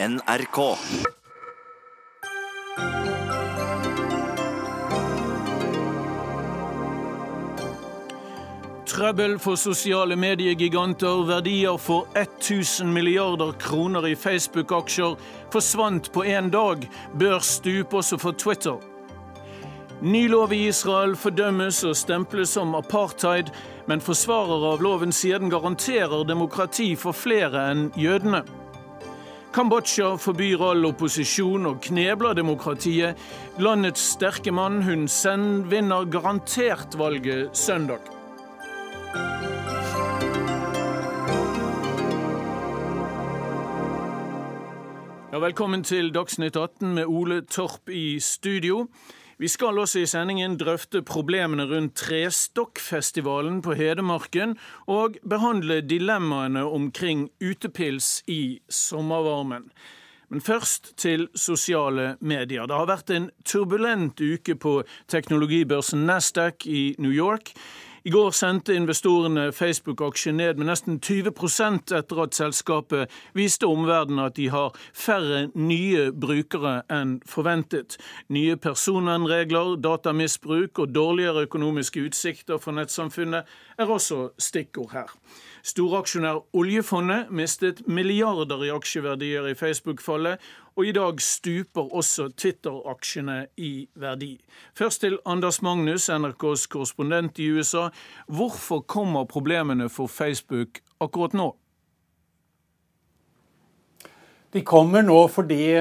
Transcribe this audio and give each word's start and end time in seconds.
NRK. 0.00 0.58
Trøbbel 8.86 9.38
for 9.42 9.58
sosiale 9.58 10.14
mediegiganter, 10.16 11.24
verdier 11.26 11.80
for 11.82 12.06
1000 12.14 12.92
milliarder 12.94 13.50
kroner 13.58 14.06
i 14.06 14.14
Facebook-aksjer 14.14 15.16
forsvant 15.50 16.12
på 16.14 16.22
én 16.24 16.52
dag. 16.54 16.86
Børs 17.18 17.58
stup 17.58 17.98
også 17.98 18.20
for 18.22 18.38
Twitter. 18.38 18.78
Ny 20.02 20.28
lov 20.30 20.54
i 20.54 20.68
Israel 20.68 21.16
fordømmes 21.18 21.82
og 21.84 21.98
stemples 21.98 22.54
som 22.54 22.78
apartheid, 22.78 23.50
men 23.90 23.98
forsvarere 23.98 24.76
av 24.76 24.86
loven 24.86 25.10
sier 25.10 25.42
den 25.42 25.50
garanterer 25.50 26.22
demokrati 26.22 26.92
for 26.94 27.10
flere 27.10 27.66
enn 27.72 27.88
jødene. 27.98 28.44
Kambodsja 29.58 30.12
forbyr 30.22 30.60
all 30.62 30.86
opposisjon 30.86 31.64
og 31.66 31.80
knebler 31.82 32.36
demokratiet. 32.38 33.18
Landets 33.58 34.04
sterke 34.12 34.52
mann 34.54 34.84
Hun 34.86 35.08
Sen 35.10 35.64
vinner 35.66 36.06
garantert 36.06 36.94
valget 36.94 37.50
søndag. 37.58 37.98
Ja, 45.32 45.42
velkommen 45.42 45.82
til 45.82 46.14
Dagsnytt 46.14 46.54
18 46.56 46.94
med 46.94 47.10
Ole 47.10 47.40
Torp 47.42 47.90
i 47.90 48.20
studio. 48.20 48.86
Vi 49.38 49.46
skal 49.46 49.78
også 49.78 50.00
i 50.02 50.06
sendingen 50.10 50.56
drøfte 50.58 50.98
problemene 51.06 51.68
rundt 51.70 51.94
Trestokkfestivalen 52.00 53.60
på 53.62 53.76
Hedmarken, 53.78 54.56
og 54.90 55.14
behandle 55.22 55.76
dilemmaene 55.86 56.64
omkring 56.66 57.28
utepils 57.38 58.24
i 58.26 58.58
sommervarmen. 58.66 59.68
Men 60.28 60.42
først 60.42 60.90
til 60.98 61.28
sosiale 61.38 62.16
medier. 62.20 62.66
Det 62.66 62.76
har 62.76 62.90
vært 62.90 63.12
en 63.14 63.30
turbulent 63.46 64.18
uke 64.18 64.58
på 64.58 64.80
teknologibørsen 65.06 66.02
Nasdaq 66.10 66.66
i 66.66 66.96
New 66.98 67.14
York. 67.14 67.54
I 68.08 68.10
går 68.10 68.30
sendte 68.32 68.72
investorene 68.72 69.50
Facebook-aksjen 69.52 70.38
ned 70.40 70.56
med 70.56 70.70
nesten 70.70 70.94
20% 71.04 71.90
etter 71.92 72.20
at 72.22 72.36
selskapet 72.38 73.12
viste 73.36 73.68
omverdenen 73.68 74.22
at 74.24 74.38
de 74.38 74.46
har 74.48 74.78
færre 74.96 75.42
nye 75.52 76.06
brukere 76.16 76.78
enn 76.88 77.18
forventet. 77.28 77.98
Nye 78.32 78.56
personvernregler, 78.56 79.74
datamisbruk 79.84 80.80
og 80.80 80.94
dårligere 80.94 81.44
økonomiske 81.50 82.06
utsikter 82.08 82.56
for 82.56 82.78
nettsamfunnet 82.78 83.44
er 83.76 83.92
også 83.92 84.30
stikkord 84.40 84.94
her. 84.96 85.12
Storaksjonær 85.68 86.46
oljefondet 86.56 87.28
mistet 87.28 87.84
milliarder 87.84 88.64
i 88.64 88.72
aksjeverdier 88.72 89.50
i 89.50 89.58
Facebook-fallet, 89.58 90.40
og 90.78 90.86
i 90.86 90.94
dag 90.94 91.18
stuper 91.18 91.88
også 91.98 92.28
Twitter-aksjene 92.38 93.38
i 93.58 93.88
verdi. 93.98 94.36
Først 94.78 95.02
til 95.02 95.16
Anders 95.26 95.58
Magnus, 95.66 96.06
NRKs 96.06 96.68
korrespondent 96.70 97.40
i 97.42 97.48
USA. 97.50 97.88
Hvorfor 98.30 98.84
kommer 98.86 99.26
problemene 99.26 99.88
for 99.90 100.06
Facebook 100.06 100.78
akkurat 101.02 101.34
nå? 101.34 101.48
De 104.54 104.62
kommer 104.64 105.02
nå 105.04 105.16
fordi 105.28 105.74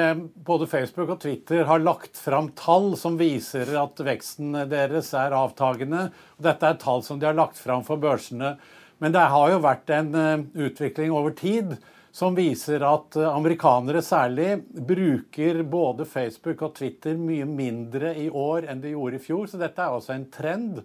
både 0.43 0.67
Facebook 0.67 1.13
og 1.13 1.21
Twitter 1.21 1.61
har 1.69 1.79
lagt 1.79 2.17
fram 2.19 2.49
tall 2.57 2.95
som 2.99 3.19
viser 3.21 3.69
at 3.79 4.01
veksten 4.03 4.57
deres 4.67 5.13
er 5.15 5.35
avtagende. 5.37 6.09
Dette 6.41 6.73
er 6.73 6.81
tall 6.81 7.05
som 7.05 7.21
de 7.21 7.29
har 7.29 7.37
lagt 7.37 7.61
fram 7.61 7.85
for 7.87 8.01
børsene. 8.01 8.55
Men 8.97 9.13
det 9.13 9.29
har 9.29 9.53
jo 9.53 9.61
vært 9.61 9.93
en 9.93 10.09
eh, 10.17 10.43
utvikling 10.67 11.13
over 11.13 11.37
tid 11.37 11.77
som 12.17 12.33
viser 12.37 12.81
at 12.85 13.15
eh, 13.19 13.29
amerikanere 13.29 14.01
særlig 14.01 14.55
bruker 14.73 15.61
både 15.69 16.07
Facebook 16.09 16.63
og 16.65 16.73
Twitter 16.79 17.17
mye 17.19 17.45
mindre 17.45 18.15
i 18.17 18.25
år 18.29 18.65
enn 18.71 18.81
de 18.81 18.95
gjorde 18.95 19.19
i 19.19 19.21
fjor. 19.27 19.45
Så 19.49 19.59
dette 19.61 19.83
er 19.83 19.93
også 19.93 20.15
en 20.15 20.25
trend. 20.33 20.81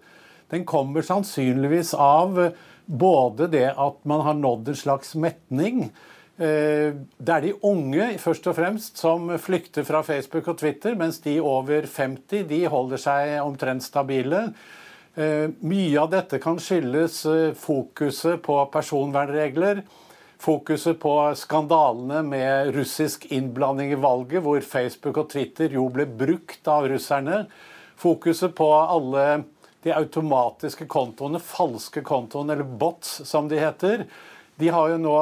Den 0.52 0.66
kommer 0.68 1.04
sannsynligvis 1.06 1.94
av 1.96 2.40
eh, 2.42 2.58
både 2.84 3.48
det 3.52 3.70
at 3.70 4.02
man 4.08 4.26
har 4.26 4.36
nådd 4.42 4.74
en 4.74 4.80
slags 4.82 5.14
metning. 5.16 5.86
Eh, 6.36 6.92
det 7.00 7.38
er 7.38 7.46
de 7.46 7.54
unge 7.64 8.10
først 8.20 8.52
og 8.52 8.58
fremst 8.60 9.00
som 9.00 9.32
flykter 9.40 9.88
fra 9.88 10.04
Facebook 10.04 10.52
og 10.52 10.60
Twitter, 10.60 10.98
mens 11.00 11.22
de 11.24 11.38
over 11.40 11.88
50 11.88 12.44
de 12.52 12.60
holder 12.68 13.00
seg 13.00 13.38
omtrent 13.40 13.88
stabile. 13.88 14.50
Mye 15.12 15.96
av 16.00 16.06
dette 16.08 16.38
kan 16.40 16.56
skyldes 16.56 17.18
fokuset 17.60 18.38
på 18.40 18.54
personvernregler 18.72 19.82
fokuset 20.42 20.98
på 21.00 21.14
skandalene 21.38 22.22
med 22.26 22.74
russisk 22.74 23.28
innblanding 23.30 23.92
i 23.92 24.00
valget, 24.00 24.42
hvor 24.42 24.60
Facebook 24.66 25.20
og 25.22 25.30
Twitter 25.30 25.70
jo 25.70 25.86
ble 25.94 26.06
brukt 26.06 26.68
av 26.68 26.88
russerne. 26.90 27.44
Fokuset 28.02 28.54
på 28.58 28.68
alle 28.74 29.44
de 29.82 29.94
automatiske 29.94 30.86
kontoene, 30.90 31.38
falske 31.42 32.02
kontoene, 32.06 32.56
eller 32.56 32.78
bots 32.78 33.20
som 33.28 33.48
de 33.50 33.58
heter. 33.62 34.06
De 34.58 34.68
har 34.70 34.92
jo 34.92 34.98
nå 35.00 35.14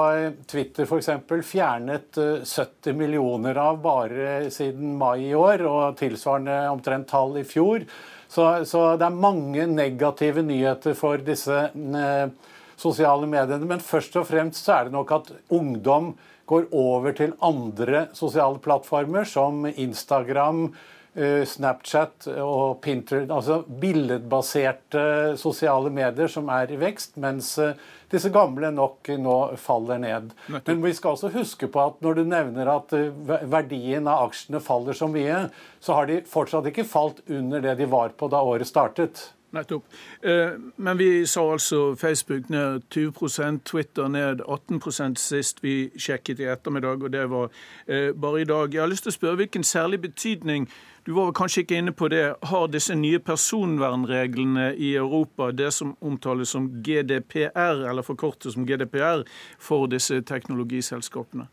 Twitter 0.50 0.88
f.eks. 0.88 1.10
fjernet 1.46 2.16
70 2.16 2.90
eh, 2.90 2.96
millioner 2.96 3.60
av 3.60 3.78
bare 3.80 4.50
siden 4.52 4.96
mai 5.00 5.30
i 5.30 5.36
år, 5.36 5.64
og 5.64 6.00
tilsvarende 6.00 6.62
omtrent 6.72 7.08
tall 7.12 7.38
i 7.40 7.44
fjor. 7.48 7.84
Så, 8.30 8.46
så 8.68 8.82
det 8.98 9.06
er 9.06 9.22
mange 9.22 9.66
negative 9.70 10.44
nyheter 10.46 10.96
for 10.98 11.22
disse 11.24 11.62
eh, 11.70 12.56
sosiale 12.80 13.28
mediene. 13.30 13.68
Men 13.68 13.84
først 13.84 14.16
og 14.20 14.28
fremst 14.30 14.64
så 14.64 14.78
er 14.78 14.88
det 14.88 14.96
nok 14.96 15.12
at 15.18 15.32
ungdom 15.52 16.14
går 16.50 16.70
over 16.74 17.14
til 17.14 17.36
andre 17.46 18.08
sosiale 18.16 18.58
plattformer 18.62 19.28
som 19.28 19.68
Instagram, 19.70 20.72
eh, 21.14 21.44
Snapchat 21.46 22.26
og 22.42 22.80
Pinterest. 22.82 23.30
Altså 23.30 23.60
billedbaserte 23.62 25.36
sosiale 25.38 25.92
medier 25.94 26.30
som 26.32 26.50
er 26.50 26.72
i 26.72 26.80
vekst, 26.80 27.16
mens 27.22 27.52
eh, 27.62 27.78
disse 28.10 28.32
gamle 28.34 28.72
nok 28.74 29.12
nå 29.22 29.38
faller 29.62 30.02
ned. 30.02 30.32
Men 30.50 30.82
vi 30.82 30.94
skal 30.96 31.14
også 31.14 31.30
huske 31.36 31.70
på 31.70 31.84
at 31.84 32.00
når 32.02 32.18
du 32.18 32.24
nevner 32.24 32.72
at 32.74 32.94
eh, 32.98 33.12
verdien 33.46 34.10
av 34.10 34.26
aksjene 34.30 34.62
faller 34.64 34.96
så 34.96 35.06
mye, 35.10 35.44
så 35.78 36.00
har 36.00 36.10
de 36.10 36.22
fortsatt 36.26 36.66
ikke 36.72 36.88
falt 36.88 37.22
under 37.30 37.62
det 37.62 37.78
de 37.78 37.90
var 37.90 38.16
på 38.18 38.30
da 38.32 38.42
året 38.42 38.66
startet. 38.66 39.28
Nettopp. 39.50 39.84
Eh, 40.22 40.50
men 40.76 40.98
vi 40.98 41.26
sa 41.26 41.52
altså 41.52 41.96
Facebook 41.98 42.48
ned 42.48 42.82
20% 42.94 43.58
Twitter 43.64 44.08
ned 44.08 44.40
18% 44.40 45.18
sist 45.18 45.64
vi 45.64 45.90
sjekket 45.98 46.40
i 46.40 46.46
ettermiddag, 46.46 47.02
og 47.02 47.10
det 47.12 47.24
var 47.30 47.50
eh, 47.86 48.12
bare 48.14 48.40
i 48.40 48.44
dag. 48.44 48.74
Jeg 48.74 48.82
har 48.82 48.92
lyst 48.92 49.08
til 49.08 49.10
å 49.10 49.18
spørre 49.18 49.40
hvilken 49.42 49.66
særlig 49.66 50.00
betydning 50.06 50.68
du 51.06 51.12
var 51.16 51.32
kanskje 51.32 51.64
ikke 51.64 51.80
inne 51.80 51.92
på 51.96 52.08
det. 52.12 52.34
Har 52.46 52.68
disse 52.70 52.94
nye 52.94 53.18
personvernreglene 53.18 54.74
i 54.76 54.94
Europa, 54.94 55.50
det 55.50 55.72
som 55.74 55.96
omtales 56.00 56.52
som 56.54 56.68
GDPR, 56.84 57.88
eller 57.90 58.06
forkortet 58.06 58.52
som 58.52 58.66
GDPR, 58.68 59.24
for 59.58 59.90
disse 59.90 60.20
teknologiselskapene? 60.20 61.48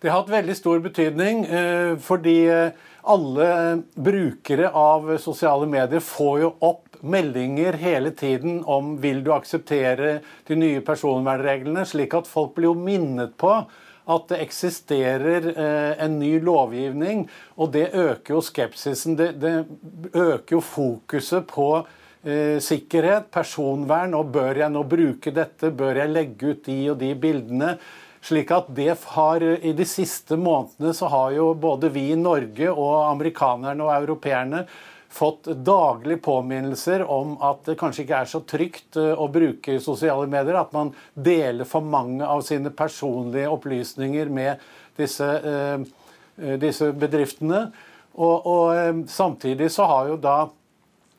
Det 0.00 0.10
har 0.12 0.20
hatt 0.20 0.30
veldig 0.30 0.56
stor 0.56 0.80
betydning, 0.84 1.44
eh, 1.44 1.98
fordi 1.98 2.36
alle 3.06 3.48
brukere 3.94 4.70
av 4.70 5.16
sosiale 5.22 5.66
medier 5.70 6.02
får 6.02 6.40
jo 6.42 6.52
opp 6.66 7.00
meldinger 7.06 7.76
hele 7.78 8.10
tiden 8.10 8.62
om 8.64 8.96
vil 9.00 9.22
du 9.24 9.32
akseptere 9.34 10.20
de 10.48 10.56
nye 10.58 10.80
personvernreglene, 10.84 11.84
slik 11.86 12.16
at 12.16 12.30
folk 12.30 12.56
blir 12.56 12.72
jo 12.72 12.78
minnet 12.78 13.36
på 13.38 13.52
at 14.06 14.28
det 14.30 14.38
eksisterer 14.44 15.48
eh, 15.50 15.92
en 16.04 16.18
ny 16.20 16.36
lovgivning. 16.40 17.26
Og 17.58 17.72
det 17.74 17.88
øker 17.90 18.36
jo 18.36 18.42
skepsisen. 18.44 19.16
Det, 19.18 19.32
det 19.42 19.54
øker 20.14 20.58
jo 20.58 20.62
fokuset 20.62 21.46
på 21.50 21.70
eh, 22.22 22.58
sikkerhet, 22.62 23.30
personvern, 23.34 24.14
og 24.14 24.30
bør 24.36 24.62
jeg 24.62 24.74
nå 24.74 24.84
bruke 24.86 25.34
dette? 25.34 25.72
Bør 25.74 26.02
jeg 26.04 26.14
legge 26.14 26.54
ut 26.54 26.64
de 26.68 26.80
og 26.92 27.00
de 27.02 27.12
bildene? 27.18 27.76
Slik 28.26 28.50
at 28.50 28.66
det 28.74 28.96
har, 29.12 29.42
I 29.42 29.72
de 29.76 29.84
siste 29.86 30.34
månedene 30.40 30.94
så 30.96 31.06
har 31.12 31.30
jo 31.36 31.52
både 31.54 31.92
vi 31.94 32.08
i 32.10 32.18
Norge 32.18 32.72
og 32.72 32.94
amerikanerne 33.06 33.84
og 33.86 33.92
europeerne 33.94 34.64
fått 35.16 35.46
daglig 35.64 36.18
påminnelser 36.24 37.04
om 37.06 37.36
at 37.44 37.62
det 37.68 37.76
kanskje 37.80 38.02
ikke 38.04 38.22
er 38.24 38.30
så 38.30 38.40
trygt 38.48 38.98
eh, 39.00 39.12
å 39.14 39.28
bruke 39.32 39.78
sosiale 39.82 40.26
medier. 40.30 40.58
At 40.58 40.74
man 40.76 40.90
deler 41.14 41.68
for 41.68 41.86
mange 41.86 42.26
av 42.26 42.42
sine 42.46 42.72
personlige 42.74 43.52
opplysninger 43.52 44.32
med 44.32 44.66
disse, 44.98 45.28
eh, 45.52 45.86
eh, 46.42 46.58
disse 46.60 46.90
bedriftene. 46.98 47.68
Og, 48.16 48.46
og, 48.48 49.06
samtidig 49.12 49.70
så 49.72 49.86
har 49.86 50.10
jo 50.10 50.20
da 50.20 50.36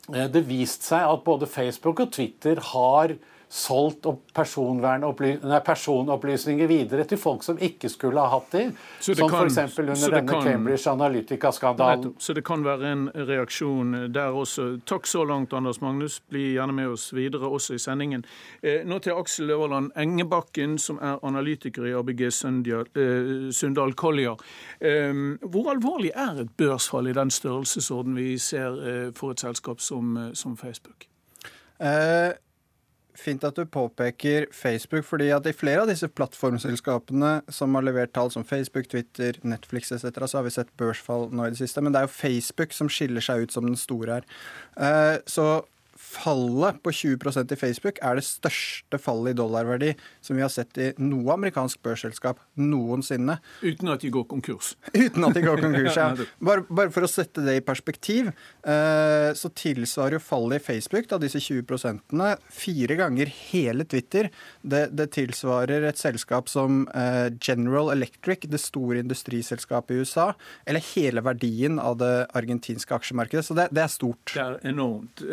det 0.07 0.45
vist 0.47 0.85
seg 0.87 1.03
at 1.03 1.25
både 1.25 1.49
Facebook 1.51 1.99
og 2.03 2.13
Twitter 2.15 2.61
har 2.73 3.13
solgt 3.49 4.05
nei, 4.05 5.59
personopplysninger 5.63 6.67
videre 6.67 7.05
til 7.07 7.19
folk 7.19 7.45
som 7.45 7.59
ikke 7.63 7.89
skulle 7.89 8.19
ha 8.19 8.27
hatt 8.33 8.51
de, 8.51 8.63
som 8.99 9.13
f.eks. 9.15 9.77
under 9.79 10.15
denne 10.17 10.27
kan, 10.27 10.44
Cambridge 10.44 10.91
Analytica-skandalen. 10.91 12.15
Så 12.19 12.35
det 12.35 12.44
kan 12.47 12.65
være 12.65 12.91
en 12.91 13.05
reaksjon 13.15 13.95
der 14.13 14.35
også. 14.35 14.67
Takk 14.85 15.07
så 15.07 15.23
langt, 15.27 15.53
Anders 15.55 15.79
Magnus. 15.81 16.19
Bli 16.27 16.53
gjerne 16.57 16.75
med 16.75 16.91
oss 16.97 17.13
videre 17.15 17.47
også 17.47 17.77
i 17.77 17.81
sendingen. 17.81 18.25
Eh, 18.61 18.83
nå 18.85 18.99
til 18.99 19.15
Aksel 19.15 19.49
Øverland 19.55 19.94
Engebakken, 19.95 20.77
som 20.77 20.99
er 21.01 21.23
analytiker 21.23 21.88
i 21.88 21.95
ABG 21.95 22.25
eh, 22.27 23.51
Sundal 23.55 23.94
Collier. 23.94 24.35
Eh, 24.79 25.13
hvor 25.47 25.71
alvorlig 25.71 26.11
er 26.15 26.44
et 26.44 26.51
børsfall 26.59 27.07
i 27.07 27.15
den 27.15 27.31
størrelsesorden 27.31 28.17
vi 28.19 28.35
ser 28.38 28.81
eh, 28.83 29.05
for 29.15 29.31
et 29.31 29.45
selskap 29.45 29.79
som, 29.79 30.17
eh, 30.17 30.33
som 30.33 30.57
Facebook? 30.57 31.07
Eh, 31.79 32.33
fint 33.17 33.43
at 33.47 33.57
du 33.57 33.65
påpeker 33.65 34.47
Facebook, 34.53 35.05
fordi 35.05 35.29
at 35.35 35.47
i 35.49 35.55
flere 35.55 35.83
av 35.83 35.91
disse 35.91 36.09
plattformselskapene 36.09 37.31
som 37.53 37.75
har 37.77 37.85
levert 37.87 38.13
tall 38.15 38.31
som 38.33 38.45
Facebook, 38.47 38.89
Twitter, 38.91 39.39
Netflix 39.43 39.91
etc., 39.91 40.11
så 40.25 40.39
har 40.39 40.47
vi 40.47 40.53
sett 40.55 40.73
børsfall 40.79 41.29
nå 41.31 41.47
i 41.47 41.55
det 41.55 41.61
siste. 41.61 41.83
Men 41.83 41.95
det 41.95 42.01
er 42.01 42.09
jo 42.09 42.15
Facebook 42.17 42.75
som 42.75 42.91
skiller 42.91 43.23
seg 43.23 43.45
ut 43.45 43.55
som 43.55 43.67
den 43.67 43.79
store 43.79 44.19
her. 44.19 44.29
Eh, 44.77 45.17
så 45.29 45.47
fallet 45.97 46.81
på 46.83 46.91
20% 46.94 47.53
i 47.53 47.59
Facebook 47.59 47.99
er 48.05 48.19
det 48.19 48.25
største 48.27 48.99
fallet 49.01 49.33
i 49.33 49.38
dollarverdi 49.38 49.94
som 50.23 50.38
vi 50.38 50.44
har 50.45 50.51
sett 50.53 50.77
i 50.81 50.91
noe 51.01 51.33
amerikansk 51.35 51.81
børsselskap 51.85 52.39
noensinne. 52.59 53.38
Uten 53.61 53.91
at 53.94 54.03
de 54.03 54.11
går 54.13 54.27
konkurs. 54.29 54.75
Uten 54.94 55.25
at 55.27 55.38
de 55.38 55.44
går 55.45 55.61
konkurs, 55.63 55.97
ja. 55.97 56.09
Bare, 56.47 56.63
bare 56.69 56.91
for 56.94 57.05
å 57.05 57.09
sette 57.09 57.41
det 57.45 57.57
i 57.59 57.63
perspektiv, 57.65 58.29
eh, 58.67 59.29
så 59.38 59.49
tilsvarer 59.57 60.17
jo 60.17 60.23
fallet 60.23 60.61
i 60.61 60.63
Facebook, 60.63 61.07
da 61.09 61.19
disse 61.21 61.41
20% 61.44 62.15
fire 62.53 62.97
ganger 62.99 63.31
hele 63.49 63.85
Twitter. 63.89 64.29
Det, 64.61 64.88
det 64.97 65.09
tilsvarer 65.15 65.88
et 65.88 65.99
selskap 65.99 66.51
som 66.51 66.85
eh, 66.95 67.27
General 67.41 67.91
Electric, 67.94 68.45
det 68.47 68.61
store 68.61 69.01
industriselskapet 69.03 69.95
i 69.95 70.03
USA, 70.03 70.29
eller 70.65 70.85
hele 70.94 71.23
verdien 71.25 71.81
av 71.81 71.97
det 72.01 72.13
argentinske 72.38 72.95
aksjemarkedet. 72.97 73.45
Så 73.47 73.57
det, 73.57 73.69
det 73.75 73.85
er 73.85 73.94
stort. 73.94 74.33
Det 74.33 74.44
er 74.44 74.59
enormt. 74.71 75.25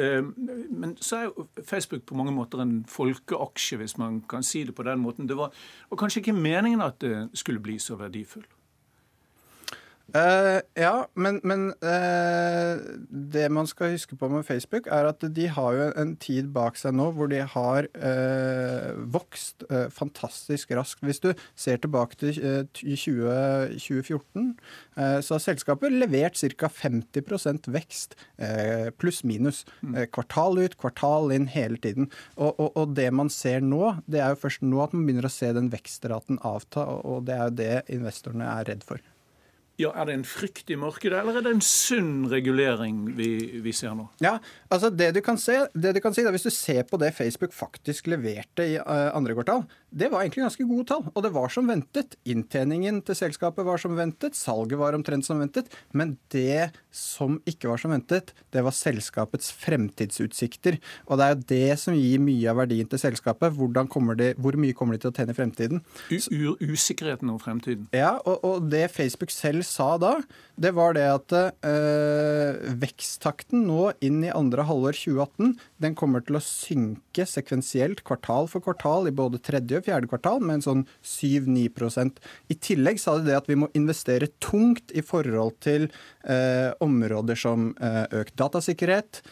Men 0.70 0.96
så 1.00 1.16
er 1.16 1.24
jo 1.28 1.46
Facebook 1.64 2.02
på 2.06 2.16
mange 2.18 2.32
måter 2.32 2.62
en 2.62 2.84
folkeaksje, 2.88 3.78
hvis 3.80 3.96
man 3.98 4.20
kan 4.30 4.42
si 4.42 4.64
det 4.64 4.74
på 4.74 4.86
den 4.86 5.02
måten. 5.02 5.28
Det 5.28 5.36
var, 5.38 5.54
var 5.90 6.00
kanskje 6.00 6.22
ikke 6.22 6.36
meningen 6.36 6.82
at 6.84 7.00
det 7.04 7.28
skulle 7.34 7.62
bli 7.62 7.78
så 7.78 7.98
verdifull? 8.00 8.46
Uh, 10.12 10.60
ja, 10.76 11.06
men, 11.16 11.40
men 11.48 11.70
uh, 11.82 12.76
det 13.08 13.46
man 13.50 13.66
skal 13.66 13.94
huske 13.94 14.14
på 14.20 14.28
med 14.28 14.44
Facebook, 14.46 14.86
er 14.86 15.08
at 15.08 15.24
de 15.34 15.46
har 15.50 15.74
jo 15.74 15.86
en 15.98 16.12
tid 16.20 16.50
bak 16.54 16.76
seg 16.78 16.92
nå 16.94 17.08
hvor 17.16 17.30
de 17.32 17.40
har 17.40 17.88
uh, 17.96 18.92
vokst 19.14 19.64
fantastisk 19.94 20.74
raskt. 20.76 21.02
Hvis 21.06 21.22
du 21.24 21.30
ser 21.58 21.80
tilbake 21.82 22.18
til 22.20 22.36
20, 22.76 23.78
2014, 23.80 24.52
så 25.24 25.34
har 25.34 25.42
selskapet 25.42 25.94
levert 25.94 26.36
ca. 26.38 26.68
50% 26.68 27.68
vekst, 27.72 28.14
pluss 29.00 29.22
minus. 29.26 29.62
Mm. 29.82 29.96
kvartal 30.14 30.60
ut, 30.60 30.76
kvartal 30.80 31.32
inn 31.34 31.48
hele 31.50 31.78
tiden. 31.80 32.10
Og, 32.36 32.52
og, 32.52 32.70
og, 32.74 32.94
det 32.98 33.08
man 33.14 33.32
ser 33.32 33.64
nå, 33.64 33.96
det 34.10 34.22
er 34.22 34.34
jo 34.34 34.42
først 34.44 34.64
nå 34.66 34.82
at 34.84 34.94
man 34.94 35.06
begynner 35.08 35.30
å 35.30 35.32
se 35.32 35.50
den 35.56 35.72
vekstraten 35.72 36.40
avta, 36.44 36.86
og 37.02 37.26
det 37.28 37.38
er 37.38 37.48
jo 37.48 37.58
det 37.62 37.74
investorene 37.96 38.50
er 38.58 38.70
redd 38.70 38.86
for. 38.86 39.02
Ja, 39.81 39.91
Er 39.91 40.06
det 40.06 40.15
en 40.15 40.26
frykt 40.26 40.69
i 40.71 40.76
markedet, 40.79 41.19
eller 41.19 41.41
er 41.41 41.43
det 41.43 41.53
en 41.56 41.65
sunn 41.65 42.29
regulering 42.31 43.09
vi, 43.19 43.59
vi 43.65 43.73
ser 43.75 43.97
nå? 43.99 44.06
Ja, 44.23 44.37
altså 44.71 44.91
det 44.94 45.09
du 45.17 45.21
kan 45.25 45.38
se, 45.41 45.65
det 45.75 45.97
du 45.97 46.00
kan 46.03 46.15
si 46.15 46.23
da, 46.23 46.31
Hvis 46.31 46.47
du 46.47 46.53
ser 46.55 46.85
på 46.87 47.00
det 47.00 47.11
Facebook 47.17 47.55
faktisk 47.55 48.06
leverte 48.12 48.62
i 48.62 48.76
uh, 48.79 49.11
andre 49.17 49.35
kvartal, 49.35 49.65
det 49.94 50.11
var 50.11 50.23
egentlig 50.23 50.44
ganske 50.44 50.67
gode 50.67 50.87
tall. 50.91 51.03
Og 51.11 51.23
det 51.23 51.31
var 51.35 51.50
som 51.55 51.69
ventet. 51.71 52.17
Inntjeningen 52.26 53.00
til 53.06 53.19
selskapet 53.19 53.67
var 53.67 53.79
som 53.79 53.94
ventet. 53.99 54.35
Salget 54.35 54.79
var 54.79 54.97
omtrent 54.97 55.26
som 55.26 55.38
ventet. 55.43 55.71
Men 55.94 56.17
det 56.35 56.73
som 56.94 57.37
ikke 57.47 57.71
var 57.71 57.82
som 57.82 57.94
ventet, 57.94 58.32
det 58.55 58.65
var 58.67 58.75
selskapets 58.75 59.53
fremtidsutsikter. 59.62 60.81
Og 61.06 61.19
det 61.19 61.26
er 61.26 61.35
jo 61.35 61.47
det 61.50 61.79
som 61.82 61.99
gir 61.99 62.23
mye 62.23 62.50
av 62.50 62.59
verdien 62.62 62.91
til 62.91 63.03
selskapet. 63.03 63.55
De, 63.55 64.32
hvor 64.43 64.59
mye 64.59 64.75
kommer 64.75 64.99
de 64.99 65.05
til 65.05 65.12
å 65.12 65.15
tjene 65.15 65.35
i 65.35 65.38
fremtiden? 65.38 65.85
U 66.11 66.55
usikkerheten 66.59 67.31
om 67.31 67.38
fremtiden. 67.43 67.87
Ja, 67.94 68.17
og, 68.23 68.43
og 68.43 68.71
det 68.75 68.88
Facebook 68.94 69.35
selv 69.35 69.63
sa 69.66 69.94
da, 70.00 70.19
det 70.61 70.70
var 70.76 70.94
det 70.94 71.05
at 71.11 71.34
øh, 71.66 72.58
veksttakten 72.78 73.64
nå 73.66 73.88
inn 74.05 74.20
i 74.22 74.32
andre 74.34 74.66
halvår 74.69 74.94
2018 75.00 75.55
den 75.82 75.96
kommer 75.99 76.22
til 76.22 76.38
å 76.38 76.43
synke 76.44 77.26
sekvensielt 77.26 78.05
kvartal 78.06 78.46
for 78.50 78.62
kvartal 78.62 79.11
i 79.11 79.14
både 79.14 79.40
tredje 79.43 79.81
og 79.81 79.88
fjerde 79.88 80.11
kvartal 80.11 80.38
med 80.44 80.61
en 80.61 80.66
sånn 80.66 80.84
7-9% 81.02 82.22
I 82.52 82.58
tillegg 82.62 83.02
sa 83.02 83.16
de 83.19 83.26
det 83.26 83.38
at 83.40 83.50
vi 83.50 83.58
må 83.58 83.70
investere 83.75 84.31
tungt 84.44 84.94
i 84.94 85.02
forhold 85.02 85.58
til 85.64 85.88
øh, 85.88 86.70
områder 86.84 87.38
som 87.40 87.72
øh, 87.82 88.05
økt 88.22 88.37
datasikkerhet, 88.38 89.22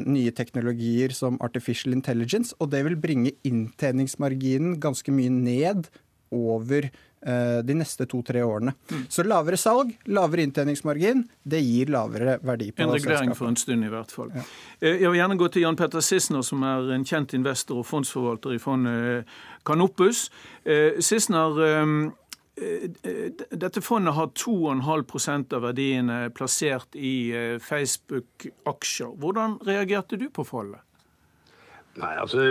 nye 0.00 0.32
teknologier 0.34 1.12
som 1.14 1.36
artificial 1.44 1.94
intelligence, 1.94 2.54
og 2.60 2.70
det 2.72 2.80
vil 2.86 2.96
bringe 3.00 3.32
inntjeningsmarginen 3.46 4.78
ganske 4.82 5.12
mye 5.14 5.32
ned 5.32 5.88
over 6.30 6.88
Eh, 6.88 7.09
de 7.20 7.74
neste 7.76 8.06
to-tre 8.08 8.40
årene. 8.40 8.72
Mm. 8.90 9.02
Så 9.12 9.24
lavere 9.26 9.58
salg, 9.60 9.90
lavere 10.08 10.46
inntjeningsmargin, 10.46 11.26
det 11.42 11.60
gir 11.60 11.92
lavere 11.92 12.38
verdi 12.40 12.70
på 12.72 12.84
En 12.84 12.94
regulering 12.94 13.34
for 13.36 13.50
en 13.50 13.58
stund, 13.60 13.84
i 13.84 13.90
hvert 13.92 14.12
fall. 14.14 14.32
Ja. 14.34 14.44
Eh, 14.80 15.02
jeg 15.02 15.10
vil 15.10 15.20
gjerne 15.20 15.36
gå 15.40 15.50
til 15.52 15.66
Jan 15.66 15.76
Petter 15.76 16.04
Sissener, 16.04 16.42
som 16.46 16.64
er 16.64 16.94
en 16.96 17.04
kjent 17.04 17.34
investor 17.36 17.82
og 17.82 17.86
fondsforvalter 17.90 18.56
i 18.56 18.62
fondet 18.62 19.36
Canopus. 19.68 20.30
Eh, 20.64 21.00
Sissener, 21.00 21.60
dette 23.50 23.80
fondet 23.80 24.16
har 24.16 24.32
2,5% 24.36 25.54
av 25.56 25.62
verdiene 25.64 26.18
plassert 26.36 26.96
i 26.96 27.32
Facebook-aksjer. 27.64 29.14
Hvordan 29.16 29.60
reagerte 29.64 30.18
du 30.20 30.26
på 30.28 30.44
fallet? 30.44 30.82
Nei, 32.00 32.14
altså 32.20 32.44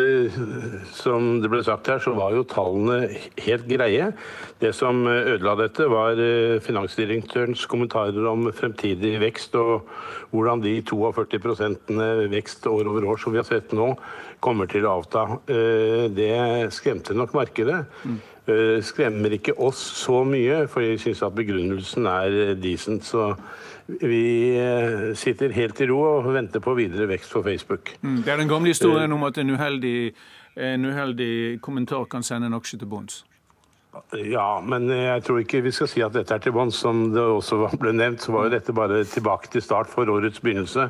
Som 1.02 1.40
det 1.44 1.50
ble 1.52 1.62
sagt 1.66 1.90
her, 1.90 2.02
så 2.04 2.14
var 2.18 2.36
jo 2.36 2.46
tallene 2.48 3.10
helt 3.46 3.68
greie. 3.70 4.12
Det 4.62 4.72
som 4.78 5.02
ødela 5.10 5.56
dette, 5.60 5.88
var 5.92 6.20
eh, 6.22 6.60
finansdirektørens 6.64 7.66
kommentarer 7.70 8.30
om 8.30 8.50
fremtidig 8.56 9.16
vekst 9.24 9.58
og 9.60 9.90
hvordan 10.34 10.62
de 10.62 10.80
42% 10.86 11.94
vekst 12.30 12.68
år 12.70 12.90
over 12.92 13.08
år 13.14 13.22
som 13.22 13.34
vi 13.34 13.42
har 13.42 13.48
sett 13.48 13.74
nå, 13.74 13.94
kommer 14.44 14.70
til 14.72 14.86
å 14.88 15.00
avta. 15.00 15.26
Eh, 15.50 16.06
det 16.14 16.34
skremte 16.76 17.18
nok 17.18 17.34
markedet. 17.38 17.86
Mm. 18.04 18.20
Skremmer 18.82 19.36
ikke 19.36 19.54
oss 19.62 19.78
så 19.78 20.24
mye, 20.26 20.64
for 20.74 20.82
jeg 20.82 20.98
syns 21.04 21.20
at 21.22 21.36
begrunnelsen 21.38 22.08
er 22.10 22.56
decent. 22.58 23.06
så 23.06 23.36
vi 24.02 24.58
eh, 24.60 25.16
sitter 25.18 25.54
helt 25.56 25.82
i 25.82 25.88
ro 25.90 26.02
og 26.04 26.30
venter 26.34 26.62
på 26.64 26.76
videre 26.78 27.08
vekst 27.10 27.34
for 27.34 27.46
Facebook. 27.46 27.96
Mm, 28.02 28.22
det 28.26 28.34
er 28.34 28.44
den 28.44 28.52
gamle 28.52 28.74
historien 28.74 29.12
om 29.16 29.26
at 29.28 29.38
en 29.42 29.56
uheldig, 29.56 30.14
en 30.56 30.86
uheldig 30.86 31.34
kommentar 31.66 32.06
kan 32.12 32.24
sende 32.24 32.50
en 32.50 32.58
aksje 32.60 32.80
til 32.80 32.90
bunns? 32.92 33.24
Ja, 34.14 34.62
men 34.62 34.86
jeg 34.94 35.24
tror 35.26 35.40
ikke 35.42 35.64
vi 35.66 35.72
skal 35.74 35.90
si 35.90 36.04
at 36.06 36.14
dette 36.14 36.36
er 36.36 36.44
til 36.44 36.54
bunns. 36.54 36.78
Som 36.78 37.08
det 37.16 37.24
også 37.24 37.72
ble 37.82 37.96
nevnt, 37.98 38.22
så 38.22 38.36
var 38.36 38.46
jo 38.46 38.54
dette 38.54 38.76
bare 38.76 39.02
tilbake 39.10 39.50
til 39.50 39.66
start 39.66 39.90
for 39.90 40.10
årets 40.14 40.42
begynnelse. 40.44 40.90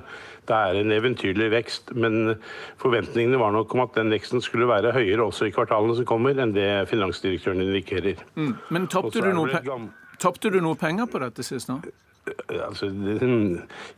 Det 0.50 0.58
er 0.58 0.82
en 0.82 0.92
eventyrlig 0.92 1.48
vekst, 1.54 1.94
men 1.96 2.36
forventningene 2.82 3.40
var 3.40 3.54
nok 3.56 3.74
om 3.76 3.86
at 3.86 3.96
den 3.96 4.12
veksten 4.12 4.44
skulle 4.44 4.68
være 4.68 4.92
høyere 4.96 5.30
også 5.30 5.48
i 5.48 5.54
kvartalene 5.56 5.96
som 5.96 6.08
kommer, 6.10 6.36
enn 6.36 6.56
det 6.56 6.90
finansdirektøren 6.92 7.64
indikerer. 7.64 8.20
Mm. 8.36 8.56
Men 8.70 8.90
tapte 8.92 9.22
du, 9.22 9.30
du, 9.30 10.62
noe 10.66 10.76
penger 10.76 11.08
på 11.08 11.22
dette 11.24 11.46
sist 11.46 11.72
nå? 11.72 11.80
Altså, 12.50 12.90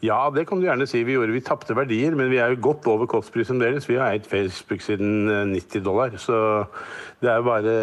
ja, 0.04 0.20
det 0.36 0.46
kan 0.48 0.60
du 0.60 0.68
gjerne 0.68 0.88
si 0.90 1.04
vi 1.08 1.16
gjorde. 1.16 1.36
Vi 1.36 1.44
tapte 1.46 1.76
verdier, 1.78 2.16
men 2.18 2.32
vi 2.32 2.40
er 2.42 2.54
jo 2.54 2.62
godt 2.70 2.88
over 2.92 3.10
kostprisen 3.10 3.62
deres. 3.62 3.90
Vi 3.90 4.00
har 4.00 4.12
eid 4.12 4.28
Facebook 4.30 4.82
siden 4.82 5.28
90 5.54 5.78
eh, 5.78 5.84
dollar. 5.86 6.18
Så 6.18 6.38
det 7.22 7.32
er 7.32 7.42
jo 7.42 7.48
bare 7.50 7.76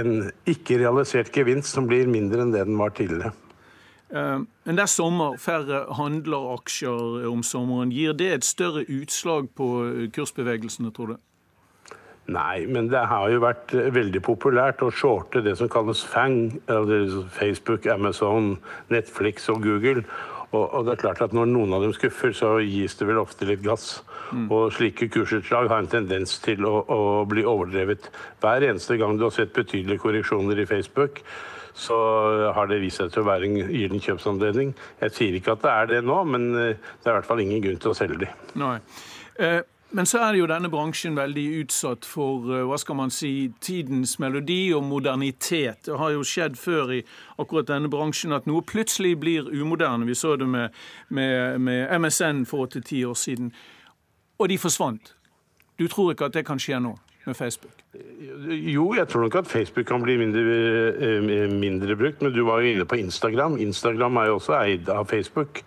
en 0.00 0.30
ikke-realisert 0.50 1.32
gevinst 1.34 1.74
som 1.74 1.88
blir 1.90 2.10
mindre 2.10 2.44
enn 2.44 2.54
det 2.54 2.66
den 2.68 2.78
var 2.80 2.94
tidligere. 2.96 3.34
Eh, 4.14 4.40
men 4.40 4.78
det 4.78 4.86
er 4.86 4.92
sommer, 4.92 5.38
færre 5.42 5.84
handler 5.98 6.50
aksjer 6.56 7.28
om 7.30 7.42
sommeren. 7.46 7.94
Gir 7.94 8.16
det 8.16 8.32
et 8.32 8.48
større 8.48 8.86
utslag 8.88 9.50
på 9.56 9.70
kursbevegelsene, 10.14 10.92
tror 10.94 11.14
du? 11.14 11.22
Nei, 12.32 12.64
men 12.64 12.86
det 12.88 13.02
har 13.10 13.28
jo 13.28 13.42
vært 13.44 13.74
eh, 13.76 13.90
veldig 13.92 14.22
populært 14.24 14.84
å 14.84 14.92
shorte 14.94 15.42
det 15.44 15.58
som 15.60 15.68
kalles 15.68 16.00
FANG. 16.08 16.56
Facebook, 17.36 17.86
Amazon, 17.92 18.54
Netflix 18.92 19.50
og 19.52 19.60
Google. 19.66 20.06
Og, 20.54 20.64
og, 20.70 20.84
det 20.86 20.94
er 20.94 21.00
klart 21.02 21.22
at 21.24 21.34
når 21.34 21.50
noen 21.50 21.74
av 21.74 21.82
dem 21.84 21.94
skuffer, 21.96 22.32
så 22.36 22.56
gis 22.62 22.94
det 23.00 23.08
vel 23.08 23.20
ofte 23.20 23.48
litt 23.48 23.64
gass. 23.64 23.98
Mm. 24.30 24.46
Og 24.54 24.70
slike 24.72 25.10
kursutslag 25.12 25.68
har 25.70 25.82
en 25.82 25.90
tendens 25.90 26.38
til 26.44 26.64
å, 26.68 26.78
å, 26.86 27.00
bli 27.28 27.44
overdrevet. 27.48 28.08
Hver 28.42 28.68
eneste 28.70 28.96
gang 29.00 29.18
du 29.18 29.26
har 29.26 29.34
sett 29.34 29.52
betydelige 29.56 30.02
korreksjoner 30.04 30.62
i 30.62 30.68
Facebook, 30.70 31.20
så 31.74 31.98
har 32.54 32.70
det 32.70 32.78
vist 32.84 33.02
seg 33.02 33.10
til 33.10 33.24
å 33.24 33.28
være 33.28 33.50
en 33.50 33.58
gyllen 33.66 34.02
kjøpsanledning. 34.02 34.72
Jeg 35.02 35.16
sier 35.16 35.36
ikke 35.36 35.56
at 35.56 35.64
det 35.64 35.74
er 35.74 35.90
det 35.90 36.02
nå, 36.06 36.20
men 36.30 36.48
eh, 36.54 36.78
det 37.02 37.10
er 37.10 37.16
i 37.16 37.18
hvert 37.18 37.28
fall 37.28 37.42
ingen 37.42 37.64
grunn 37.64 37.82
til 37.82 37.90
å 37.90 37.98
selge 37.98 38.22
de. 38.22 38.30
Nei. 38.62 38.76
Eh, 39.42 39.60
Men 39.94 40.08
så 40.10 40.18
er 40.26 40.34
jo 40.34 40.48
denne 40.50 40.66
bransjen 40.70 41.14
veldig 41.14 41.44
utsatt 41.60 42.06
for 42.08 42.48
eh, 42.50 42.64
hva 42.66 42.78
skal 42.82 42.96
man 42.98 43.12
si, 43.14 43.52
tidens 43.62 44.16
melodi 44.18 44.72
og 44.74 44.82
modernitet. 44.88 45.84
Det 45.86 45.98
har 46.00 46.10
jo 46.16 46.24
skjedd 46.26 46.58
før 46.58 46.96
i 46.96 47.00
akkurat 47.38 47.68
denne 47.70 47.90
bransjen 47.92 48.34
at 48.34 48.48
noe 48.50 48.64
plutselig 48.66 49.14
blir 49.22 49.46
umoderne. 49.54 50.08
Vi 50.08 50.18
så 50.18 50.34
det 50.40 50.48
med, 50.50 50.74
med, 51.14 51.60
med 51.62 51.94
MSN 52.02 52.42
for 52.50 52.66
åtte-ti 52.66 53.04
år 53.06 53.14
siden. 53.14 53.52
Og 54.42 54.50
de 54.50 54.58
forsvant. 54.58 55.14
Du 55.78 55.86
tror 55.86 56.10
ikke 56.10 56.26
at 56.26 56.34
det 56.34 56.46
kan 56.48 56.58
skje 56.58 56.82
nå 56.82 56.96
med 57.24 57.38
Facebook? 57.38 57.78
Jo, 58.50 58.88
jeg 58.98 59.08
tror 59.08 59.28
nok 59.28 59.38
at 59.44 59.46
Facebook 59.46 59.86
kan 59.86 60.02
bli 60.02 60.16
mindre, 60.20 60.42
eh, 60.98 61.50
mindre 61.50 61.96
brukt, 61.96 62.22
men 62.22 62.34
du 62.34 62.42
var 62.44 62.60
jo 62.60 62.74
inne 62.74 62.84
på 62.84 62.98
Instagram. 62.98 63.60
Instagram 63.62 64.16
er 64.16 64.26
jo 64.26 64.40
også 64.40 64.58
eid 64.58 64.88
av 64.88 65.06
Facebook. 65.06 65.62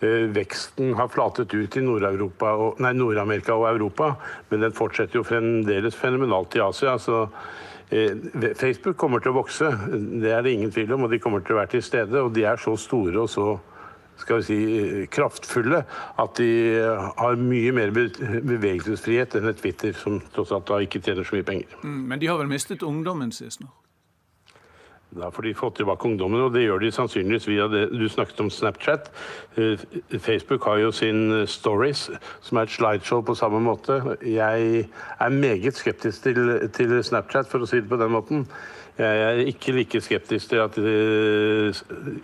Eh, 0.00 0.08
veksten 0.08 0.94
har 0.94 1.08
flatet 1.08 1.54
ut 1.54 1.76
i 1.76 1.80
Nord-Amerika 1.80 2.50
og, 2.52 2.80
Nord 2.80 3.20
og 3.54 3.68
Europa, 3.70 4.10
men 4.50 4.66
den 4.66 4.74
fortsetter 4.76 5.22
jo 5.22 5.24
fremdeles 5.24 5.96
fenomenalt 5.96 6.56
i 6.56 6.60
Asia. 6.60 6.98
så 6.98 7.22
eh, 7.88 8.12
Facebook 8.54 8.96
kommer 8.96 9.24
til 9.24 9.32
å 9.32 9.38
vokse, 9.38 9.70
det 10.20 10.34
er 10.34 10.42
det 10.44 10.52
ingen 10.52 10.70
tvil 10.70 10.92
om, 10.92 11.06
og 11.06 11.10
de 11.10 11.18
kommer 11.18 11.40
til 11.40 11.56
å 11.56 11.62
være 11.62 11.78
til 11.78 11.82
stede. 11.82 12.20
Og 12.20 12.34
de 12.36 12.44
er 12.44 12.60
så 12.60 12.76
store 12.76 13.24
og 13.24 13.30
så 13.32 13.56
skal 14.20 14.40
vi 14.40 14.44
si, 14.44 15.06
kraftfulle 15.12 15.82
at 16.20 16.36
de 16.40 16.50
har 17.16 17.40
mye 17.40 17.72
mer 17.76 17.92
bevegelsesfrihet 17.92 19.36
enn 19.36 19.48
et 19.48 19.60
Twitter, 19.60 19.96
som 19.96 20.20
tross 20.32 20.52
alt 20.56 20.68
da 20.68 20.80
ikke 20.84 21.00
tjener 21.04 21.24
så 21.24 21.36
mye 21.36 21.48
penger. 21.48 21.80
Mm, 21.82 22.04
men 22.12 22.20
de 22.20 22.28
har 22.28 22.40
vel 22.40 22.52
mistet 22.52 22.84
ungdommen 22.84 23.32
sin 23.32 23.52
nå? 23.64 23.72
Da 25.16 25.30
får 25.32 25.48
de 25.48 25.54
fått 25.56 25.78
tilbake 25.80 26.08
ungdommen, 26.08 26.42
og 26.44 26.54
det 26.54 26.66
gjør 26.66 26.82
de 26.82 26.92
sannsynligvis 26.92 27.48
via 27.48 27.66
det 27.72 27.86
du 27.94 28.06
snakket 28.12 28.40
om 28.44 28.50
Snapchat. 28.52 29.10
Eh, 29.56 29.84
Facebook 30.20 30.64
har 30.68 30.80
jo 30.82 30.92
sin 30.92 31.46
Stories, 31.48 32.10
som 32.44 32.58
er 32.58 32.68
et 32.68 32.74
slideshow 32.76 33.22
på 33.24 33.36
samme 33.38 33.60
måte. 33.64 34.00
Jeg 34.22 34.88
er 35.20 35.28
meget 35.28 35.78
skeptisk 35.80 36.22
til, 36.22 36.68
til 36.76 36.96
Snapchat, 37.04 37.48
for 37.48 37.64
å 37.64 37.70
si 37.70 37.80
det 37.80 37.88
på 37.88 38.00
den 38.00 38.12
måten. 38.12 38.44
Jeg 38.98 39.22
er 39.22 39.42
ikke 39.44 39.72
like 39.76 40.00
skeptisk 40.00 40.48
til 40.48 40.62
at 40.62 40.76
uh, 40.80 41.80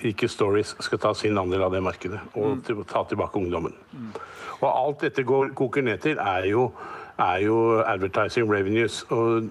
ikke 0.08 0.28
Stories 0.28 0.72
skal 0.80 1.00
ta 1.02 1.12
sin 1.14 1.36
andel 1.36 1.66
av 1.66 1.74
det 1.74 1.82
markedet 1.84 2.20
og 2.32 2.46
mm. 2.54 2.62
til, 2.64 2.80
ta 2.88 3.02
tilbake 3.08 3.36
ungdommen. 3.36 3.74
Mm. 3.92 4.14
Og 4.62 4.68
alt 4.70 5.04
dette 5.04 5.24
går, 5.28 5.52
koker 5.58 5.84
ned 5.84 6.00
til, 6.00 6.16
er 6.16 6.46
jo, 6.48 6.70
er 7.20 7.42
jo 7.44 7.58
advertising 7.82 8.48
revenues. 8.48 9.02
Og 9.10 9.50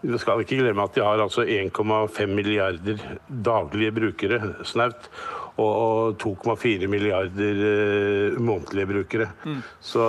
vi 0.00 0.18
skal 0.18 0.42
ikke 0.44 0.60
glemme 0.60 0.84
at 0.84 0.94
de 0.94 1.02
har 1.02 1.20
altså 1.22 1.42
1,5 1.42 2.26
milliarder 2.30 3.02
daglige 3.28 3.92
brukere 3.92 4.54
snaut. 4.64 5.10
Og 5.58 6.14
2,4 6.22 6.86
milliarder 6.86 7.62
uh, 7.66 8.36
månedlige 8.38 8.86
brukere. 8.86 9.26
Mm. 9.44 9.56
Så 9.80 10.04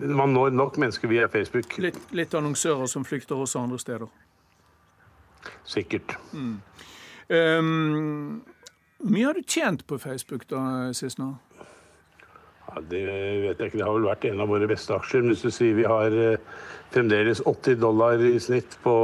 man 0.00 0.32
når 0.32 0.54
nok 0.56 0.78
mennesker 0.80 1.08
via 1.12 1.26
Facebook. 1.28 1.76
Litt, 1.76 1.98
litt 2.16 2.32
annonsører 2.34 2.88
som 2.88 3.04
flykter 3.04 3.36
også 3.36 3.66
andre 3.66 3.78
steder? 3.78 4.08
Sikkert. 5.68 6.16
Mm. 6.32 6.54
Um, 7.28 8.40
mye 9.04 9.26
har 9.28 9.36
du 9.36 9.44
tjent 9.44 9.84
på 9.86 9.98
Facebook 10.00 10.48
da 10.48 10.88
Sisna? 10.96 11.34
Det 12.90 13.02
vet 13.08 13.60
jeg 13.60 13.70
ikke. 13.70 13.78
Det 13.78 13.84
har 13.86 13.94
vel 13.96 14.08
vært 14.10 14.24
en 14.28 14.42
av 14.44 14.50
våre 14.50 14.68
beste 14.70 14.94
aksjer. 14.96 15.22
Men 15.24 15.32
hvis 15.32 15.44
du 15.46 15.52
sier 15.54 15.76
vi 15.78 15.86
har 15.88 16.16
eh, 16.20 16.42
fremdeles 16.94 17.42
80 17.46 17.78
dollar 17.82 18.22
i 18.22 18.36
snitt 18.42 18.76
på 18.84 18.94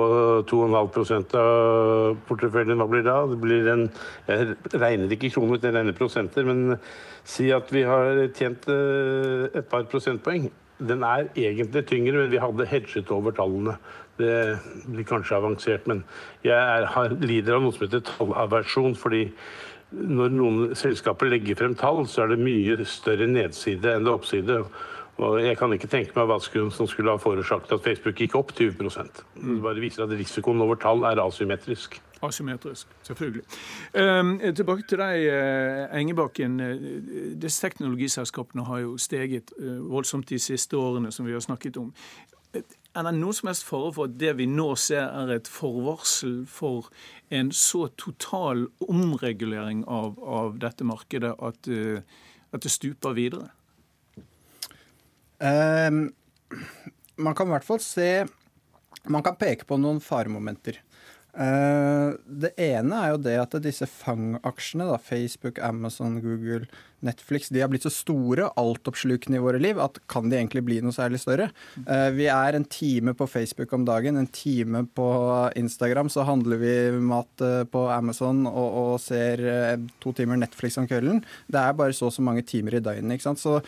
2,5 0.51 1.39
av 1.41 2.19
porteføljen, 2.29 2.79
hva 2.81 2.89
blir 2.91 3.05
det 3.05 3.11
da? 3.11 3.23
Det 3.31 3.41
blir 3.43 3.71
jeg 3.71 4.57
regner 4.77 5.17
ikke 5.17 5.33
kroner, 5.35 5.61
jeg 5.63 5.77
regner 5.77 5.99
prosenter. 5.99 6.49
Men 6.49 6.77
si 7.25 7.51
at 7.55 7.73
vi 7.73 7.87
har 7.89 8.27
tjent 8.37 8.69
eh, 8.73 9.49
et 9.53 9.73
par 9.73 9.89
prosentpoeng. 9.91 10.51
Den 10.83 11.05
er 11.07 11.29
egentlig 11.39 11.85
tyngre, 11.87 12.25
men 12.25 12.33
vi 12.33 12.41
hadde 12.43 12.67
hedget 12.67 13.11
over 13.15 13.35
tallene. 13.37 13.77
Det 14.21 14.59
blir 14.85 15.07
kanskje 15.09 15.39
avansert, 15.39 15.87
men 15.89 16.03
jeg 16.45 16.55
er, 16.55 17.15
lider 17.23 17.57
av 17.57 17.65
noe 17.65 17.75
som 17.75 17.87
heter 17.87 18.03
tallaversjon. 18.11 18.97
fordi 18.99 19.31
når 19.93 20.33
noen 20.35 20.77
selskaper 20.79 21.31
legger 21.31 21.59
frem 21.59 21.77
tall, 21.79 22.05
så 22.09 22.25
er 22.25 22.33
det 22.33 22.43
mye 22.43 22.87
større 22.89 23.29
nedside 23.29 23.97
enn 23.97 24.09
det 24.09 24.13
oppside. 24.13 24.63
Og 25.23 25.37
jeg 25.45 25.59
kan 25.61 25.73
ikke 25.75 25.91
tenke 25.93 26.17
meg 26.17 26.31
hva 26.31 26.39
som 26.43 26.89
skulle 26.89 27.13
ha 27.13 27.21
forårsaket 27.21 27.75
at 27.77 27.85
Facebook 27.85 28.17
gikk 28.19 28.33
opp 28.39 28.55
20% 28.57 29.21
Det 29.37 29.59
bare 29.63 29.83
viser 29.83 30.07
at 30.07 30.15
risikoen 30.17 30.63
over 30.65 30.79
tall 30.81 31.05
er 31.05 31.21
asymmetrisk. 31.21 31.99
Asymmetrisk, 32.23 32.89
selvfølgelig. 33.03 33.45
Eh, 33.99 34.53
tilbake 34.57 34.87
til 34.89 35.03
deg, 35.03 35.27
eh, 35.27 36.01
Engebakken. 36.01 36.59
Disse 37.43 37.67
teknologiselskapene 37.67 38.65
har 38.65 38.85
jo 38.85 38.97
steget 38.97 39.53
uh, 39.59 39.83
voldsomt 39.91 40.29
de 40.31 40.39
siste 40.39 40.77
årene, 40.79 41.13
som 41.13 41.27
vi 41.27 41.35
har 41.35 41.45
snakket 41.45 41.77
om. 41.77 41.93
Er 42.93 43.07
det 43.07 43.15
noen 43.17 43.37
som 43.37 43.49
helst 43.49 43.65
fare 43.65 43.93
for 43.97 44.11
at 44.11 44.19
det 44.21 44.35
vi 44.37 44.47
nå 44.51 44.75
ser, 44.77 45.07
er 45.09 45.31
et 45.33 45.49
forvarsel 45.49 46.43
for 46.51 46.91
en 47.33 47.49
så 47.57 47.87
total 47.97 48.67
omregulering 48.85 49.87
av, 49.89 50.19
av 50.21 50.59
dette 50.61 50.85
markedet 50.85 51.33
at, 51.33 51.71
uh, 51.73 52.03
at, 52.53 52.61
det 52.61 52.73
stuper 52.75 53.17
videre? 53.17 53.49
Um, 55.41 56.11
man 57.17 57.37
kan 57.39 57.49
i 57.49 57.55
hvert 57.57 57.67
fall 57.67 57.81
se 57.83 58.29
Man 59.11 59.25
kan 59.27 59.35
peke 59.35 59.67
på 59.67 59.75
noen 59.81 59.97
faremomenter. 59.99 60.77
Uh, 61.35 62.15
det 62.23 62.53
ene 62.61 63.01
er 63.01 63.09
jo 63.11 63.23
det 63.25 63.33
at 63.41 63.57
disse 63.65 63.89
fangaksjene, 63.89 64.87
Facebook, 65.03 65.59
Amazon, 65.59 66.21
Google, 66.23 66.69
Netflix 67.07 67.51
de 67.53 67.63
har 67.63 67.71
blitt 67.73 67.87
så 67.87 67.93
store, 67.93 68.49
altoppslukende 68.59 69.39
i 69.39 69.43
våre 69.43 69.61
liv, 69.63 69.81
at 69.83 69.99
kan 70.11 70.31
de 70.31 70.39
egentlig 70.39 70.65
bli 70.67 70.79
noe 70.85 70.95
særlig 70.95 71.21
større? 71.23 71.51
Uh, 71.87 72.11
vi 72.15 72.29
er 72.31 72.57
en 72.57 72.67
time 72.67 73.15
på 73.19 73.29
Facebook 73.31 73.73
om 73.77 73.87
dagen, 73.89 74.19
en 74.19 74.31
time 74.31 74.85
på 74.95 75.09
Instagram, 75.59 76.11
så 76.13 76.27
handler 76.29 76.63
vi 76.63 76.75
mat 77.03 77.45
uh, 77.45 77.63
på 77.69 77.85
Amazon 77.93 78.45
og, 78.51 78.79
og 78.83 78.95
ser 79.03 79.43
uh, 79.47 79.89
to 80.03 80.15
timer 80.17 80.41
Netflix 80.41 80.79
om 80.81 80.89
kvelden. 80.91 81.23
Det 81.51 81.63
er 81.63 81.79
bare 81.79 81.97
så 81.97 82.09
og 82.09 82.15
så 82.15 82.25
mange 82.25 82.43
timer 82.47 82.77
i 82.77 82.83
døgnet. 82.83 83.17
ikke 83.17 83.29
sant? 83.31 83.41
Så 83.41 83.61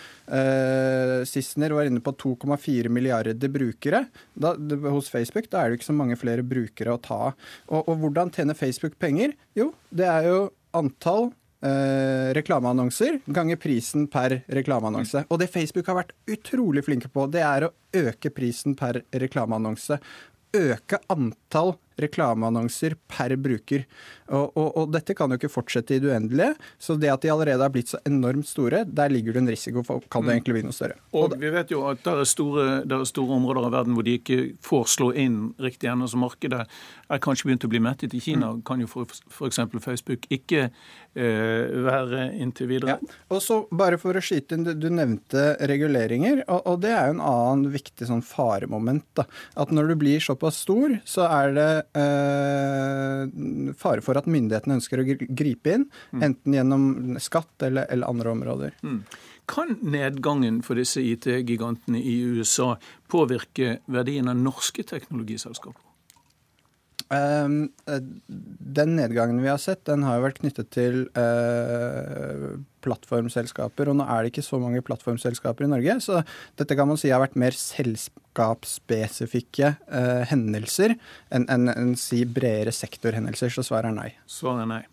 Sissener 1.29 1.73
var 1.77 1.87
inne 1.89 2.03
på 2.05 2.13
2,4 2.19 2.91
milliarder 2.93 3.37
brukere 3.53 4.05
da, 4.35 4.55
hos 4.91 5.09
Facebook. 5.13 5.49
Da 5.53 5.63
er 5.63 5.71
det 5.71 5.79
ikke 5.79 5.91
så 5.93 5.97
mange 5.97 6.19
flere 6.19 6.45
brukere 6.47 6.95
å 6.95 7.01
ta 7.01 7.21
av. 7.31 7.49
Og, 7.71 7.89
og 7.89 8.03
hvordan 8.03 8.33
tjener 8.35 8.59
Facebook 8.59 8.99
penger? 9.01 9.35
Jo, 9.59 9.71
det 9.95 10.09
er 10.11 10.29
jo 10.29 10.39
antall 10.75 11.31
eh, 11.65 12.33
reklameannonser 12.37 13.21
ganger 13.27 13.61
prisen 13.61 14.07
per 14.13 14.41
reklameannonse. 14.53 15.25
Og 15.31 15.41
det 15.41 15.51
Facebook 15.53 15.89
har 15.91 15.99
vært 16.03 16.15
utrolig 16.31 16.85
flinke 16.87 17.11
på, 17.13 17.27
det 17.33 17.45
er 17.45 17.69
å 17.69 17.73
øke 18.05 18.33
prisen 18.35 18.77
per 18.79 19.03
reklameannonse. 19.13 19.99
Øke 20.55 21.01
antall 21.11 21.75
reklameannonser 22.01 22.97
per 23.11 23.37
bruker. 23.41 23.85
Og, 24.33 24.55
og, 24.57 24.69
og, 24.81 24.87
dette 24.95 25.15
kan 25.17 25.31
jo 25.31 25.37
ikke 25.37 25.53
fortsette 25.53 25.97
i 25.97 26.01
det 26.03 26.11
uendelige. 26.11 26.55
Så 26.81 26.97
det 27.01 27.11
at 27.13 27.25
de 27.25 27.33
allerede 27.33 27.65
er 27.67 27.73
blitt 27.73 27.93
så 27.93 28.01
enormt 28.09 28.49
store, 28.49 28.85
der 28.89 29.13
ligger 29.13 29.37
det 29.37 29.43
en 29.43 29.53
risiko 29.53 29.85
for 29.85 30.05
kan 30.09 30.25
det 30.25 30.31
mm. 30.31 30.35
egentlig 30.39 30.57
bli 30.57 30.65
noe 30.69 30.77
større. 30.77 30.99
Og, 31.13 31.37
vi 31.41 31.53
vet 31.53 31.75
jo 31.75 31.85
at 31.91 32.01
det 32.05 32.15
er, 32.15 32.29
store, 32.29 32.67
det 32.89 32.97
er 32.97 33.09
store 33.09 33.39
områder 33.39 33.69
av 33.69 33.77
verden 33.77 33.97
hvor 33.97 34.07
de 34.07 34.17
ikke 34.21 34.39
får 34.65 34.89
slå 34.97 35.11
inn 35.21 35.39
riktig 35.61 35.91
ennå. 35.93 36.09
Så 36.11 36.21
markedet 36.21 36.65
er 36.65 37.23
kanskje 37.25 37.51
begynt 37.51 37.69
å 37.69 37.73
bli 37.73 37.83
mettet. 37.85 38.17
I 38.17 38.23
Kina 38.25 38.55
mm. 38.55 38.65
kan 38.67 38.83
jo 38.83 38.89
f.eks. 38.89 39.61
Facebook 39.85 40.25
ikke 40.33 40.69
eh, 40.69 41.75
være 41.85 42.31
inntil 42.41 42.71
videre. 42.71 42.97
Ja. 42.97 43.19
Og 43.35 43.43
så 43.45 43.65
bare 43.75 44.01
for 44.01 44.17
å 44.17 44.25
skyte 44.25 44.57
inn, 44.57 44.65
du 44.65 44.89
nevnte 44.93 45.55
reguleringer, 45.69 46.45
og, 46.49 46.65
og 46.71 46.81
det 46.85 46.95
er 46.95 47.11
jo 47.11 47.19
en 47.19 47.25
annen 47.25 47.69
viktig 47.75 48.09
sånn 48.09 48.25
faremoment. 48.25 49.07
da, 49.19 49.29
At 49.61 49.75
når 49.75 49.93
du 49.93 49.99
blir 50.01 50.25
såpass 50.25 50.63
stor, 50.65 50.99
så 51.09 51.29
er 51.29 51.55
det 51.57 51.71
eh, 51.93 53.75
fare 53.79 54.05
for 54.05 54.19
at 54.21 54.29
myndighetene 54.31 54.79
ønsker 54.79 55.03
å 55.03 55.07
gripe 55.07 55.77
inn, 55.77 55.87
mm. 56.15 56.25
enten 56.27 56.59
gjennom 56.59 56.85
skatt 57.23 57.67
eller, 57.69 57.89
eller 57.93 58.11
andre 58.11 58.35
områder. 58.35 58.77
Mm. 58.83 59.01
Kan 59.51 59.77
nedgangen 59.85 60.63
for 60.65 60.81
disse 60.81 61.03
IT-gigantene 61.05 62.01
i 62.01 62.17
USA 62.25 62.75
påvirke 63.13 63.79
verdien 63.93 64.31
av 64.33 64.41
norske 64.41 64.87
teknologiselskaper? 64.89 65.83
Ehm, 67.13 67.69
eh, 67.87 68.01
den 68.77 68.97
nedgangen 68.97 69.43
vi 69.43 69.49
har 69.49 69.59
sett, 69.59 69.85
den 69.85 70.03
har 70.07 70.17
jo 70.17 70.23
vært 70.25 70.39
knyttet 70.41 70.71
til 70.75 71.09
uh, 71.19 72.57
plattformselskaper. 72.85 73.89
Og 73.91 73.97
nå 73.99 74.05
er 74.09 74.19
det 74.23 74.31
ikke 74.33 74.47
så 74.47 74.59
mange 74.63 74.83
plattformselskaper 74.87 75.65
i 75.67 75.73
Norge, 75.75 75.95
så 76.05 76.15
dette 76.59 76.77
kan 76.79 76.89
man 76.89 76.99
si 77.01 77.13
har 77.13 77.23
vært 77.23 77.41
mer 77.41 77.55
selskapsspesifikke 77.59 79.69
uh, 79.85 80.23
hendelser 80.31 80.91
enn 81.35 81.45
en, 81.53 81.65
en, 81.75 81.95
si 81.99 82.25
bredere 82.25 82.73
sektorhendelser. 82.75 83.49
Så 83.53 83.63
svaret 83.69 83.89
er 83.93 83.97
nei. 84.01 84.11
Svaret 84.31 84.63
er 84.65 84.69
nei. 84.73 84.85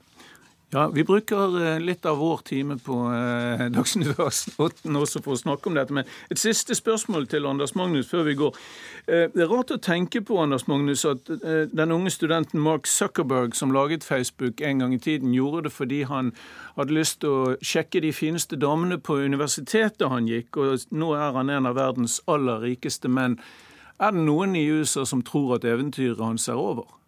Ja, 0.74 0.88
Vi 0.88 1.04
bruker 1.04 1.66
eh, 1.66 1.80
litt 1.84 2.06
av 2.08 2.18
vår 2.18 2.38
time 2.48 2.78
på 2.80 2.96
eh, 3.12 3.66
Dagsnytt 3.76 4.20
18 4.20 4.96
også 4.96 5.20
for 5.20 5.36
å 5.36 5.40
snakke 5.42 5.68
om 5.68 5.76
dette. 5.76 5.92
Men 5.92 6.08
et 6.32 6.40
siste 6.40 6.78
spørsmål 6.78 7.28
til 7.28 7.48
Anders 7.50 7.74
Magnus 7.76 8.08
før 8.08 8.24
vi 8.30 8.38
går. 8.40 8.60
Eh, 9.04 9.26
det 9.34 9.44
er 9.44 9.52
rart 9.52 9.74
å 9.76 9.80
tenke 9.84 10.22
på 10.24 10.38
Anders 10.40 10.70
Magnus, 10.72 11.04
at 11.04 11.28
den 11.28 11.92
unge 11.92 12.14
studenten 12.16 12.64
Mark 12.64 12.88
Zuckerberg 12.88 13.58
som 13.60 13.76
laget 13.76 14.08
Facebook 14.08 14.64
en 14.64 14.80
gang 14.80 14.96
i 14.96 15.02
tiden, 15.02 15.36
gjorde 15.36 15.66
det 15.68 15.74
fordi 15.76 16.06
han 16.08 16.32
hadde 16.78 16.96
lyst 16.96 17.20
til 17.26 17.36
å 17.36 17.58
sjekke 17.60 18.00
de 18.08 18.14
fineste 18.16 18.56
damene 18.56 18.96
på 18.96 19.20
universitetet 19.20 20.08
han 20.08 20.32
gikk, 20.32 20.56
og 20.56 20.88
nå 20.96 21.12
er 21.20 21.36
han 21.36 21.52
en 21.52 21.68
av 21.68 21.76
verdens 21.76 22.22
aller 22.32 22.64
rikeste 22.64 23.12
menn. 23.12 23.42
Er 24.00 24.16
det 24.16 24.24
noen 24.24 24.56
i 24.56 24.70
USA 24.72 25.04
som 25.04 25.20
tror 25.20 25.58
at 25.60 25.68
eventyret 25.68 26.24
hans 26.24 26.48
er 26.48 26.64
over? 26.64 27.01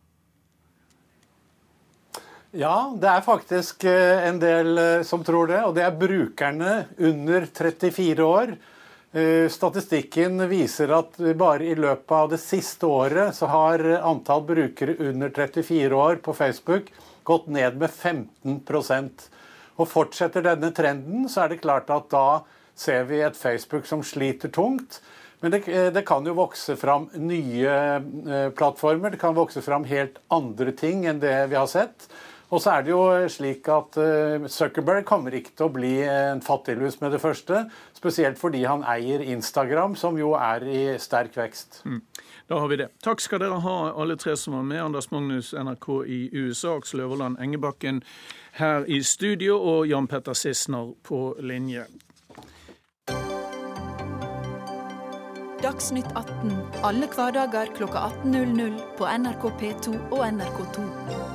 Ja, 2.54 2.94
det 3.02 3.10
er 3.10 3.24
faktisk 3.26 3.82
eh, 3.90 4.28
en 4.28 4.38
del 4.38 4.78
eh, 4.78 5.02
som 5.02 5.24
tror 5.26 5.50
det. 5.50 5.64
Og 5.66 5.74
det 5.74 5.88
er 5.88 5.96
brukerne 5.98 6.74
under 7.02 7.48
34 7.50 8.26
år. 8.28 8.52
Eh, 9.10 9.48
statistikken 9.50 10.38
viser 10.52 10.92
at 10.94 11.18
bare 11.40 11.66
i 11.66 11.74
løpet 11.74 12.14
av 12.14 12.28
det 12.30 12.38
siste 12.44 12.86
året 12.86 13.34
så 13.34 13.50
har 13.50 13.82
antall 14.04 14.46
brukere 14.46 14.94
under 15.02 15.34
34 15.34 15.98
år 15.98 16.22
på 16.22 16.36
Facebook 16.38 16.92
gått 17.26 17.48
ned 17.50 17.80
med 17.82 17.90
15% 17.90 19.26
Og 19.82 19.90
Fortsetter 19.90 20.46
denne 20.46 20.70
trenden, 20.78 21.26
så 21.26 21.48
er 21.48 21.56
det 21.56 21.64
klart 21.64 21.90
at 21.90 22.06
da 22.14 22.44
ser 22.78 23.08
vi 23.10 23.24
et 23.26 23.38
Facebook 23.38 23.90
som 23.90 24.04
sliter 24.06 24.54
tungt. 24.54 25.00
Men 25.42 25.56
det, 25.56 25.64
det, 25.96 26.06
kan 26.06 26.22
jo 26.26 26.36
vokse 26.38 26.76
fram 26.78 27.10
nye 27.18 28.52
plattformer. 28.54 29.10
Det 29.10 29.22
kan 29.24 29.34
vokse 29.34 29.66
fram 29.66 29.90
helt 29.90 30.22
andre 30.30 30.76
ting 30.78 31.08
enn 31.10 31.24
det 31.24 31.34
vi 31.50 31.58
har 31.58 31.68
sett. 31.72 32.06
Og 32.54 32.62
så 32.62 32.76
er 32.76 32.84
det 32.86 32.92
jo 32.92 33.02
slik 33.34 33.66
at 33.74 33.98
eh, 33.98 34.44
Zuckerberg 34.52 35.08
kommer 35.10 35.34
ikke 35.34 35.56
til 35.58 35.66
å 35.66 35.74
bli 35.74 35.94
en 36.06 36.44
fattiglus 36.46 37.00
med 37.02 37.16
det 37.16 37.22
første. 37.24 37.64
Spesielt 37.98 38.38
fordi 38.38 38.62
han 38.70 38.86
eier 38.86 39.24
Instagram, 39.26 39.96
som 39.98 40.20
jo 40.22 40.36
er 40.38 40.68
i 40.70 40.84
sterk 41.02 41.34
vekst. 41.40 41.82
Mm. 41.90 42.04
Da 42.52 42.60
har 42.62 42.70
vi 42.70 42.78
det. 42.84 42.90
Takk 43.02 43.24
skal 43.24 43.42
dere 43.42 43.58
ha, 43.64 43.76
alle 43.98 44.20
tre 44.22 44.36
som 44.38 44.60
var 44.60 44.70
med. 44.70 44.84
Anders 44.84 45.10
Magnus, 45.10 45.54
NRK 45.58 45.90
i 46.06 46.22
USA, 46.36 46.78
Aksel 46.78 47.02
Øverland 47.08 47.42
Engebakken 47.42 48.04
her 48.60 48.86
i 48.86 49.02
studio, 49.02 49.58
og 49.58 49.88
Jan 49.90 50.08
Petter 50.08 50.38
Sissener 50.38 50.94
på 51.04 51.26
linje. 51.42 51.88
Dagsnytt 55.64 56.12
18 56.20 56.84
alle 56.84 57.08
hverdager 57.08 57.72
kl 57.74 57.88
18.00 57.88 58.82
på 59.00 59.08
NRK 59.08 59.48
P2 59.64 59.96
og 60.12 60.28
NRK2. 60.28 61.33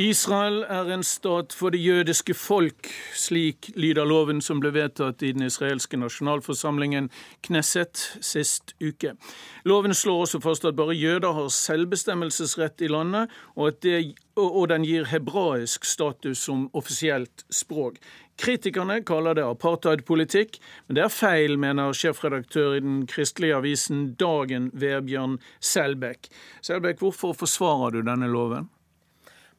Israel 0.00 0.62
er 0.64 0.88
en 0.94 1.02
stat 1.04 1.52
for 1.52 1.74
det 1.74 1.80
jødiske 1.84 2.32
folk, 2.34 2.88
slik 3.12 3.66
lyder 3.76 4.06
loven 4.08 4.38
som 4.40 4.62
ble 4.62 4.70
vedtatt 4.72 5.20
i 5.20 5.34
den 5.36 5.44
israelske 5.44 5.98
nasjonalforsamlingen 6.00 7.10
Knesset 7.44 8.06
sist 8.24 8.72
uke. 8.80 9.12
Loven 9.68 9.92
slår 9.92 10.22
også 10.24 10.40
fast 10.40 10.64
at 10.64 10.78
bare 10.78 10.96
jøder 10.96 11.36
har 11.36 11.52
selvbestemmelsesrett 11.52 12.80
i 12.80 12.88
landet, 12.88 13.28
og, 13.60 13.76
det, 13.84 14.16
og 14.40 14.70
den 14.72 14.88
gir 14.88 15.04
hebraisk 15.12 15.84
status 15.84 16.46
som 16.48 16.70
offisielt 16.72 17.44
språk. 17.52 18.00
Kritikerne 18.40 19.02
kaller 19.04 19.36
det 19.36 19.44
apartheidpolitikk, 19.44 20.62
men 20.88 20.96
det 20.96 21.04
er 21.04 21.12
feil, 21.12 21.60
mener 21.60 21.92
sjefredaktør 21.92 22.78
i 22.78 22.84
den 22.88 23.04
kristelige 23.04 23.60
avisen 23.60 24.14
Dagen, 24.16 24.72
Vebjørn 24.72 25.42
Selbekk. 25.60 26.32
Selbekk, 26.64 27.04
hvorfor 27.04 27.36
forsvarer 27.44 28.00
du 28.00 28.06
denne 28.08 28.32
loven? 28.32 28.72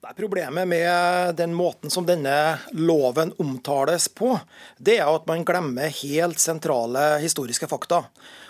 Problemet 0.02 0.68
med 0.68 1.36
den 1.36 1.54
måten 1.54 1.90
som 1.90 2.06
denne 2.06 2.58
loven 2.74 3.34
omtales 3.38 4.08
på, 4.10 4.34
det 4.82 4.96
er 4.98 5.06
at 5.06 5.28
man 5.30 5.46
glemmer 5.46 5.94
helt 5.94 6.42
sentrale 6.42 7.20
historiske 7.22 7.70
fakta. 7.70 8.00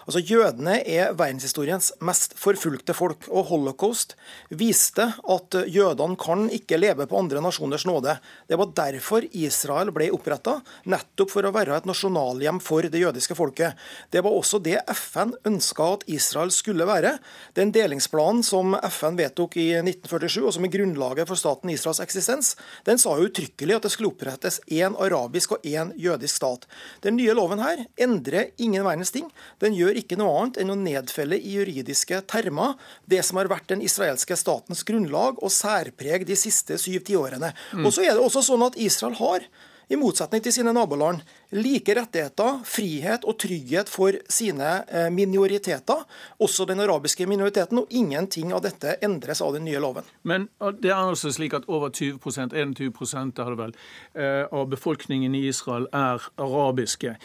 Altså, 0.08 0.22
Jødene 0.26 0.80
er 0.88 1.14
verdenshistoriens 1.18 1.92
mest 2.02 2.34
forfulgte 2.40 2.96
folk, 2.98 3.28
og 3.30 3.50
holocaust 3.52 4.16
viste 4.50 5.08
at 5.12 5.58
jødene 5.70 6.18
kan 6.20 6.48
ikke 6.54 6.80
leve 6.80 7.06
på 7.10 7.20
andre 7.20 7.42
nasjoners 7.44 7.86
nåde. 7.86 8.16
Det 8.50 8.58
var 8.60 8.72
derfor 8.78 9.26
Israel 9.32 9.92
ble 9.94 10.10
oppretta, 10.14 10.60
nettopp 10.90 11.34
for 11.34 11.46
å 11.46 11.54
være 11.54 11.78
et 11.78 11.90
nasjonalhjem 11.90 12.62
for 12.64 12.88
det 12.88 13.02
jødiske 13.02 13.38
folket. 13.38 13.78
Det 14.12 14.24
var 14.24 14.36
også 14.36 14.62
det 14.64 14.80
FN 14.96 15.36
ønska 15.48 15.90
at 15.98 16.06
Israel 16.12 16.54
skulle 16.54 16.88
være. 16.90 17.18
Den 17.58 17.74
delingsplanen 17.76 18.44
som 18.46 18.76
FN 18.90 19.20
vedtok 19.20 19.58
i 19.62 19.68
1947, 19.82 20.40
og 20.46 20.56
som 20.56 20.66
er 20.66 20.74
grunnlaget 20.74 21.30
for 21.30 21.40
staten 21.40 21.74
Israels 21.74 22.02
eksistens, 22.04 22.56
den 22.88 23.02
sa 23.02 23.16
jo 23.18 23.30
uttrykkelig 23.30 23.78
at 23.78 23.88
det 23.88 23.94
skulle 23.94 24.14
opprettes 24.14 24.62
én 24.72 24.98
arabisk 24.98 25.58
og 25.58 25.68
én 25.68 25.94
jødisk 26.00 26.42
stat. 26.42 26.68
Den 27.06 27.18
nye 27.20 27.36
loven 27.38 27.62
her 27.62 27.86
endrer 28.02 28.52
ingen 28.62 28.86
verdens 28.88 29.14
ting. 29.14 29.30
Den 29.62 29.76
gjør 29.78 29.91
ikke 30.00 30.18
noe 30.20 30.36
annet 30.40 30.62
enn 30.62 30.74
å 30.74 30.78
nedfelle 30.80 31.40
i 31.40 31.56
juridiske 31.58 32.22
termer 32.32 32.78
det 33.10 33.24
som 33.28 33.42
har 33.42 33.50
vært 33.52 33.70
den 33.74 33.84
israelske 33.86 34.38
statens 34.40 34.86
grunnlag 34.88 35.42
og 35.42 35.54
særpreg 35.54 36.28
de 36.30 36.38
siste 36.40 36.78
syv 36.82 37.04
tiårene. 37.08 37.52
Mm. 37.74 37.86
Og 37.86 37.96
så 37.96 38.06
er 38.06 38.16
det 38.16 38.24
også 38.24 38.46
sånn 38.52 38.68
at 38.68 38.80
Israel 38.80 39.18
har 39.20 39.48
i 39.92 39.98
motsetning 40.00 40.40
til 40.44 40.54
sine 40.56 40.72
naboland, 40.72 41.20
like 41.52 41.92
rettigheter, 41.98 42.62
frihet 42.68 43.26
og 43.28 43.36
trygghet 43.44 43.90
for 43.92 44.16
sine 44.32 44.70
eh, 44.88 45.10
minoriteter, 45.12 46.06
også 46.40 46.66
den 46.70 46.80
arabiske 46.80 47.28
minoriteten, 47.28 47.82
og 47.82 47.92
ingenting 47.92 48.54
av 48.56 48.64
dette 48.64 48.96
endres 49.04 49.44
av 49.44 49.58
den 49.58 49.68
nye 49.68 49.82
loven. 49.84 50.08
Men 50.24 50.48
det 50.80 50.94
er 50.94 51.02
altså 51.02 51.34
slik 51.36 51.58
at 51.58 51.68
over 51.68 51.92
20% 51.92 52.56
21 52.56 53.44
er 53.44 53.52
det 53.52 53.60
vel, 53.60 53.76
eh, 54.16 54.46
av 54.48 54.70
befolkningen 54.72 55.36
i 55.36 55.44
Israel 55.52 55.90
er 55.92 56.24
arabiske. 56.40 57.18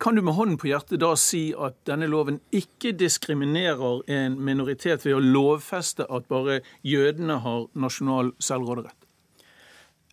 Kan 0.00 0.14
du 0.14 0.22
med 0.22 0.34
hånden 0.36 0.58
på 0.60 0.68
hjertet 0.68 1.00
da 1.00 1.14
si 1.16 1.48
at 1.56 1.78
denne 1.88 2.08
loven 2.10 2.40
ikke 2.52 2.92
diskriminerer 2.98 4.02
en 4.12 4.36
minoritet 4.44 5.06
ved 5.06 5.16
å 5.16 5.22
lovfeste 5.24 6.04
at 6.12 6.28
bare 6.28 6.60
jødene 6.84 7.38
har 7.44 7.66
nasjonal 7.72 8.34
selvråderett? 8.42 8.97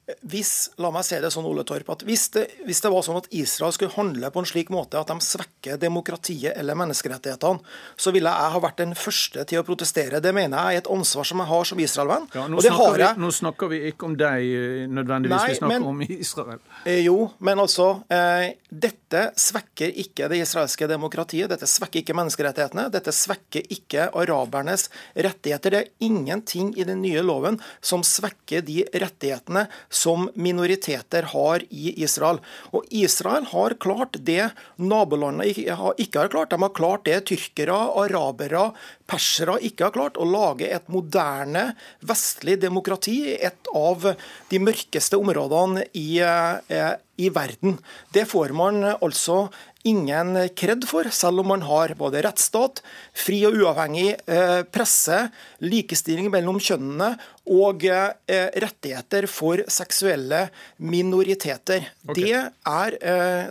Hvis 0.06 0.52
la 0.78 0.92
meg 0.94 1.02
se 1.08 1.18
det 1.18 1.32
sånn, 1.34 1.48
Ole 1.50 1.64
Torp, 1.66 1.88
at 1.90 2.04
hvis 2.06 2.28
det, 2.36 2.44
hvis 2.68 2.84
det, 2.84 2.90
var 2.94 3.02
sånn 3.06 3.18
at 3.18 3.30
Israel 3.34 3.74
skulle 3.74 3.96
handle 3.96 4.30
på 4.30 4.44
en 4.44 4.46
slik 4.46 4.68
måte 4.70 5.00
at 5.00 5.10
de 5.10 5.16
svekker 5.26 5.80
demokratiet 5.82 6.54
eller 6.54 6.78
menneskerettighetene, 6.78 7.64
så 7.98 8.14
ville 8.14 8.30
jeg 8.30 8.54
ha 8.54 8.62
vært 8.62 8.84
den 8.84 8.94
første 8.94 9.46
til 9.50 9.64
å 9.64 9.66
protestere. 9.66 10.22
Det 10.22 10.34
mener 10.36 10.62
jeg 10.62 10.78
er 10.78 10.84
et 10.84 10.92
ansvar 10.94 11.26
som 11.26 11.42
jeg 11.42 11.50
har 11.50 11.70
som 11.72 11.82
Israel-venn. 11.82 12.28
Ja, 12.38 12.46
nå, 12.52 12.62
nå 12.62 13.32
snakker 13.34 13.72
vi 13.72 13.80
ikke 13.90 14.06
om 14.12 14.18
deg 14.20 14.46
eh, 14.46 14.84
nødvendigvis, 14.94 15.40
Nei, 15.40 15.50
vi 15.50 15.58
snakker 15.58 15.74
men, 15.74 15.90
om 15.90 16.06
Israel. 16.06 16.62
Eh, 16.84 17.02
jo, 17.08 17.18
men 17.50 17.64
altså 17.66 17.90
eh, 18.14 18.52
Dette 18.70 19.24
svekker 19.42 19.90
ikke 20.06 20.30
det 20.30 20.44
israelske 20.44 20.90
demokratiet. 20.92 21.50
Dette 21.50 21.66
svekker 21.70 22.04
ikke 22.04 22.18
menneskerettighetene. 22.22 22.92
Dette 22.94 23.16
svekker 23.16 23.66
ikke 23.74 24.12
arabernes 24.14 24.92
rettigheter. 25.18 25.74
Det 25.74 25.82
er 25.82 26.06
ingenting 26.06 26.76
i 26.78 26.86
den 26.86 27.02
nye 27.02 27.26
loven 27.26 27.58
som 27.82 28.06
svekker 28.06 28.62
de 28.70 28.84
rettighetene 28.94 29.66
som 29.96 30.28
minoriteter 30.36 31.30
har 31.32 31.64
i 31.70 31.94
Israel. 32.04 32.42
Og 32.76 32.86
Israel 32.92 33.48
har 33.52 33.78
klart 33.82 34.20
det 34.28 34.50
nabolandene 34.76 35.48
ikke 35.52 36.20
har 36.20 36.32
klart. 36.34 36.52
De 36.52 36.62
har 36.62 36.76
klart 36.76 37.06
det 37.08 37.22
tyrkere, 37.32 37.78
arabere, 38.04 38.70
persere 39.10 39.60
ikke 39.66 39.88
har 39.88 39.96
klart. 39.96 40.18
Å 40.18 40.26
lage 40.28 40.70
et 40.72 40.90
moderne 40.92 41.70
vestlig 42.06 42.58
demokrati 42.64 43.18
i 43.34 43.38
et 43.50 43.72
av 43.76 44.12
de 44.50 44.62
mørkeste 44.62 45.20
områdene 45.20 45.86
i, 45.94 46.20
eh, 46.20 46.94
i 47.18 47.30
verden. 47.30 47.80
Det 48.12 48.26
får 48.28 48.54
man 48.54 48.84
altså 48.96 49.50
ingen 49.86 50.50
kred 50.58 50.88
for, 50.90 51.06
selv 51.14 51.44
om 51.44 51.48
man 51.54 51.62
har 51.62 51.94
både 51.94 52.24
rettsstat, 52.26 52.82
fri 53.14 53.44
og 53.46 53.54
uavhengig 53.54 54.16
eh, 54.28 54.64
presse, 54.64 55.30
likestilling 55.62 56.32
mellom 56.34 56.58
kjønnene 56.58 57.12
og 57.46 57.86
eh, 57.86 58.50
rettigheter 58.58 59.28
for 59.30 59.62
seksuelle 59.70 60.48
minoriteter. 60.82 61.92
Okay. 62.10 62.24
Det, 62.24 62.42
er, 62.66 62.98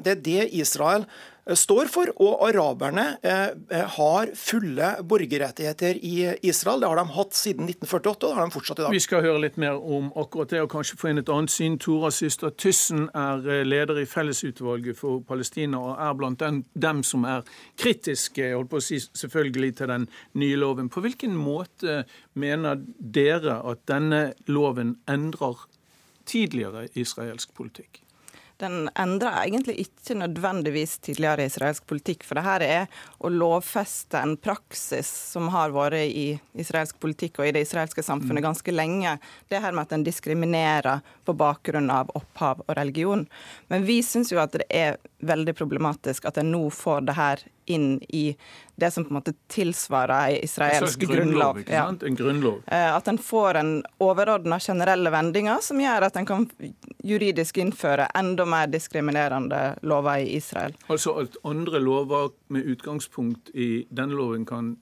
det 0.02 0.16
er 0.16 0.26
det 0.26 0.50
Israel 0.58 1.06
står 1.52 1.90
for. 1.92 2.10
Og 2.22 2.42
araberne 2.48 3.04
eh, 3.22 3.52
eh, 3.70 3.86
har 3.96 4.32
fulle 4.38 4.90
borgerrettigheter 5.04 5.98
i 6.00 6.14
Israel. 6.42 6.80
Det 6.80 6.90
har 6.90 7.00
de 7.00 7.16
hatt 7.16 7.36
siden 7.36 7.68
1948, 7.68 8.24
og 8.24 8.30
det 8.30 8.38
har 8.38 8.48
de 8.48 8.54
fortsatt 8.54 8.80
i 8.80 8.84
dag. 8.84 8.94
Vi 8.94 9.02
skal 9.04 9.24
høre 9.26 9.42
litt 9.44 9.58
mer 9.60 9.78
om 9.78 10.10
akkurat 10.20 10.54
det, 10.54 10.62
og 10.64 10.70
kanskje 10.72 10.98
få 11.00 11.10
inn 11.12 11.22
et 11.22 11.32
annet 11.32 11.52
syn. 11.52 11.78
Tora 11.82 12.12
Syster 12.14 12.54
Tyssen 12.54 13.08
er 13.14 13.64
leder 13.66 14.00
i 14.00 14.06
Fellesutvalget 14.08 14.98
for 14.98 15.24
Palestina, 15.28 15.80
og 15.80 16.00
er 16.00 16.16
blant 16.18 16.40
dem, 16.40 16.62
dem 16.72 17.04
som 17.06 17.26
er 17.28 17.44
kritiske 17.80 18.52
holdt 18.54 18.72
på 18.72 18.80
å 18.80 18.84
si, 18.84 19.00
selvfølgelig 19.02 19.74
til 19.80 19.92
den 19.92 20.08
nye 20.40 20.60
loven. 20.60 20.90
På 20.92 21.04
hvilken 21.04 21.36
måte 21.36 22.02
mener 22.38 22.80
dere 22.98 23.60
at 23.68 23.84
denne 23.90 24.24
loven 24.48 24.96
endrer 25.10 25.66
tidligere 26.28 26.88
israelsk 26.96 27.52
politikk? 27.56 28.03
Den 28.62 28.88
endrer 28.98 29.40
egentlig 29.44 29.74
ikke 29.82 30.16
nødvendigvis 30.18 30.98
tidligere 30.98 31.46
israelsk 31.48 31.86
politikk. 31.86 32.24
For 32.26 32.38
det 32.38 32.44
her 32.46 32.64
er 32.66 33.00
å 33.18 33.30
lovfeste 33.32 34.20
en 34.20 34.36
praksis 34.40 35.10
som 35.32 35.50
har 35.54 35.74
vært 35.74 35.98
i 36.04 36.26
israelsk 36.60 37.00
politikk 37.02 37.40
og 37.40 37.48
i 37.48 37.54
det 37.56 37.64
israelske 37.66 38.04
samfunnet 38.04 38.42
mm. 38.42 38.46
ganske 38.46 38.74
lenge. 38.74 39.16
Det 39.50 39.62
her 39.62 39.74
med 39.74 39.88
at 39.88 39.96
en 39.96 40.06
diskriminerer 40.06 41.02
på 41.24 41.36
bakgrunn 41.38 41.90
av 41.90 42.12
opphav 42.14 42.62
og 42.66 42.76
religion. 42.78 43.26
Men 43.72 43.88
vi 43.88 44.00
syns 44.06 44.32
jo 44.32 44.42
at 44.42 44.54
det 44.54 44.68
er 44.70 45.00
veldig 45.24 45.56
problematisk 45.58 46.28
at 46.28 46.38
en 46.40 46.52
nå 46.54 46.68
får 46.74 47.08
det 47.08 47.18
her 47.18 47.44
inn 47.66 47.98
i 48.08 48.36
det 48.76 48.90
som 48.90 49.04
på 49.04 49.12
en 49.12 49.18
måte 49.18 49.34
tilsvarer 49.48 50.30
ei 50.30 50.38
israelsk 50.44 51.06
grunnlov. 51.08 51.60
Ja. 51.70 51.86
En 51.88 52.16
grunnlov. 52.16 52.62
Eh, 52.66 52.96
at 52.96 53.08
en 53.08 53.18
får 53.18 53.60
en 53.60 53.72
overordna 54.02 54.58
generelle 54.60 55.10
vendinger 55.14 55.62
som 55.62 55.80
gjør 55.80 56.08
at 56.08 56.16
en 56.16 56.26
kan 56.26 56.48
juridisk 57.04 57.58
innføre 57.62 58.08
enda 58.18 58.46
mer 58.48 58.70
diskriminerende 58.72 59.62
lover 59.82 60.24
i 60.24 60.34
Israel. 60.38 60.74
Altså 60.88 61.18
at 61.22 61.38
andre 61.44 61.80
lover 61.80 62.32
med 62.48 62.66
utgangspunkt 62.74 63.54
i 63.54 63.86
denne 63.90 64.18
loven 64.18 64.46
kan 64.48 64.74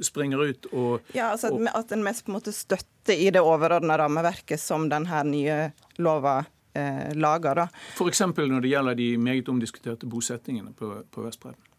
springer 0.00 0.38
ut 0.38 0.66
og 0.72 1.00
Ja, 1.12 1.32
altså 1.32 1.50
at, 1.50 1.74
at 1.74 1.92
en 1.92 2.04
mest 2.06 2.24
på 2.24 2.30
en 2.30 2.38
måte 2.38 2.54
støtter 2.54 3.18
i 3.18 3.30
det 3.34 3.42
overordna 3.42 3.98
rammeverket 3.98 4.60
som 4.60 4.86
denne 4.90 5.22
nye 5.26 5.58
lova 5.98 6.38
eh, 6.74 7.10
lager. 7.18 7.66
F.eks. 7.96 8.22
når 8.36 8.60
det 8.60 8.70
gjelder 8.70 8.94
de 8.94 9.08
meget 9.18 9.48
omdiskuterte 9.48 10.06
bosettingene 10.06 10.72
på, 10.76 10.92
på 11.10 11.26
Vestbredden? 11.26 11.69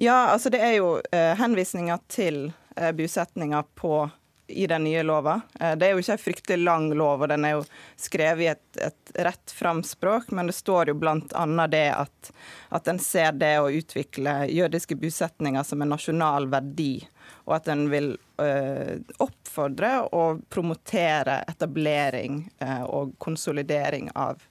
Ja, 0.00 0.28
altså 0.30 0.50
det 0.50 0.60
er 0.62 0.76
jo 0.76 0.92
eh, 1.10 1.34
henvisninger 1.34 1.98
til 2.06 2.52
eh, 2.76 2.92
bosetninger 2.94 3.64
på 3.74 4.04
i 4.46 4.66
den 4.70 4.84
nye 4.84 5.02
lova. 5.02 5.40
Eh, 5.60 5.74
det 5.74 5.88
er 5.88 5.96
jo 5.96 6.04
ikke 6.04 6.14
en 6.14 6.22
fryktelig 6.22 6.58
lang 6.62 6.86
lov, 6.94 7.24
og 7.24 7.32
den 7.32 7.44
er 7.44 7.56
jo 7.56 7.64
skrevet 7.98 8.44
i 8.44 8.50
et, 8.52 8.78
et 8.86 9.12
rett 9.26 9.54
fram 9.58 9.82
språk, 9.82 10.30
men 10.30 10.46
det 10.46 10.54
står 10.54 10.92
jo 10.92 11.00
bl.a. 11.02 11.66
det 11.66 11.88
at, 11.96 12.30
at 12.78 12.92
en 12.92 13.02
ser 13.02 13.34
det 13.42 13.56
å 13.58 13.72
utvikle 13.74 14.44
jødiske 14.46 14.94
bosetninger 15.02 15.66
som 15.66 15.82
en 15.82 15.96
nasjonal 15.96 16.46
verdi 16.52 16.92
og 17.48 17.56
at 17.56 17.68
en 17.72 17.86
vil 17.88 18.10
øh, 18.42 18.98
oppfordre 19.24 19.92
og 20.12 20.42
promotere 20.52 21.40
etablering 21.48 22.42
øh, 22.60 22.84
og 22.84 23.14
konsolidering 23.18 24.10
av 24.14 24.42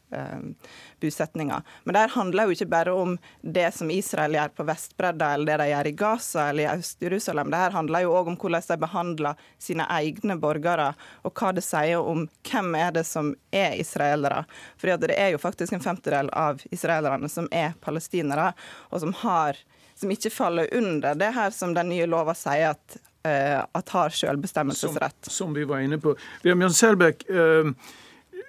bosetninger. 1.02 1.62
Men 1.84 1.94
det 1.94 2.06
handler 2.14 2.48
jo 2.48 2.56
ikke 2.56 2.70
bare 2.72 2.94
om 2.96 3.18
det 3.42 3.68
som 3.76 3.92
Israel 3.92 4.38
gjør 4.38 4.54
på 4.56 4.66
Vestbredda, 4.68 5.34
eller 5.34 5.52
det 5.52 5.58
de 5.64 5.70
gjør 5.72 5.90
i 5.90 5.96
Gaza 6.00 6.50
eller 6.50 6.64
i 6.64 6.80
Øst-Jerusalem. 6.80 7.52
Det 7.52 7.64
handler 7.76 8.06
jo 8.06 8.14
òg 8.16 8.32
om 8.32 8.38
hvordan 8.40 8.68
de 8.68 8.78
behandler 8.82 9.48
sine 9.60 9.88
egne 9.98 10.38
borgere, 10.40 10.94
og 11.24 11.34
hva 11.36 11.54
det 11.56 11.66
sier 11.66 12.00
om 12.00 12.28
hvem 12.48 12.76
er 12.80 12.94
det 13.00 13.06
som 13.08 13.34
er 13.52 13.76
israelere. 13.80 14.46
For 14.78 14.96
det 14.98 15.18
er 15.18 15.34
jo 15.36 15.42
faktisk 15.42 15.76
en 15.76 15.84
femtedel 15.84 16.32
av 16.34 16.64
israelerne 16.72 17.30
som 17.30 17.50
er 17.52 17.76
palestinere, 17.84 18.54
og 18.92 19.04
som 19.04 19.16
har 19.26 19.60
som 19.98 20.12
ikke 20.14 20.30
faller 20.30 20.70
under 20.78 21.16
det 21.18 21.32
her 21.34 21.50
som 21.50 21.74
den 21.74 21.90
nye 21.90 22.06
lova 22.06 22.36
sier 22.38 22.76
at, 22.76 22.98
uh, 23.26 23.64
at 23.66 23.94
har 23.96 24.14
selvbestemmelsesrett. 24.14 25.18
Som, 25.26 25.34
som, 25.34 25.56
vi 25.58 25.66
var 25.66 25.82
inne 25.82 25.98
på. 26.02 26.14
Bjørn 26.44 26.76
Selbekk, 26.78 27.26
uh, 27.34 27.72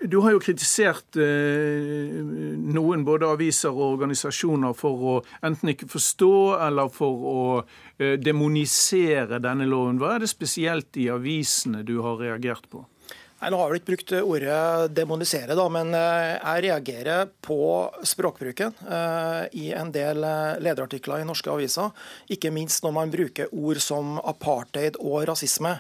du 0.07 0.21
har 0.23 0.35
jo 0.35 0.43
kritisert 0.43 1.19
eh, 1.19 2.19
noen 2.77 3.03
både 3.07 3.27
aviser 3.27 3.73
og 3.73 3.97
organisasjoner 3.97 4.77
for 4.79 5.07
å 5.13 5.15
enten 5.47 5.73
ikke 5.73 5.91
forstå 5.91 6.35
eller 6.69 6.93
for 6.95 7.27
å 7.33 7.41
demonisere 7.99 9.41
denne 9.43 9.67
loven. 9.67 9.99
Hva 9.99 10.13
er 10.15 10.23
det 10.23 10.31
spesielt 10.31 10.95
i 11.03 11.09
avisene 11.11 11.83
du 11.83 11.97
har 12.05 12.21
reagert 12.23 12.69
på? 12.71 12.85
Nei, 13.39 13.53
Nå 13.55 13.59
har 13.61 13.71
vel 13.71 13.79
ikke 13.79 13.93
brukt 13.93 14.13
ordet 14.19 14.95
demonisere, 14.99 15.55
da, 15.55 15.65
men 15.71 15.93
eh, 15.95 16.41
jeg 16.41 16.63
reagerer 16.65 17.29
på 17.47 17.59
språkbruken 18.03 18.73
eh, 18.83 19.45
i 19.63 19.69
en 19.79 19.93
del 19.95 20.27
eh, 20.27 20.57
lederartikler 20.59 21.23
i 21.23 21.27
norske 21.29 21.53
aviser. 21.53 21.93
Ikke 22.35 22.51
minst 22.51 22.83
når 22.83 22.97
man 22.97 23.13
bruker 23.13 23.53
ord 23.55 23.79
som 23.85 24.17
apartheid 24.27 24.99
og 24.99 25.29
rasisme. 25.31 25.77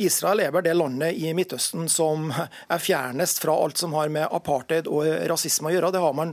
Israel 0.00 0.40
er 0.40 0.54
vel 0.56 0.64
det 0.64 0.72
landet 0.72 1.20
i 1.20 1.34
Midtøsten 1.36 1.84
som 1.92 2.30
er 2.32 2.80
fjernest 2.80 3.42
fra 3.44 3.58
alt 3.60 3.76
som 3.76 3.92
har 3.98 4.08
med 4.08 4.32
apartheid 4.32 4.88
og 4.88 5.04
rasisme 5.28 5.68
å 5.68 5.74
gjøre. 5.74 5.92
Det 5.92 6.00
har 6.00 6.16
man 6.16 6.32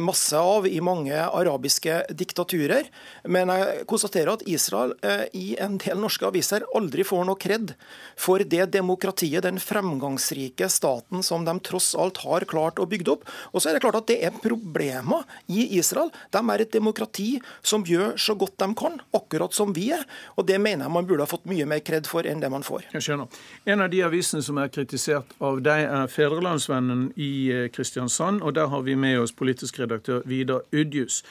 masse 0.00 0.38
av 0.38 0.68
i 0.70 0.78
mange 0.84 1.18
arabiske 1.26 1.98
diktaturer. 2.14 2.86
Men 3.26 3.50
jeg 3.50 3.82
konstaterer 3.90 4.36
at 4.36 4.46
Israel 4.46 4.94
i 5.34 5.56
en 5.60 5.74
del 5.82 5.98
norske 6.00 6.30
aviser 6.30 6.64
aldri 6.78 7.04
får 7.04 7.26
noe 7.26 7.40
kred 7.40 7.74
for 8.14 8.46
det 8.46 8.70
demokratiet, 8.78 9.42
den 9.44 9.58
fremgangen 9.58 10.03
framgangsrike 10.04 10.68
staten 10.68 11.22
som 11.22 11.44
de 11.44 11.60
tross 11.60 11.94
alt 11.94 12.16
har 12.24 12.44
klart 12.44 12.78
å 12.78 12.86
bygge 12.86 13.10
opp. 13.10 13.24
Og 13.52 13.62
så 13.62 13.70
er 13.70 13.74
det 13.74 13.82
klart 13.82 13.96
at 13.96 14.08
det 14.08 14.18
er 14.24 14.34
problemer 14.42 15.24
i 15.46 15.78
Israel. 15.78 16.10
De 16.30 16.38
er 16.38 16.60
et 16.60 16.72
demokrati 16.72 17.40
som 17.62 17.84
gjør 17.84 18.16
så 18.16 18.34
godt 18.34 18.58
de 18.58 18.74
kan, 18.74 19.00
akkurat 19.12 19.54
som 19.54 19.72
vi 19.72 19.90
er. 19.92 20.04
Og 20.36 20.46
det 20.46 20.60
mener 20.60 20.84
jeg 20.84 20.92
man 20.92 21.06
burde 21.06 21.24
ha 21.24 21.30
fått 21.30 21.46
mye 21.46 21.66
mer 21.66 21.80
kred 21.80 22.06
for 22.06 22.26
enn 22.26 22.40
det 22.40 22.50
man 22.50 22.62
får. 22.62 22.84
Jeg 22.92 23.02
skjønner. 23.02 23.28
En 23.66 23.80
av 23.80 23.90
de 23.90 24.02
avisene 24.04 24.42
som 24.42 24.58
er 24.58 24.68
kritisert 24.72 25.34
av 25.40 25.62
deg, 25.64 25.86
er 25.88 26.10
Fedrelandsvennen 26.10 27.10
i 27.16 27.32
eh, 27.52 27.66
Kristiansand. 27.72 28.42
Og 28.44 28.54
der 28.54 28.70
har 28.72 28.84
vi 28.84 28.96
med 28.96 29.20
oss 29.22 29.32
politisk 29.32 29.80
redaktør 29.80 30.22
Vidar 30.28 30.64
Udjus. 30.72 31.22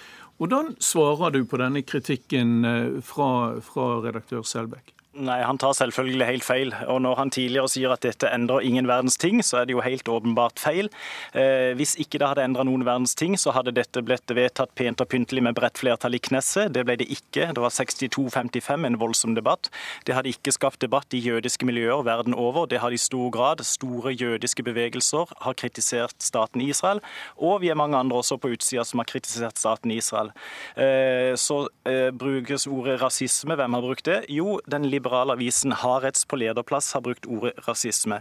Hvordan 0.42 0.74
svarer 0.82 1.32
du 1.32 1.44
på 1.46 1.60
denne 1.62 1.84
kritikken 1.86 2.66
eh, 2.66 3.00
fra, 3.06 3.60
fra 3.62 4.02
redaktør 4.04 4.46
Selbekk? 4.48 4.94
Nei, 5.14 5.44
Han 5.46 5.60
tar 5.62 5.76
selvfølgelig 5.78 6.26
helt 6.26 6.44
feil. 6.44 6.72
Og 6.90 7.02
Når 7.02 7.16
han 7.16 7.30
tidligere 7.30 7.70
sier 7.70 7.92
at 7.94 8.02
dette 8.02 8.30
endrer 8.34 8.66
ingen 8.66 8.88
verdens 8.90 9.18
ting, 9.18 9.44
så 9.46 9.60
er 9.60 9.66
det 9.70 9.76
jo 9.76 9.84
helt 9.86 10.10
åpenbart 10.10 10.58
feil. 10.58 10.90
Eh, 11.38 11.74
hvis 11.78 11.94
ikke 12.02 12.18
det 12.18 12.28
hadde 12.32 12.46
endra 12.48 12.64
noen 12.66 12.82
verdens 12.86 13.14
ting, 13.14 13.38
så 13.38 13.54
hadde 13.54 13.76
dette 13.78 14.02
blitt 14.02 14.26
vedtatt 14.34 14.74
pent 14.74 15.02
og 15.02 15.10
pyntelig 15.12 15.44
med 15.46 15.54
bredt 15.54 15.78
flertall 15.78 16.18
i 16.18 16.20
Knesset. 16.20 16.74
Det 16.74 16.82
ble 16.88 16.96
det 16.98 17.06
ikke. 17.14 17.52
Det 17.54 17.62
var 17.62 17.70
62-55, 17.70 18.88
en 18.88 18.98
voldsom 18.98 19.36
debatt. 19.38 19.70
Det 20.06 20.16
hadde 20.18 20.34
ikke 20.34 20.56
skapt 20.56 20.82
debatt 20.82 21.14
i 21.14 21.22
jødiske 21.22 21.66
miljøer 21.66 22.02
verden 22.02 22.34
over. 22.34 22.66
Det 22.66 22.82
hadde 22.82 22.98
i 22.98 23.04
stor 23.04 23.30
grad 23.30 23.62
store 23.62 24.16
jødiske 24.18 24.66
bevegelser 24.66 25.30
har 25.46 25.54
kritisert 25.54 26.18
staten 26.26 26.62
Israel. 26.62 27.04
Og 27.38 27.62
vi 27.62 27.70
er 27.70 27.78
mange 27.78 27.98
andre 27.98 28.18
også 28.18 28.40
på 28.42 28.50
utsida 28.56 28.82
som 28.84 28.98
har 29.04 29.06
kritisert 29.14 29.62
staten 29.62 29.92
Israel. 29.94 30.34
Eh, 30.74 31.38
så 31.38 31.68
eh, 31.86 32.10
brukes 32.10 32.66
ordet 32.66 32.98
rasisme. 33.02 33.54
Hvem 33.54 33.78
har 33.78 33.86
brukt 33.86 34.06
det? 34.10 34.24
Jo, 34.34 34.58
den 34.66 34.90
liberale 34.90 35.03
avisen 35.08 35.74
Harets 35.82 36.26
på 36.26 36.40
lederplass 36.40 36.94
har 36.94 37.04
brukt 37.06 37.28
ordet 37.28 37.54
rasisme. 37.68 38.20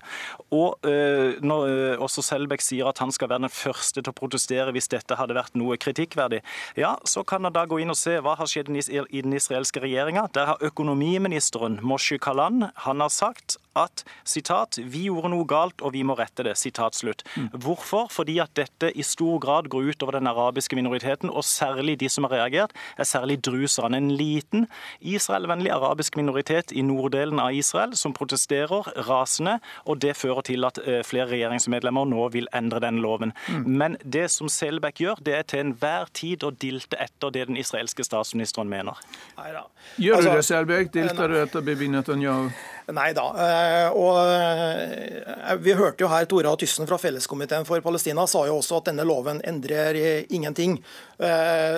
Og 0.51 0.79
uh, 0.87 1.39
når 1.43 1.67
uh, 1.69 2.03
også 2.03 2.25
Selbekk 2.27 2.65
sier 2.65 2.89
at 2.89 2.99
han 3.03 3.13
skal 3.13 3.31
være 3.33 3.47
den 3.47 3.53
første 3.53 4.03
til 4.03 4.11
å 4.11 4.17
protestere 4.17 4.73
hvis 4.73 4.91
dette 4.93 5.19
hadde 5.19 5.37
vært 5.37 5.57
noe 5.59 5.79
kritikkverdig, 5.81 6.43
ja, 6.77 6.97
så 7.05 7.25
kan 7.25 7.45
han 7.45 7.55
da 7.55 7.67
gå 7.69 7.83
inn 7.83 7.93
og 7.93 7.99
se 7.99 8.19
hva 8.23 8.37
har 8.39 8.51
skjedd 8.51 8.73
i 8.73 9.23
den 9.23 9.37
israelske 9.37 9.83
regjeringa. 9.83 10.29
Der 10.35 10.53
har 10.53 10.65
økonomiministeren 10.65 11.81
Moshe 11.83 12.19
Kalan 12.23 12.71
han 12.87 13.01
har 13.01 13.13
sagt 13.13 13.59
at 13.79 14.05
citat, 14.29 14.77
vi 14.79 15.07
gjorde 15.09 15.31
noe 15.33 15.47
galt 15.49 15.83
og 15.85 15.95
vi 15.95 16.03
må 16.05 16.17
rette 16.19 16.45
det. 16.47 16.55
Citat 16.61 16.97
slutt. 16.97 17.25
Mm. 17.37 17.49
Hvorfor? 17.65 18.09
Fordi 18.13 18.39
at 18.43 18.53
dette 18.59 18.91
i 18.93 19.05
stor 19.07 19.41
grad 19.43 19.71
går 19.73 19.93
ut 19.93 20.05
over 20.05 20.19
den 20.19 20.29
arabiske 20.29 20.77
minoriteten, 20.77 21.31
og 21.31 21.45
særlig 21.49 21.99
de 22.03 22.11
som 22.13 22.27
har 22.29 22.37
reagert, 22.37 22.77
er 22.99 23.09
særlig 23.09 23.41
druserne. 23.45 23.97
En 23.97 24.13
liten 24.17 24.67
israelvennlig 25.01 25.73
arabisk 25.73 26.17
minoritet 26.21 26.72
i 26.73 26.83
norddelen 26.87 27.41
av 27.43 27.55
Israel 27.55 27.97
som 27.99 28.15
protesterer 28.17 28.89
rasende, 29.09 29.59
og 29.87 30.01
det 30.05 30.17
fører 30.19 30.47
til 30.49 30.67
at 30.69 30.81
eh, 30.85 31.01
flere 31.07 31.31
regjeringsmedlemmer 31.33 32.09
nå 32.11 32.29
vil 32.35 32.49
endre 32.57 32.83
den 32.85 33.01
loven. 33.05 33.35
Mm. 33.49 33.65
Men 33.83 33.97
det 34.05 34.29
som 34.35 34.51
Selbekk 34.53 35.03
gjør, 35.05 35.23
det 35.25 35.37
er 35.39 35.49
til 35.49 35.65
enhver 35.67 36.11
tid 36.17 36.45
å 36.47 36.53
dilte 36.53 36.99
etter 37.01 37.35
det 37.35 37.47
den 37.51 37.61
israelske 37.61 38.05
statsministeren 38.07 38.71
mener. 38.73 38.99
Neida. 39.39 39.67
Gjør 39.97 40.21
du 40.21 40.31
altså, 40.31 40.37
det, 40.37 40.47
Selbekk? 40.51 40.95
Dilter 40.95 41.33
du 41.33 41.41
etter 41.43 41.67
Bibi 41.67 41.91
Netanyahu? 41.93 42.53
Nei 42.93 43.13
da. 43.17 43.25
Eh, 43.41 43.95
og 43.97 44.19
eh, 44.29 45.55
Vi 45.63 45.75
hørte 45.79 46.05
jo 46.05 46.11
her 46.13 46.27
Tora 46.29 46.53
Tyssen 46.61 46.89
fra 46.89 46.99
Felleskomiteen 47.01 47.67
for 47.69 47.81
Palestina 47.85 48.27
sa 48.29 48.45
jo 48.49 48.59
også 48.61 48.81
at 48.81 48.91
denne 48.91 49.07
loven 49.09 49.41
endrer 49.49 49.97
ingenting. 50.33 50.79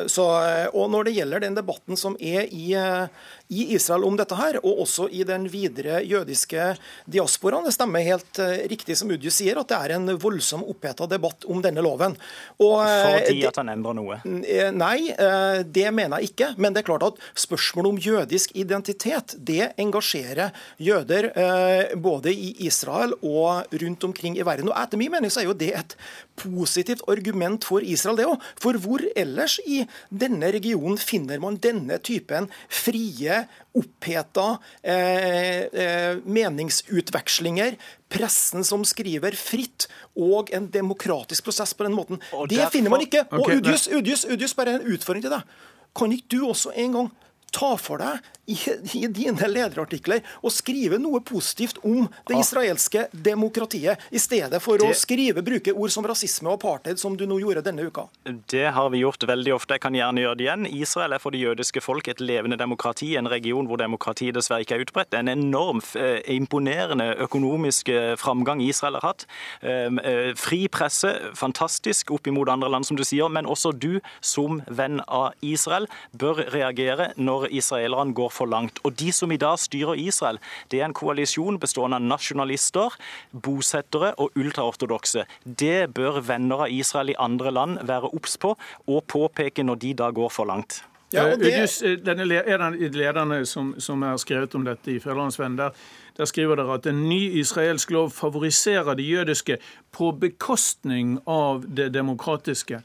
Så, 0.08 0.24
og 0.72 0.86
Når 0.88 1.04
det 1.04 1.12
gjelder 1.18 1.42
den 1.42 1.56
debatten 1.58 1.98
som 2.00 2.14
er 2.16 2.46
i, 2.48 2.70
i 2.72 3.64
Israel 3.76 4.06
om 4.08 4.14
dette 4.16 4.38
her, 4.38 4.56
og 4.62 4.78
også 4.86 5.10
i 5.12 5.20
den 5.28 5.44
videre 5.52 5.98
jødiske 6.00 6.70
diasporaen. 7.12 7.66
Det 7.66 7.74
stemmer 7.76 8.06
helt 8.06 8.40
riktig 8.70 8.96
som 8.96 9.12
Udju 9.12 9.28
sier, 9.34 9.60
at 9.60 9.68
det 9.68 9.76
er 9.76 9.94
en 9.98 10.14
voldsom 10.22 10.64
oppheta 10.64 11.04
debatt 11.10 11.44
om 11.44 11.60
denne 11.64 11.84
loven. 11.84 12.16
Og, 12.56 12.78
Fordi 12.80 13.44
at 13.50 13.60
han 13.60 13.74
endrer 13.74 13.98
noe? 13.98 14.20
Nei, 14.24 14.96
det 15.12 15.86
mener 15.92 16.24
jeg 16.24 16.32
ikke. 16.32 16.54
Men 16.56 16.72
det 16.72 16.80
er 16.80 16.88
klart 16.88 17.04
at 17.10 17.20
spørsmålet 17.44 17.92
om 17.92 18.00
jødisk 18.00 18.56
identitet 18.56 19.36
det 19.36 19.74
engasjerer 19.76 20.56
jøder 21.04 21.96
både 22.00 22.32
i 22.32 22.54
Israel 22.66 23.14
og 23.22 23.64
rundt 23.82 24.04
omkring 24.04 24.38
i 24.38 24.44
verden. 24.46 24.68
Og 24.68 24.76
Etter 24.80 24.98
min 24.98 25.12
mening 25.12 25.32
så 25.32 25.42
er 25.42 25.48
jo 25.48 25.56
det 25.56 25.72
et 25.76 25.96
positivt 26.36 27.02
argument 27.08 27.64
for 27.64 27.84
Israel, 27.84 28.16
det 28.16 28.26
òg. 28.26 28.40
For 28.60 28.78
hvor 28.80 29.02
ellers 29.16 29.58
i 29.66 29.84
denne 30.10 30.50
regionen 30.54 30.98
finner 30.98 31.40
man 31.42 31.58
denne 31.62 31.98
typen 32.04 32.48
frie 32.68 33.44
oppheta 33.74 34.46
eh, 34.82 35.66
eh, 35.66 36.16
meningsutvekslinger, 36.24 37.76
pressen 38.14 38.64
som 38.66 38.84
skriver 38.86 39.34
fritt, 39.38 39.88
og 40.14 40.52
en 40.54 40.68
demokratisk 40.70 41.48
prosess 41.48 41.74
på 41.74 41.86
den 41.86 41.96
måten. 41.96 42.22
Og 42.32 42.48
det 42.52 42.68
finner 42.72 42.92
man 42.94 43.02
ikke. 43.02 43.26
Og 43.34 43.50
Udius, 43.56 43.88
Udius, 43.90 44.26
Udius, 44.30 44.54
bare 44.54 44.78
en 44.78 44.88
utfordring 44.94 45.24
til 45.26 45.34
deg. 45.34 45.54
Kan 45.94 46.14
ikke 46.14 46.36
du 46.36 46.48
også 46.48 46.74
en 46.78 46.98
gang 46.98 47.12
ta 47.54 47.74
for 47.78 48.02
deg 48.02 48.22
i, 48.46 48.56
i 48.94 49.06
dine 49.08 49.48
lederartikler 49.48 50.24
å 50.44 50.52
skrive 50.52 50.98
noe 51.00 51.20
positivt 51.24 51.80
om 51.84 52.08
det 52.28 52.38
israelske 52.40 53.06
demokratiet, 53.12 54.00
i 54.10 54.20
stedet 54.20 54.60
for 54.62 54.80
å 54.84 54.90
skrive, 54.96 55.42
bruke 55.44 55.72
ord 55.72 55.92
som 55.92 56.06
rasisme 56.06 56.50
og 56.50 56.58
apartheid, 56.58 57.00
som 57.00 57.16
du 57.16 57.26
nå 57.28 57.38
gjorde 57.42 57.64
denne 57.64 57.86
uka? 57.88 58.06
Det 58.50 58.66
har 58.76 58.90
vi 58.92 59.02
gjort 59.04 59.24
veldig 59.28 59.54
ofte. 59.56 59.78
Jeg 59.78 59.84
kan 59.84 59.96
gjerne 59.96 60.24
gjøre 60.24 60.38
det 60.40 60.46
igjen. 60.48 60.66
Israel 60.68 61.16
er 61.16 61.22
for 61.22 61.34
det 61.34 61.42
jødiske 61.42 61.82
folk 61.84 62.08
et 62.10 62.22
levende 62.22 62.58
demokrati, 62.60 63.14
en 63.18 63.30
region 63.30 63.68
hvor 63.68 63.80
demokrati 63.80 64.30
dessverre 64.34 64.66
ikke 64.66 64.78
er 64.78 64.84
utbredt. 64.86 65.12
Det 65.14 65.22
en 65.22 65.32
enorm, 65.32 65.82
eh, 65.98 66.20
imponerende 66.34 67.10
økonomisk 67.24 67.88
eh, 67.92 68.14
framgang 68.20 68.62
Israel 68.64 68.98
har 69.00 69.08
hatt. 69.10 69.26
Eh, 69.62 69.88
eh, 70.04 70.32
Fri 70.38 70.64
presse, 70.68 71.10
fantastisk 71.38 72.12
opp 72.14 72.28
imot 72.28 72.50
andre 72.52 72.70
land, 72.72 72.86
som 72.86 72.98
du 72.98 73.04
sier, 73.06 73.30
men 73.32 73.48
også 73.48 73.72
du 73.72 74.00
som 74.20 74.60
venn 74.68 75.00
av 75.08 75.32
Israel 75.44 75.88
bør 76.12 76.44
reagere 76.54 77.12
når 77.16 77.48
israelerne 77.54 78.14
går 78.16 78.33
for 78.34 78.50
langt. 78.50 78.80
Og 78.84 78.96
de 79.00 79.12
som 79.14 79.32
i 79.32 79.40
dag 79.40 79.58
styrer 79.62 80.00
Israel, 80.00 80.40
det 80.70 80.80
er 80.80 80.88
en 80.88 80.96
koalisjon 80.96 81.60
bestående 81.62 82.00
av 82.00 82.08
nasjonalister, 82.14 82.96
bosettere 83.32 84.14
og 84.18 84.34
ultraortodokse. 84.38 85.26
Det 85.44 85.94
bør 85.94 86.20
venner 86.26 86.66
av 86.66 86.74
Israel 86.74 87.14
i 87.14 87.20
andre 87.20 87.54
land 87.54 87.84
være 87.86 88.10
obs 88.14 88.36
på 88.40 88.56
og 88.86 89.06
påpeke 89.10 89.64
når 89.64 89.80
de 89.86 89.94
da 90.02 90.10
går 90.14 90.34
for 90.34 90.50
langt. 90.50 90.82
Ja, 91.14 91.32
og 91.32 91.38
det- 91.38 91.52
Eh, 91.54 91.90
eh, 91.90 91.96
denne 91.96 92.24
lederne 92.24 93.46
som, 93.46 93.74
som 93.78 94.02
har 94.02 94.16
skrevet 94.16 94.54
om 94.54 94.64
dette 94.64 94.90
i 94.90 94.98
Fedrelandsvennen, 94.98 95.56
der, 95.56 95.70
der 96.16 96.24
skriver 96.24 96.56
dere 96.56 96.74
at 96.74 96.86
en 96.86 97.08
ny 97.08 97.38
israelsk 97.38 97.90
lov 97.90 98.10
favoriserer 98.10 98.94
det 98.94 99.06
jødiske 99.08 99.58
på 99.92 100.10
bekostning 100.18 101.20
av 101.26 101.64
det 101.74 101.92
demokratiske. 101.94 102.82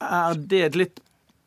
Er 0.00 0.34
det 0.34 0.64
et 0.64 0.76
litt, 0.76 1.00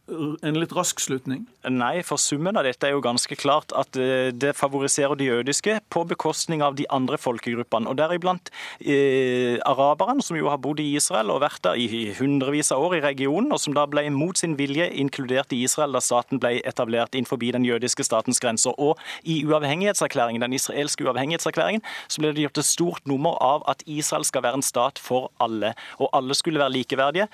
en 0.08 0.58
litt 0.58 0.74
rask 0.76 1.02
slutning? 1.04 1.44
Nei, 1.68 2.00
for 2.08 2.20
summen 2.22 2.56
av 2.56 2.64
dette 2.68 2.88
er 2.88 2.94
jo 2.96 3.04
ganske 3.04 3.36
klart 3.40 3.74
at 3.76 3.98
eh, 4.00 4.30
det 4.32 4.54
favoriserer 4.56 5.18
de 5.20 5.28
jødiske 5.28 5.78
på 5.92 6.04
bekostning 6.08 6.64
av 6.64 6.78
de 6.80 6.86
andre 6.94 7.20
folkegruppene. 7.20 7.90
Og 7.92 7.98
deriblant 8.00 8.52
eh, 8.80 9.60
araberne, 9.68 10.24
som 10.24 10.40
jo 10.40 10.48
har 10.52 10.62
bodd 10.64 10.80
i 10.84 10.88
Israel 10.96 11.34
og 11.34 11.42
vært 11.44 11.64
der 11.68 11.80
i 11.80 12.14
hundrevis 12.18 12.72
av 12.76 12.86
år 12.88 12.98
i 13.00 13.04
regionen, 13.04 13.52
og 13.52 13.60
som 13.60 13.76
da 13.76 13.84
ble 13.90 14.06
mot 14.16 14.40
sin 14.40 14.56
vilje 14.60 14.88
inkludert 14.96 15.52
i 15.56 15.62
Israel 15.68 15.98
da 15.98 16.04
staten 16.04 16.40
ble 16.40 16.58
etablert 16.64 17.18
innenfor 17.18 17.42
den 17.44 17.68
jødiske 17.68 18.06
statens 18.08 18.40
grenser. 18.44 18.76
Og 18.80 18.96
i 19.28 19.42
uavhengighetserklæringen, 19.48 20.42
den 20.46 20.56
israelske 20.56 21.04
uavhengighetserklæringen 21.06 21.84
så 22.08 22.24
ble 22.24 22.32
det 22.32 22.48
gjort 22.48 22.64
et 22.64 22.72
stort 22.72 23.12
nummer 23.12 23.36
av 23.44 23.68
at 23.68 23.84
Israel 23.86 24.26
skal 24.28 24.46
være 24.48 24.62
en 24.62 24.66
stat 24.66 25.02
for 25.04 25.32
alle, 25.44 25.74
og 26.00 26.12
alle 26.16 26.36
skulle 26.38 26.64
være 26.64 26.78
likeverdige. 26.80 27.28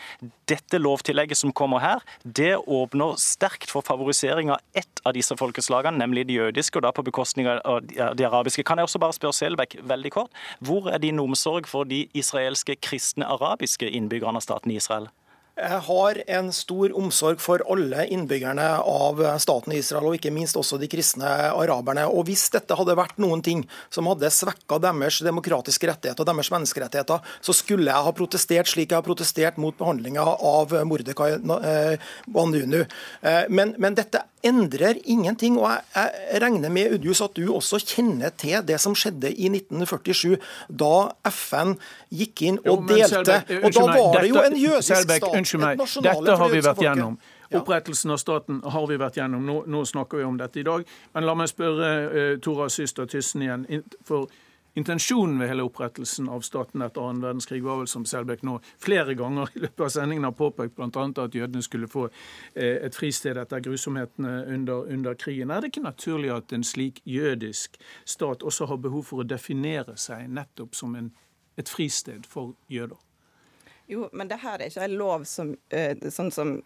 Dette 0.49 0.81
lovtillegget 0.81 1.39
som 1.39 1.53
kommer 1.55 1.83
her, 1.83 2.03
det 2.23 2.62
åpner 2.67 3.15
sterkt 3.21 3.71
for 3.71 3.85
favorisering 3.85 4.51
av 4.51 4.61
ett 4.73 5.01
av 5.03 5.13
disse 5.13 5.35
folkeslagene, 5.37 5.97
nemlig 5.97 6.27
de 6.27 6.39
jødiske, 6.39 6.79
og 6.79 6.85
da 6.85 6.91
på 6.95 7.05
bekostning 7.05 7.49
av 7.49 7.83
de 7.87 8.27
arabiske. 8.27 8.63
Kan 8.63 8.79
jeg 8.79 8.89
også 8.89 9.01
bare 9.03 9.17
spørre 9.17 9.37
Selbekk 9.37 9.77
veldig 9.83 10.13
kort, 10.13 10.43
hvor 10.59 10.89
er 10.91 11.01
din 11.03 11.19
omsorg 11.19 11.67
for 11.67 11.89
de 11.89 12.05
israelske 12.13 12.77
kristne 12.81 13.27
arabiske 13.27 13.89
innbyggerne 13.89 14.39
av 14.39 14.45
staten 14.45 14.71
Israel? 14.71 15.09
Jeg 15.53 15.79
har 15.85 16.17
en 16.33 16.47
stor 16.49 16.93
omsorg 16.97 17.41
for 17.43 17.61
alle 17.69 18.07
innbyggerne 18.09 18.65
av 18.89 19.19
staten 19.37 19.75
Israel, 19.77 20.07
og 20.09 20.17
ikke 20.17 20.31
minst 20.33 20.57
også 20.57 20.79
de 20.81 20.89
kristne 20.89 21.29
araberne. 21.53 22.07
Og 22.09 22.25
Hvis 22.25 22.47
dette 22.55 22.73
hadde 22.73 22.95
vært 22.97 23.21
noen 23.21 23.43
ting 23.45 23.61
som 23.93 24.09
hadde 24.09 24.31
svekka 24.33 24.79
deres 24.81 25.21
demokratiske 25.21 25.91
rettigheter 25.91 26.25
og 26.25 26.31
deres 26.31 26.49
menneskerettigheter, 26.55 27.21
så 27.45 27.53
skulle 27.53 27.85
jeg 27.91 28.07
ha 28.07 28.15
protestert 28.17 28.71
slik 28.71 28.89
jeg 28.89 28.97
har 28.97 29.05
protestert 29.05 29.61
mot 29.61 29.77
behandlinga 29.77 30.25
av 30.25 30.73
Mordekai 30.89 31.35
Banunu. 32.33 32.81
Men, 33.53 33.77
men 33.77 34.01
dette 34.01 34.25
endrer 34.43 34.99
ingenting. 35.05 35.57
og 35.59 35.71
Jeg, 35.95 36.41
regner 36.41 36.69
med 36.69 36.93
Udius, 36.93 37.21
at 37.21 37.35
du 37.35 37.53
også 37.53 37.79
kjenner 37.79 38.29
til 38.29 38.59
det 38.67 38.79
som 38.81 38.95
skjedde 38.95 39.31
i 39.31 39.49
1947, 39.51 40.37
da 40.69 40.93
FN 41.29 41.75
gikk 42.11 42.41
inn 42.47 42.59
og 42.63 42.67
jo, 42.67 42.79
delte. 42.89 43.23
Selbekk, 43.23 43.63
og 43.63 43.73
da 43.73 43.85
var 43.91 44.19
det 44.21 44.29
jo 44.29 44.41
en 44.43 44.57
jødisk 44.57 45.05
stat. 45.05 45.29
Unnskyld 45.33 45.63
meg, 45.63 45.85
dette 46.03 46.37
har 46.43 46.53
vi 46.53 46.63
vært 46.63 46.83
gjennom. 46.87 47.17
Opprettelsen 47.53 48.13
av 48.13 48.17
staten 48.17 48.61
har 48.65 48.87
vi 48.89 48.97
vært 48.97 49.19
gjennom. 49.19 49.43
Nå, 49.45 49.59
nå 49.69 49.83
snakker 49.85 50.21
vi 50.21 50.25
om 50.25 50.39
dette 50.39 50.61
i 50.61 50.65
dag. 50.65 50.85
Men 51.13 51.27
la 51.27 51.35
meg 51.37 51.51
spørre 51.51 51.91
uh, 52.09 52.31
Tora 52.41 52.69
Syster 52.73 53.09
Tyssen 53.09 53.45
igjen. 53.45 53.67
For 54.07 54.31
intensjonen 54.73 55.39
ved 55.39 55.47
hele 55.47 55.63
opprettelsen 55.63 56.29
av 56.29 56.41
staten 56.41 56.81
etter 56.81 57.01
annen 57.01 57.21
verdenskrig 57.21 57.61
var 57.63 57.81
vel, 57.81 57.89
som 57.89 58.05
Selbekk 58.09 58.43
nå 58.47 58.57
flere 58.81 59.15
ganger 59.17 59.51
i 59.53 59.63
løpet 59.65 59.85
av 59.85 59.93
sendingen 59.93 60.27
har 60.27 60.35
påpekt, 60.37 60.75
bl.a. 60.75 61.05
at 61.25 61.37
jødene 61.37 61.63
skulle 61.65 61.89
få 61.91 62.07
eh, 62.09 62.79
et 62.87 62.97
fristed 62.97 63.37
etter 63.37 63.63
grusomhetene 63.63 64.35
under, 64.55 64.89
under 64.93 65.17
krigen. 65.19 65.51
Er 65.51 65.61
det 65.61 65.73
ikke 65.73 65.85
naturlig 65.85 66.33
at 66.33 66.53
en 66.53 66.65
slik 66.65 67.01
jødisk 67.05 67.77
stat 68.05 68.43
også 68.43 68.69
har 68.71 68.81
behov 68.81 69.05
for 69.11 69.23
å 69.23 69.27
definere 69.27 69.97
seg 69.97 70.29
nettopp 70.29 70.75
som 70.75 70.97
en, 70.99 71.13
et 71.57 71.69
fristed 71.69 72.25
for 72.29 72.55
jøder? 72.71 72.97
Jo, 73.87 74.07
men 74.13 74.29
det 74.31 74.39
her 74.41 74.61
er 74.61 74.71
ikke 74.71 74.85
en 74.87 74.97
lov 74.97 75.25
som, 75.27 75.57
eh, 75.69 75.97
sånn 76.09 76.31
som 76.31 76.61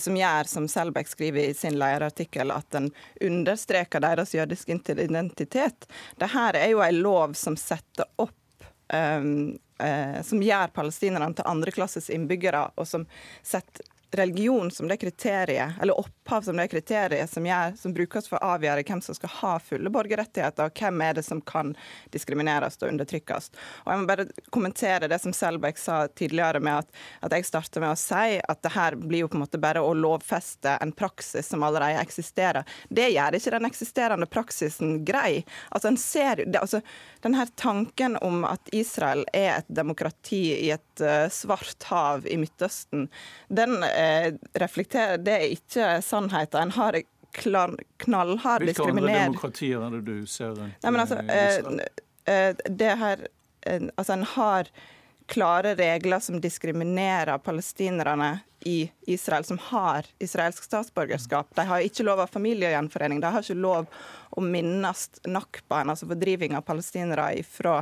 som 0.00 0.16
gjør, 0.16 0.48
som 0.48 0.68
Selbekk 0.68 1.08
skriver 1.08 1.50
i 1.50 1.54
sin 1.54 1.78
lederartikkel, 1.78 2.50
at 2.54 2.68
den 2.70 2.90
understreker 3.20 4.00
deres 4.00 4.34
jødiske 4.34 4.78
identitet. 5.02 5.88
Dette 6.20 6.58
er 6.58 6.70
jo 6.72 6.82
en 6.84 7.00
lov 7.02 7.34
som 7.38 7.56
setter 7.56 8.08
opp 8.22 8.66
um, 8.92 9.58
eh, 9.78 10.20
Som 10.22 10.42
gjør 10.42 10.72
palestinerne 10.74 11.34
til 11.34 11.48
andreklasses 11.48 12.10
innbyggere, 12.10 12.68
og 12.76 12.88
som 12.88 13.06
setter 13.42 13.86
religion 14.12 14.70
som 14.70 14.88
det 14.88 14.96
kriteriet, 14.96 15.72
eller 15.80 15.98
opphav 16.00 16.42
som 16.42 16.56
det 16.56 16.68
kriteriet 16.68 17.30
som, 17.30 17.46
gjør, 17.46 17.76
som 17.76 17.94
brukes 17.94 18.28
for 18.28 18.36
å 18.38 18.54
avgjøre 18.56 18.84
hvem 18.84 19.00
som 19.04 19.16
skal 19.16 19.32
ha 19.38 19.52
fulle 19.64 19.90
borgerrettigheter, 19.92 20.68
og 20.68 20.80
hvem 20.80 21.00
er 21.00 21.16
det 21.16 21.24
som 21.24 21.40
kan 21.40 21.72
diskrimineres 22.12 22.76
og 22.82 22.90
undertrykkes. 22.90 23.50
Og 23.84 23.92
Jeg 23.92 24.02
må 24.02 24.10
bare 24.10 24.26
kommentere 24.52 25.08
det 25.08 25.18
som 25.22 25.32
Selbekk 25.36 25.80
sa 25.80 26.02
tidligere, 26.08 26.60
med 26.60 26.82
at, 26.82 26.92
at 27.24 27.36
jeg 27.36 27.48
starter 27.48 27.84
med 27.84 27.94
å 27.94 28.00
si 28.00 28.36
at 28.36 28.62
det 28.62 28.74
her 28.74 28.98
blir 29.00 29.24
jo 29.24 29.30
på 29.32 29.38
en 29.38 29.44
måte 29.46 29.62
bare 29.62 29.80
å 29.80 29.94
lovfeste 29.96 30.76
en 30.76 30.92
praksis 30.92 31.48
som 31.48 31.64
allerede 31.64 32.02
eksisterer. 32.02 32.68
Det 32.88 33.08
gjør 33.14 33.38
ikke 33.38 33.54
den 33.56 33.70
eksisterende 33.70 34.28
praksisen 34.28 34.98
grei. 35.08 35.40
Altså, 35.70 35.88
en 35.88 36.00
ser, 36.00 36.44
det, 36.44 36.60
altså, 36.60 36.82
den 37.24 37.38
her 37.38 37.48
tanken 37.56 38.18
om 38.20 38.44
at 38.44 38.68
Israel 38.76 39.24
er 39.32 39.62
et 39.62 39.72
demokrati 39.72 40.44
i 40.58 40.70
et 40.74 41.04
uh, 41.04 41.32
svart 41.32 41.88
hav 41.88 42.28
i 42.28 42.36
Midtøsten, 42.40 43.08
den 43.48 43.78
uh, 43.80 44.01
reflekterer 44.58 45.20
Det 45.22 45.34
er 45.38 45.56
ikke 45.56 45.88
sannheten. 46.04 46.68
En 46.68 46.74
har 46.76 46.98
klar, 47.32 47.76
knallhard 47.96 48.64
Hvilke 48.66 48.88
andre 48.88 49.12
demokratier 49.12 49.82
er 49.82 49.98
det 49.98 50.02
du 50.06 50.26
ser 50.30 50.56
Nei, 50.58 50.90
men 50.90 51.00
altså, 51.02 51.20
eh, 51.24 51.58
eh, 51.58 52.34
eh, 52.34 52.64
det 52.68 52.96
her 53.02 53.26
eh, 53.66 53.88
Altså, 53.96 54.16
en 54.18 54.26
har 54.36 54.72
klare 55.32 55.76
regler 55.78 56.20
som 56.20 56.40
diskriminerer 56.42 57.38
palestinerne 57.38 58.42
i 58.68 58.90
Israel, 59.08 59.44
som 59.44 59.58
har 59.70 60.04
israelsk 60.18 60.66
statsborgerskap. 60.66 61.54
De 61.56 61.64
har 61.66 61.80
ikke 61.80 62.04
lov 62.04 62.20
av 62.20 62.30
familiegjenforening. 62.34 63.22
De 63.22 63.30
har 63.32 63.46
ikke 63.46 63.56
lov 63.56 63.88
å 64.36 64.44
minnes 64.44 65.06
nakbaen, 65.24 65.94
altså 65.94 66.10
fordriving 66.10 66.58
av 66.58 66.66
palestinere 66.66 67.30
fra 67.48 67.78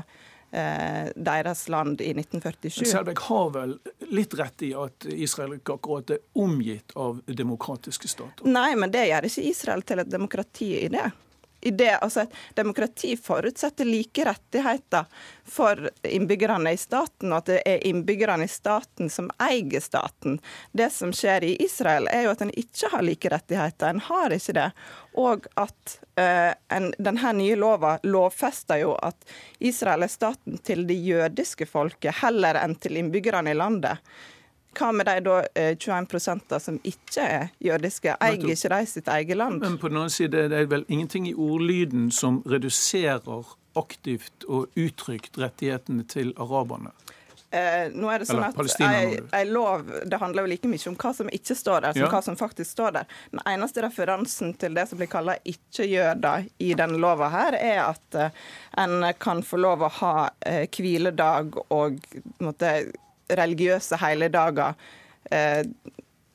eh, 0.52 1.10
deres 1.16 1.66
land 1.72 2.04
i 2.04 2.12
1947. 2.14 2.84
Selbekk 2.92 3.24
har 3.26 3.50
vel 3.56 3.76
litt 4.10 4.34
rett 4.38 4.62
i 4.66 4.72
at 4.74 5.06
Israel 5.14 5.56
ikke 5.56 5.78
akkurat 5.78 6.12
er 6.16 6.22
omgitt 6.42 6.94
av 6.98 7.20
demokratiske 7.26 8.10
stater? 8.10 8.46
Nei, 8.48 8.74
men 8.78 8.92
det 8.92 9.06
gjør 9.08 9.28
ikke 9.30 9.48
Israel 9.50 9.84
til 9.86 10.02
et 10.02 10.10
demokrati 10.10 10.70
i 10.82 10.88
det. 10.92 11.08
I 11.60 11.70
det 11.70 11.98
altså 12.00 12.20
Et 12.20 12.32
demokrati 12.56 13.16
forutsetter 13.16 13.84
like 13.84 14.24
rettigheter 14.24 15.04
for 15.44 15.90
innbyggerne 16.02 16.72
i 16.72 16.78
staten, 16.80 17.32
og 17.32 17.40
at 17.40 17.50
det 17.50 17.58
er 17.66 17.86
innbyggerne 17.86 18.46
i 18.46 18.50
staten 18.50 19.10
som 19.10 19.30
eier 19.42 19.82
staten. 19.82 20.38
Det 20.72 20.90
som 20.94 21.12
skjer 21.12 21.44
i 21.44 21.56
Israel, 21.64 22.08
er 22.12 22.24
jo 22.26 22.34
at 22.34 22.44
en 22.44 22.54
ikke 22.54 22.92
har 22.92 23.04
like 23.04 23.32
rettigheter. 23.32 23.90
En 23.90 24.04
har 24.08 24.32
ikke 24.36 24.56
det. 24.56 24.68
Og 25.20 25.48
at 25.60 25.96
uh, 26.20 26.52
en, 26.76 26.90
denne 26.98 27.32
nye 27.36 27.58
lova 27.58 27.96
lovfester 28.06 28.84
jo 28.84 28.94
at 29.02 29.32
Israel 29.58 30.06
er 30.06 30.12
staten 30.12 30.60
til 30.64 30.86
det 30.88 31.00
jødiske 31.02 31.66
folket, 31.66 32.22
heller 32.22 32.60
enn 32.62 32.78
til 32.80 33.00
innbyggerne 33.00 33.52
i 33.52 33.58
landet. 33.58 33.98
Hva 34.78 34.92
med 34.94 35.06
de 35.06 35.16
da 35.26 35.38
eh, 35.58 35.72
21% 35.76 36.58
som 36.62 36.76
ikke 36.86 37.24
er 37.24 37.48
jødiske? 37.58 38.16
Eier 38.22 38.38
ikke 38.38 38.70
de 38.70 38.86
sitt 38.86 39.08
eget 39.08 39.36
land? 39.36 39.60
Men 39.64 39.78
på 39.78 39.90
den 39.90 39.98
annen 40.02 40.14
side 40.14 40.46
det 40.50 40.58
er 40.60 40.68
vel 40.70 40.84
ingenting 40.88 41.26
i 41.28 41.34
ordlyden 41.34 42.10
som 42.14 42.42
reduserer 42.46 43.56
aktivt 43.78 44.46
og 44.48 44.70
uttrykt 44.78 45.38
rettighetene 45.38 46.06
til 46.10 46.34
araberne? 46.38 46.94
Eh, 47.50 47.88
nå 47.90 48.06
er 48.06 48.22
det 48.22 48.28
sånn 48.28 48.44
Eller 48.44 48.68
at 48.70 48.82
ei, 48.86 49.16
ei 49.34 49.46
lov 49.50 49.82
det 50.06 50.18
handler 50.22 50.46
jo 50.46 50.50
like 50.52 50.68
mye 50.70 50.86
om 50.86 50.94
hva 51.02 51.10
som 51.18 51.30
ikke 51.34 51.56
står 51.58 51.82
der, 51.82 51.96
som 51.96 52.04
Ja. 52.04 52.10
hva 52.12 52.20
som 52.22 52.36
faktisk 52.38 52.70
står 52.76 52.92
der. 52.94 53.08
Den 53.32 53.42
eneste 53.42 53.82
referansen 53.82 54.54
til 54.54 54.74
det 54.78 54.86
som 54.88 55.00
blir 55.00 55.10
kalla 55.10 55.34
ikke-jøder 55.42 56.46
i 56.62 56.74
denne 56.78 57.00
lova 57.02 57.28
her, 57.32 57.58
er 57.58 57.80
at 57.88 58.14
eh, 58.14 58.30
en 58.78 59.02
kan 59.18 59.42
få 59.42 59.58
lov 59.58 59.82
å 59.82 59.90
ha 59.98 60.30
eh, 60.46 60.68
hviledag 60.70 61.58
og 61.74 61.98
måte, 62.38 62.92
religiøse 63.38 63.98
helligdager. 64.00 64.78
Eh, 65.30 65.62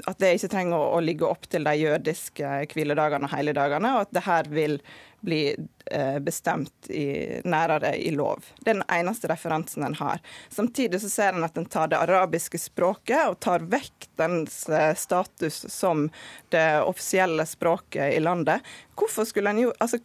at 0.05 0.19
det 0.19 0.35
ikke 0.35 0.51
trenger 0.51 0.77
å, 0.77 1.01
ligge 1.01 1.27
opp 1.27 1.47
til 1.49 1.65
de 1.65 1.73
jødiske 1.79 2.49
hviledagene 2.73 3.27
og 3.27 3.31
helligdagene, 3.31 3.93
og 3.95 4.05
at 4.05 4.15
det 4.15 4.25
her 4.25 4.49
vil 4.51 4.79
bli 5.25 5.55
eh, 5.91 6.17
bestemt 6.21 6.89
i, 6.93 7.39
nærere 7.47 7.95
i 7.97 8.11
lov. 8.13 8.43
Det 8.59 8.73
er 8.73 8.79
den 8.81 8.89
eneste 8.93 9.29
referansen 9.31 9.85
en 9.87 9.97
har. 9.97 10.21
Samtidig 10.53 11.01
så 11.01 11.09
ser 11.09 11.33
en 11.33 11.47
at 11.47 11.57
en 11.57 11.65
tar 11.71 11.89
det 11.89 11.97
arabiske 11.97 12.59
språket 12.61 13.23
og 13.31 13.39
tar 13.41 13.65
vekk 13.71 14.09
dens 14.21 14.65
eh, 14.69 14.91
status 14.99 15.63
som 15.73 16.09
det 16.53 16.67
offisielle 16.83 17.47
språket 17.49 18.13
i 18.13 18.21
landet. 18.21 18.61
Hvorfor 18.99 19.25
skulle 19.25 19.55
en 19.55 19.65
jo 19.65 19.73
altså, 19.79 20.03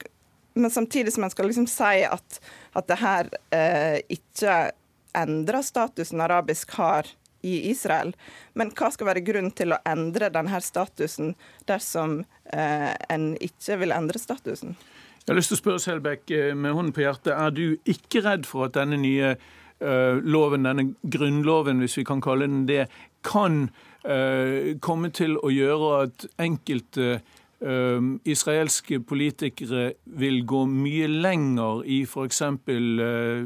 Men 0.54 0.70
samtidig 0.70 1.12
som 1.12 1.24
en 1.24 1.30
skal 1.30 1.46
liksom 1.46 1.66
si 1.70 2.00
at, 2.02 2.40
at 2.74 2.88
det 2.88 2.96
her 2.98 3.28
eh, 3.54 4.00
ikke 4.10 4.70
endrer 5.16 5.64
statusen 5.66 6.20
arabisk 6.20 6.76
har 6.78 7.08
i 7.42 7.70
Israel. 7.70 8.12
Men 8.52 8.72
hva 8.76 8.90
skal 8.92 9.08
være 9.10 9.24
grunnen 9.24 9.54
til 9.56 9.72
å 9.74 9.80
endre 9.88 10.30
denne 10.32 10.60
statusen 10.64 11.34
dersom 11.68 12.20
eh, 12.52 12.92
en 13.08 13.32
ikke 13.40 13.80
vil 13.80 13.96
endre 13.96 14.20
statusen? 14.20 14.76
Jeg 15.20 15.32
har 15.32 15.38
lyst 15.38 15.52
til 15.52 15.58
å 15.58 15.62
spørre 15.62 15.84
Selbekk 15.84 16.34
eh, 16.36 16.52
med 16.56 16.76
hånden 16.76 16.94
på 16.96 17.04
hjertet. 17.04 17.32
Er 17.36 17.54
du 17.54 17.64
ikke 17.88 18.24
redd 18.26 18.48
for 18.48 18.68
at 18.68 18.76
denne 18.76 19.00
nye 19.00 19.34
eh, 19.34 20.20
loven, 20.20 20.68
denne 20.68 20.90
grunnloven, 21.02 21.80
hvis 21.84 21.98
vi 22.00 22.06
kan 22.08 22.22
kalle 22.24 22.48
den 22.48 22.66
det, 22.68 22.86
kan 23.26 23.68
eh, 24.04 24.76
komme 24.84 25.12
til 25.16 25.36
å 25.40 25.52
gjøre 25.52 25.92
at 26.06 26.26
enkelte 26.40 27.12
eh, 27.18 27.36
israelske 27.60 29.00
politikere 29.04 29.92
vil 30.04 30.40
gå 30.48 30.62
mye 30.70 31.08
lenger 31.10 31.82
i 31.84 32.02
f.eks. 32.06 32.40
Uh, 32.40 33.44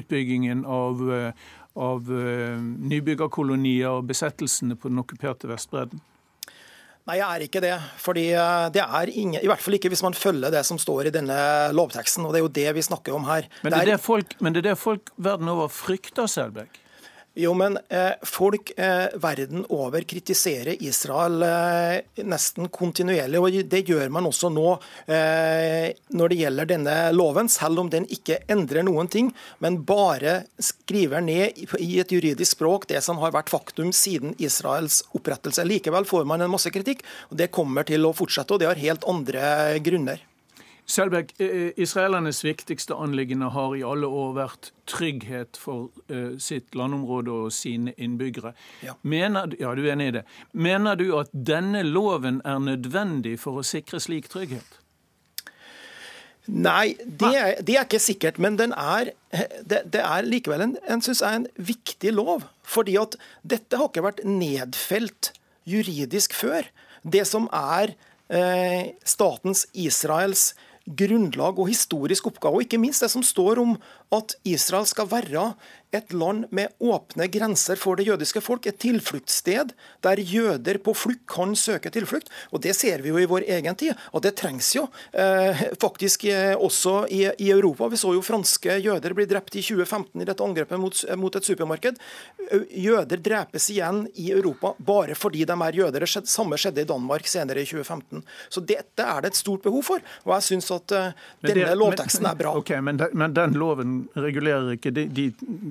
utbyggingen 0.00 0.64
av, 0.66 1.04
eh, 1.14 1.46
av 1.78 2.10
uh, 2.10 2.58
nybyggerkolonier 2.58 4.00
og 4.00 4.08
besettelsene 4.10 4.74
på 4.74 4.90
den 4.90 5.02
okkuperte 5.02 5.50
Vestbredden? 5.50 6.02
Nei, 7.06 7.20
jeg 7.20 7.26
er 7.28 7.44
ikke 7.46 7.62
det. 7.62 7.74
Fordi 8.02 8.24
det 8.74 8.82
er 8.82 9.10
ingen, 9.12 9.38
I 9.38 9.46
hvert 9.46 9.62
fall 9.62 9.76
ikke 9.78 9.92
hvis 9.92 10.02
man 10.02 10.16
følger 10.18 10.50
det 10.50 10.64
som 10.66 10.78
står 10.82 11.06
i 11.06 11.12
denne 11.14 11.36
lovteksten. 11.70 12.26
og 12.26 12.34
Det 12.34 12.40
er 12.40 12.42
jo 12.48 12.56
det 12.56 12.72
vi 12.74 12.82
snakker 12.82 13.14
om 13.14 13.28
her. 13.28 13.46
Men 13.62 13.76
det 13.76 13.84
er 13.84 13.92
det 13.92 14.00
folk, 14.02 14.34
men 14.42 14.56
det, 14.56 14.64
er 14.64 14.72
det 14.72 14.80
folk 14.80 15.14
verden 15.14 15.52
over 15.52 15.70
frykter, 15.70 16.26
Selbekk? 16.26 16.80
Jo, 17.36 17.50
men 17.52 17.74
eh, 17.92 18.14
folk 18.24 18.70
eh, 18.80 19.12
verden 19.20 19.66
over 19.68 20.00
kritiserer 20.08 20.78
Israel 20.80 21.42
eh, 21.44 22.22
nesten 22.24 22.70
kontinuerlig. 22.72 23.40
og 23.42 23.56
Det 23.68 23.82
gjør 23.84 24.08
man 24.14 24.24
også 24.24 24.48
nå 24.54 24.70
eh, 25.04 25.90
når 26.16 26.32
det 26.32 26.38
gjelder 26.40 26.70
denne 26.70 26.94
loven, 27.12 27.50
selv 27.52 27.82
om 27.82 27.90
den 27.92 28.08
ikke 28.08 28.38
endrer 28.48 28.86
noen 28.88 29.10
ting, 29.12 29.28
men 29.60 29.82
bare 29.84 30.46
skriver 30.56 31.26
ned 31.26 31.60
i, 31.60 31.98
et 32.00 32.14
juridisk 32.16 32.56
språk 32.56 32.88
det 32.88 33.02
som 33.04 33.20
har 33.20 33.36
vært 33.36 33.52
faktum 33.52 33.92
siden 33.92 34.32
Israels 34.40 35.02
opprettelse. 35.12 35.66
Likevel 35.68 36.08
får 36.08 36.24
man 36.24 36.40
en 36.40 36.54
masse 36.56 36.72
kritikk, 36.72 37.04
og 37.28 37.36
det 37.36 37.52
kommer 37.52 37.84
til 37.84 38.08
å 38.08 38.14
fortsette, 38.16 38.56
og 38.56 38.64
det 38.64 38.70
har 38.72 38.80
helt 38.80 39.04
andre 39.12 39.76
grunner. 39.84 40.24
Selbekk, 40.86 41.32
eh, 41.42 41.72
israelernes 41.82 42.44
viktigste 42.44 42.94
anliggende 42.94 43.48
har 43.50 43.74
i 43.74 43.82
alle 43.82 44.06
år 44.06 44.34
vært 44.36 44.70
trygghet 44.86 45.58
for 45.58 45.88
eh, 46.06 46.38
sitt 46.38 46.76
landområde 46.78 47.32
og 47.34 47.52
sine 47.52 47.90
innbyggere. 47.98 48.52
Ja. 48.86 48.94
Mener, 49.02 49.50
ja, 49.58 49.74
du 49.74 49.82
er 49.82 49.96
enig 49.96 50.08
i 50.12 50.16
det. 50.20 50.24
Mener 50.52 50.94
du 50.94 51.08
at 51.18 51.32
denne 51.34 51.82
loven 51.82 52.38
er 52.46 52.62
nødvendig 52.62 53.34
for 53.42 53.58
å 53.58 53.66
sikre 53.66 53.98
slik 54.02 54.30
trygghet? 54.30 54.78
Nei, 56.46 56.94
det 57.02 57.32
er, 57.34 57.56
det 57.66 57.74
er 57.74 57.86
ikke 57.88 57.98
sikkert. 57.98 58.38
Men 58.38 58.54
den 58.60 58.70
er, 58.78 59.10
det, 59.66 59.82
det 59.90 60.02
er 60.06 60.26
likevel 60.26 60.62
en, 60.62 60.76
en, 60.86 61.02
synes 61.02 61.24
jeg, 61.24 61.40
en 61.40 61.48
viktig 61.58 62.12
lov. 62.14 62.46
Fordi 62.62 62.94
at 63.02 63.18
dette 63.42 63.80
har 63.80 63.90
ikke 63.90 64.06
vært 64.06 64.22
nedfelt 64.22 65.32
juridisk 65.66 66.36
før. 66.38 66.70
Det 67.02 67.26
som 67.26 67.50
er 67.50 67.96
eh, 68.30 68.94
statens 69.02 69.66
Israels 69.74 70.52
grunnlag 70.86 71.58
og 71.58 71.68
historisk 71.70 72.28
oppgave, 72.30 72.60
og 72.60 72.66
ikke 72.66 72.80
minst 72.80 73.02
det 73.02 73.10
som 73.10 73.24
står 73.26 73.58
om 73.62 73.74
at 74.14 74.36
Israel 74.46 74.86
skal 74.86 75.10
være 75.10 75.50
et 75.94 76.12
land 76.12 76.46
med 76.54 76.72
åpne 76.82 77.28
grenser 77.32 77.78
for 77.80 77.98
det 77.98 78.06
jødiske 78.08 78.42
folk, 78.44 78.66
et 78.66 78.78
tilfluktssted 78.82 79.72
der 80.04 80.20
jøder 80.20 80.80
på 80.82 80.94
flukt 80.96 81.24
kan 81.30 81.54
søke 81.56 81.90
tilflukt. 81.94 82.30
Og 82.52 82.62
Det 82.62 82.74
ser 82.76 83.02
vi 83.02 83.10
jo 83.12 83.18
i 83.18 83.28
vår 83.28 83.46
egen 83.46 83.74
tid, 83.74 83.94
og 84.12 84.22
det 84.22 84.36
trengs 84.36 84.74
jo 84.76 84.86
eh, 85.12 85.62
faktisk 85.80 86.24
eh, 86.24 86.54
også 86.54 87.06
i, 87.10 87.22
i, 87.38 87.50
Europa. 87.50 87.88
Vi 87.88 88.00
så 88.00 88.12
jo 88.14 88.24
franske 88.24 88.78
jøder 88.82 89.14
bli 89.14 89.26
drept 89.26 89.56
i 89.56 89.62
2015 89.62 90.22
i 90.22 90.26
dette 90.28 90.44
angrepet 90.44 90.80
mot, 90.80 91.02
mot 91.16 91.36
et 91.36 91.46
supermarked. 91.46 92.00
Jøder 92.70 93.22
drepes 93.22 93.70
igjen 93.70 94.04
i 94.14 94.30
Europa 94.34 94.74
bare 94.78 95.14
fordi 95.14 95.44
de 95.46 95.56
er 95.68 95.80
jøder. 95.80 96.04
Det 96.06 96.28
samme 96.28 96.58
skjedde 96.58 96.82
i 96.82 96.88
Danmark 96.88 97.26
senere 97.30 97.62
i 97.62 97.68
2015. 97.68 98.24
Så 98.50 98.60
dette 98.60 99.02
er 99.02 99.22
det 99.22 99.32
et 99.32 99.40
stort 99.40 99.62
behov 99.62 99.82
for, 99.86 100.02
og 100.24 100.34
jeg 100.36 100.50
synes 100.50 100.70
at 100.74 100.75
eh, 100.76 101.10
denne 101.44 101.66
det, 101.68 101.74
lovteksten 101.78 102.22
men, 102.24 102.30
er 102.30 102.40
bra. 102.40 102.52
Ok, 102.58 102.72
men, 102.82 103.00
de, 103.00 103.08
men 103.12 103.34
den 103.36 103.56
loven 103.58 103.96
regulerer 104.14 104.74
ikke 104.76 104.92
de, 104.94 105.06
de 105.08 105.26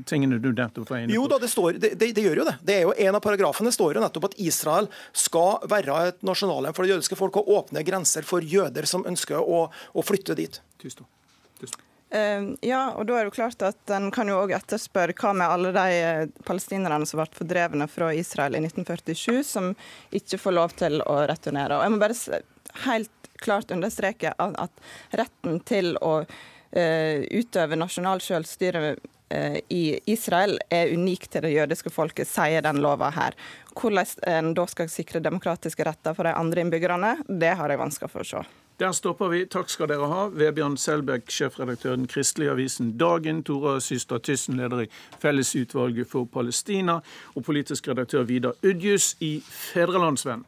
tingene 0.10 0.39
du 0.41 0.52
nettopp 0.52 0.89
var 0.89 1.04
inne 1.04 1.13
på? 1.13 1.18
Jo 1.18 1.28
da, 1.32 1.39
det, 1.41 1.50
står, 1.52 1.80
det, 1.80 1.94
det, 2.00 2.12
det, 2.18 2.26
gjør 2.26 2.44
jo 2.44 2.48
det. 2.50 2.58
Det 2.65 2.78
er 2.80 2.86
jo 2.88 2.94
En 3.08 3.20
av 3.20 3.24
paragrafene 3.24 3.74
står 3.76 3.98
jo 3.98 4.06
nettopp 4.06 4.30
at 4.32 4.38
Israel 4.41 4.89
skal 5.15 5.65
være 5.72 6.00
et 6.12 6.22
nasjonalhjem 6.26 6.78
for 6.78 6.86
det 6.86 6.96
jødiske 6.96 7.20
folk 7.20 7.41
og 7.41 7.52
åpne 7.60 7.84
grenser 7.88 8.28
for 8.28 8.46
jøder 8.46 8.88
som 8.89 9.06
ønsker 9.08 9.39
å, 9.41 9.65
å 9.70 10.06
flytte 10.06 10.38
dit. 10.38 10.62
Tusen. 10.82 11.08
Tusen. 11.62 11.82
Uh, 12.15 12.54
ja, 12.62 12.94
og 12.94 13.08
da 13.10 13.18
er 13.18 13.26
det 13.26 13.32
jo 13.32 13.38
klart 13.39 13.63
at 13.65 13.91
En 13.91 14.12
kan 14.13 14.30
jo 14.30 14.38
også 14.38 14.60
etterspørre 14.60 15.15
hva 15.18 15.32
med 15.36 15.50
alle 15.50 15.72
de 15.74 15.96
uh, 16.06 16.44
palestinerne 16.46 17.08
som 17.10 17.20
ble 17.20 17.26
fordrevne 17.34 17.88
fra 17.91 18.12
Israel 18.15 18.56
i 18.56 18.62
1947, 18.62 19.41
som 19.44 19.72
ikke 20.15 20.39
får 20.39 20.56
lov 20.56 20.76
til 20.80 21.02
å 21.02 21.24
returnere. 21.28 21.80
Og 21.80 21.84
Jeg 21.84 21.96
må 21.96 22.02
bare 22.04 22.41
helt 22.86 23.24
klart 23.43 23.74
understreke 23.76 24.34
at, 24.38 24.86
retten 25.17 25.60
til 25.67 25.93
å 26.02 26.13
uh, 26.24 27.19
utøve 27.32 27.80
nasjonal 27.80 28.24
selvstyre 28.24 28.95
i 29.74 29.98
Israel 30.13 30.60
er 30.69 30.91
unik 30.93 31.24
til 31.34 31.41
det 31.48 31.50
jødiske 31.56 31.89
folket, 31.89 32.30
sier 32.30 32.62
den 32.62 32.78
lova 32.84 33.10
her. 33.15 33.34
Hvordan 33.74 34.21
en 34.30 34.52
da 34.56 34.67
skal 34.69 34.91
sikre 34.93 35.19
demokratiske 35.19 35.84
retter 35.84 36.13
for 36.13 36.30
de 36.30 36.36
andre 36.38 36.62
innbyggerne, 36.62 37.15
det 37.26 37.56
har 37.58 37.74
jeg 37.74 37.82
vansker 37.82 38.12
for 38.12 38.21
å 38.21 38.30
se. 38.30 38.43
Der 38.80 38.91
stopper 38.91 39.30
vi. 39.32 39.45
Takk 39.48 39.69
skal 39.71 39.88
dere 39.88 40.08
ha. 40.12 40.26
Vebjørn 40.36 40.76
Selbekk, 40.76 41.30
sjefredaktør 41.32 41.93
i 41.93 42.00
den 42.02 42.10
kristelige 42.12 42.52
avisen 42.52 42.89
Dagen. 43.00 43.39
Tora 43.48 43.78
Syster 43.80 44.19
Tyssen, 44.19 44.58
leder 44.60 44.84
i 44.84 44.89
Fellesutvalget 45.21 46.10
for 46.12 46.28
Palestina. 46.28 46.98
Og 47.36 47.45
politisk 47.48 47.88
redaktør 47.88 48.28
Vidar 48.28 48.60
Udjus 48.63 49.13
i 49.24 49.38
Fedrelandsvennen. 49.48 50.43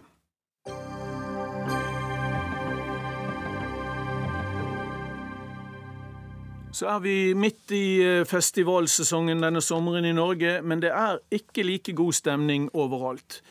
Så 6.77 6.85
er 6.91 6.99
vi 7.01 7.33
midt 7.33 7.71
i 7.73 8.21
festivalsesongen 8.29 9.39
denne 9.41 9.63
sommeren 9.65 10.05
i 10.05 10.13
Norge, 10.13 10.59
men 10.61 10.77
det 10.83 10.91
er 10.93 11.17
ikke 11.33 11.63
like 11.65 11.95
god 11.97 12.13
stemning 12.13 12.67
overalt. 12.77 13.41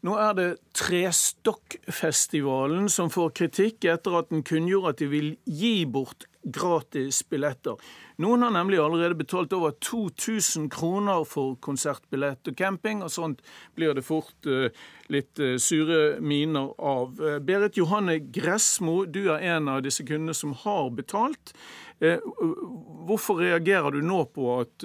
Nå 0.00 0.14
er 0.16 0.32
det 0.38 0.46
Trestokkfestivalen 0.80 2.88
som 2.88 3.12
får 3.12 3.36
kritikk 3.36 3.84
etter 3.92 4.16
at 4.16 4.32
den 4.32 4.40
kunngjorde 4.48 4.88
at 4.94 5.00
de 5.02 5.08
vil 5.12 5.36
gi 5.44 5.84
bort 5.84 6.24
gratis 6.40 7.20
billetter. 7.28 7.76
Noen 8.24 8.40
har 8.46 8.52
nemlig 8.54 8.78
allerede 8.80 9.18
betalt 9.18 9.52
over 9.52 9.74
2000 9.84 10.70
kroner 10.72 11.26
for 11.28 11.58
konsertbillett 11.60 12.48
og 12.48 12.56
camping, 12.56 13.02
og 13.04 13.12
sånt 13.12 13.44
blir 13.76 13.92
det 13.96 14.04
fort 14.08 14.46
uh, 14.48 14.72
litt 15.12 15.36
uh, 15.36 15.60
sure 15.60 16.16
miner 16.24 16.72
av. 16.80 17.20
Berit 17.44 17.76
Johanne 17.76 18.16
Gressmo, 18.32 19.04
du 19.04 19.28
er 19.34 19.44
en 19.52 19.68
av 19.68 19.84
disse 19.84 20.00
kundene 20.08 20.32
som 20.36 20.56
har 20.64 20.88
betalt. 20.96 21.52
Hvorfor 22.00 23.42
reagerer 23.42 23.92
du 23.92 24.00
nå 24.04 24.22
på 24.32 24.54
at 24.60 24.84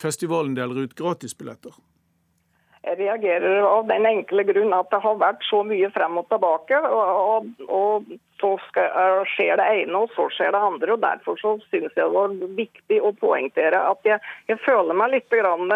festivalen 0.00 0.54
deler 0.56 0.86
ut 0.86 0.94
gratisbilletter? 0.96 1.74
Jeg 2.84 2.98
reagerer 2.98 3.64
av 3.64 3.86
den 3.88 4.04
enkle 4.04 4.44
grunn 4.44 4.74
at 4.76 4.90
det 4.92 5.00
har 5.00 5.14
vært 5.16 5.44
så 5.48 5.62
mye 5.64 5.88
frem 5.94 6.18
og 6.20 6.26
tilbake. 6.28 6.80
Og, 6.84 7.20
og, 7.32 7.46
og 7.72 8.10
så 8.42 8.50
skal, 8.66 9.22
skjer 9.32 9.56
det 9.60 9.68
ene, 9.78 10.02
og 10.02 10.12
så 10.12 10.26
skjer 10.34 10.52
det 10.52 10.60
andre. 10.68 10.92
og 10.92 11.00
Derfor 11.04 11.40
så 11.40 11.54
syns 11.70 11.96
jeg 11.96 11.96
det 11.96 12.10
var 12.12 12.34
viktig 12.58 13.00
å 13.00 13.14
poengtere 13.16 13.80
at 13.88 14.04
jeg, 14.04 14.20
jeg 14.52 14.60
føler 14.66 15.00
meg 15.00 15.16
litt 15.16 15.32
grann, 15.32 15.72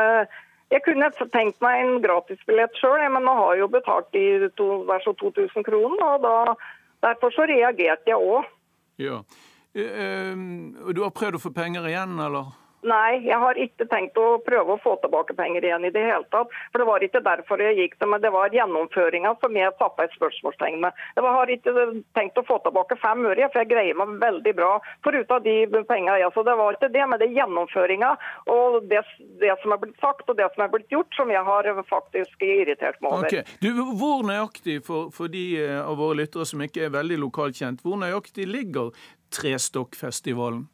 Jeg 0.69 0.83
kunne 0.85 1.09
tenkt 1.33 1.63
meg 1.65 1.81
en 1.81 2.03
gratisbillett 2.05 2.77
sjøl, 2.77 3.01
men 3.09 3.25
nå 3.25 3.33
har 3.39 3.55
jeg 3.55 3.63
jo 3.63 3.69
betalt 3.73 4.13
i 4.13 4.27
to, 4.61 4.85
2000 4.85 5.65
kroner. 5.65 6.05
og 6.05 6.27
da, 6.27 6.55
Derfor 7.09 7.33
så 7.33 7.49
reagerte 7.49 8.13
jeg 8.13 8.21
òg. 8.21 8.45
Ja. 9.01 9.23
Uh, 9.77 10.93
du 10.95 11.03
har 11.05 11.15
prøvd 11.15 11.39
å 11.39 11.43
få 11.43 11.53
penger 11.55 11.89
igjen, 11.91 12.17
eller? 12.23 12.55
Nei, 12.87 13.19
jeg 13.27 13.39
har 13.43 13.59
ikke 13.59 13.89
tenkt 13.91 14.19
å 14.21 14.39
prøve 14.47 14.77
å 14.77 14.81
få 14.83 14.95
tilbake 15.03 15.35
penger 15.39 15.65
igjen 15.67 15.87
i 15.89 15.91
det 15.95 16.05
hele 16.05 16.27
tatt. 16.31 16.53
For 16.71 16.79
det 16.79 16.87
var 16.87 17.03
ikke 17.03 17.23
derfor 17.27 17.63
jeg 17.63 17.75
gikk 17.79 17.97
det, 17.99 18.09
men 18.13 18.23
det 18.23 18.31
var 18.35 18.55
gjennomføringa 18.55 19.35
som 19.43 19.59
jeg 19.59 19.75
satte 19.81 20.07
et 20.07 20.15
spørsmålstegn 20.15 20.79
med. 20.85 21.03
Jeg 21.19 21.35
har 21.39 21.53
ikke 21.55 21.75
tenkt 22.15 22.39
å 22.39 22.47
få 22.47 22.61
tilbake 22.63 22.99
fem 23.03 23.27
øre, 23.27 23.51
for 23.51 23.63
jeg 23.65 23.71
greier 23.73 23.99
meg 23.99 24.15
veldig 24.23 24.55
bra 24.61 24.71
foruten 25.07 25.43
de 25.49 25.83
pengene. 25.91 26.21
Ja, 26.23 26.31
så 26.35 26.47
det 26.47 26.55
var 26.61 26.79
ikke 26.79 26.93
det, 26.95 27.05
men 27.11 27.19
det 27.19 27.29
er 27.29 27.37
gjennomføringa 27.41 28.15
og 28.55 28.79
det, 28.93 29.03
det, 29.43 29.53
som 29.65 29.75
er 29.75 29.83
blitt 29.83 29.99
sagt 30.03 30.31
og 30.31 30.39
det 30.39 30.47
som 30.55 30.65
er 30.65 30.73
blitt 30.73 30.95
gjort, 30.95 31.11
som 31.19 31.35
jeg 31.35 31.43
har 31.51 31.69
faktisk 31.91 32.47
irritert 32.47 33.03
meg 33.03 33.19
over. 33.19 33.27
Okay. 33.27 33.59
Du, 33.63 33.71
hvor 33.99 34.23
nøyaktig, 34.27 34.81
for, 34.87 35.13
for 35.15 35.31
de 35.33 35.45
eh, 35.65 35.77
av 35.83 35.99
våre 35.99 36.23
lyttere 36.23 36.47
som 36.49 36.63
ikke 36.63 36.87
er 36.87 36.95
veldig 36.95 37.23
lokalkjent, 37.27 37.83
hvor 37.83 37.99
nøyaktig 38.01 38.47
ligger 38.49 38.95
Trestokkfestivalen? 39.35 40.69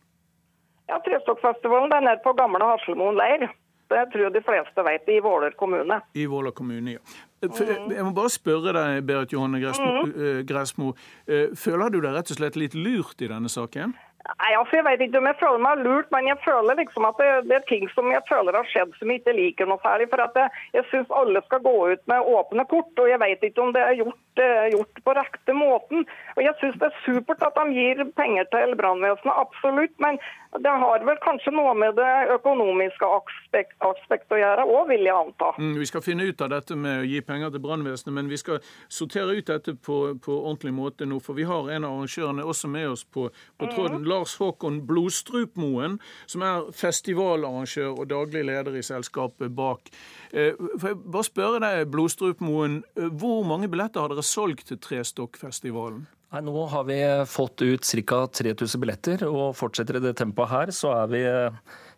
Ja, 0.88 1.00
Trestokkfestivalen 1.04 1.92
er 1.92 2.00
nede 2.04 2.24
på 2.24 2.34
gamle 2.36 2.64
Haslemoen 2.72 3.16
leir. 3.16 3.48
Det 3.88 4.04
tror 4.12 4.22
jeg 4.24 4.34
de 4.34 4.42
fleste 4.42 4.84
vet, 4.84 5.08
i 5.12 5.20
Våler 5.20 5.50
kommune. 5.60 6.00
I 6.14 6.26
Våler 6.26 6.50
kommune, 6.50 6.96
ja. 6.96 6.98
Mm. 7.44 7.92
Jeg 7.92 8.04
må 8.04 8.14
bare 8.16 8.32
spørre 8.32 8.72
deg, 8.72 9.02
Berit 9.04 9.32
Johanne 9.32 9.60
Gressmo. 9.60 10.94
Mm. 10.94 10.96
Eh, 11.28 11.36
eh, 11.36 11.52
føler 11.58 11.92
du 11.92 12.00
deg 12.00 12.16
rett 12.16 12.32
og 12.32 12.40
slett 12.40 12.56
litt 12.56 12.74
lurt 12.74 13.20
i 13.20 13.28
denne 13.28 13.52
saken? 13.52 13.92
Nei, 14.24 14.52
altså 14.56 14.78
Jeg 14.78 14.84
vet 14.86 15.02
ikke 15.04 15.20
om 15.20 15.26
jeg 15.28 15.36
føler 15.36 15.60
meg 15.60 15.80
lurt, 15.84 16.06
men 16.14 16.28
jeg 16.30 16.38
føler 16.40 16.78
liksom 16.78 17.04
at 17.04 17.18
det, 17.20 17.26
det, 17.50 17.58
er 17.58 17.66
ting 17.68 17.84
som 17.92 18.06
jeg 18.08 18.24
føler 18.24 18.56
har 18.56 18.70
skjedd 18.70 18.94
som 18.96 19.10
jeg 19.12 19.20
ikke 19.20 19.34
liker 19.36 19.68
noe 19.68 19.82
særlig. 19.84 20.06
For 20.12 20.22
at 20.24 20.38
jeg, 20.40 20.62
jeg 20.78 20.86
syns 20.88 21.12
alle 21.20 21.42
skal 21.44 21.60
gå 21.66 21.74
ut 21.92 22.04
med 22.08 22.30
åpne 22.38 22.64
kort, 22.70 22.94
og 22.96 23.10
jeg 23.10 23.20
vet 23.20 23.44
ikke 23.44 23.66
om 23.66 23.74
det 23.76 23.82
er 23.84 23.98
gjort, 24.00 24.42
gjort 24.72 25.02
på 25.04 25.16
riktig 25.20 25.58
måten. 25.58 26.08
Og 26.38 26.40
Jeg 26.46 26.56
syns 26.62 26.80
det 26.80 26.88
er 26.88 27.02
supert 27.04 27.44
at 27.44 27.60
de 27.60 27.76
gir 27.76 28.00
penger 28.16 28.48
til 28.56 28.72
brannvesenet, 28.80 29.42
absolutt. 29.44 29.92
Men 30.00 30.16
det 30.58 30.70
har 30.70 31.04
vel 31.06 31.18
kanskje 31.22 31.50
noe 31.54 31.72
med 31.74 31.96
det 31.98 32.10
økonomiske 32.36 33.08
aspekt, 33.16 33.74
aspekt 33.82 34.30
å 34.32 34.38
gjøre 34.38 34.66
òg, 34.68 34.84
vil 34.92 35.02
jeg 35.08 35.14
anta. 35.14 35.50
Mm, 35.58 35.72
vi 35.80 35.88
skal 35.90 36.04
finne 36.04 36.28
ut 36.28 36.44
av 36.44 36.52
dette 36.52 36.76
med 36.78 37.02
å 37.02 37.08
gi 37.08 37.22
penger 37.26 37.50
til 37.50 37.62
brannvesenet, 37.64 38.14
men 38.14 38.30
vi 38.30 38.38
skal 38.38 38.60
sortere 38.86 39.34
ut 39.34 39.50
dette 39.50 39.74
på, 39.74 39.98
på, 40.22 40.36
ordentlig 40.36 40.74
måte 40.76 41.08
nå. 41.10 41.18
For 41.24 41.34
vi 41.34 41.48
har 41.48 41.72
en 41.74 41.88
av 41.88 41.96
arrangørene 41.96 42.46
også 42.46 42.70
med 42.70 42.88
oss 42.92 43.02
på, 43.04 43.26
på 43.58 43.70
tråden. 43.72 44.04
Mm. 44.04 44.08
Lars 44.12 44.36
Håkon 44.38 44.80
Blodstrupmoen, 44.86 45.98
som 46.30 46.46
er 46.46 46.70
festivalarrangør 46.78 48.04
og 48.04 48.10
daglig 48.14 48.46
leder 48.46 48.78
i 48.78 48.86
selskapet 48.86 49.54
bak. 49.58 49.90
Eh, 50.30 50.54
for 50.78 50.92
jeg 50.92 51.02
bare 51.02 51.30
spørre 51.30 51.62
deg, 51.66 51.88
Blodstrupmoen, 51.90 52.84
eh, 52.94 53.10
hvor 53.10 53.42
mange 53.48 53.70
billetter 53.72 54.06
har 54.06 54.14
dere 54.14 54.22
solgt 54.26 54.68
til 54.70 54.78
Trestokkfestivalen? 54.78 56.06
Nei, 56.34 56.40
Nå 56.42 56.64
har 56.66 56.84
vi 56.84 56.98
fått 57.30 57.62
ut 57.62 57.86
ca. 58.06 58.24
3000 58.26 58.80
billetter, 58.82 59.22
og 59.28 59.52
fortsetter 59.54 60.00
i 60.00 60.02
det 60.02 60.16
tempoet 60.18 60.50
her, 60.50 60.72
så 60.74 60.90
er 61.04 61.12
vi 61.12 61.20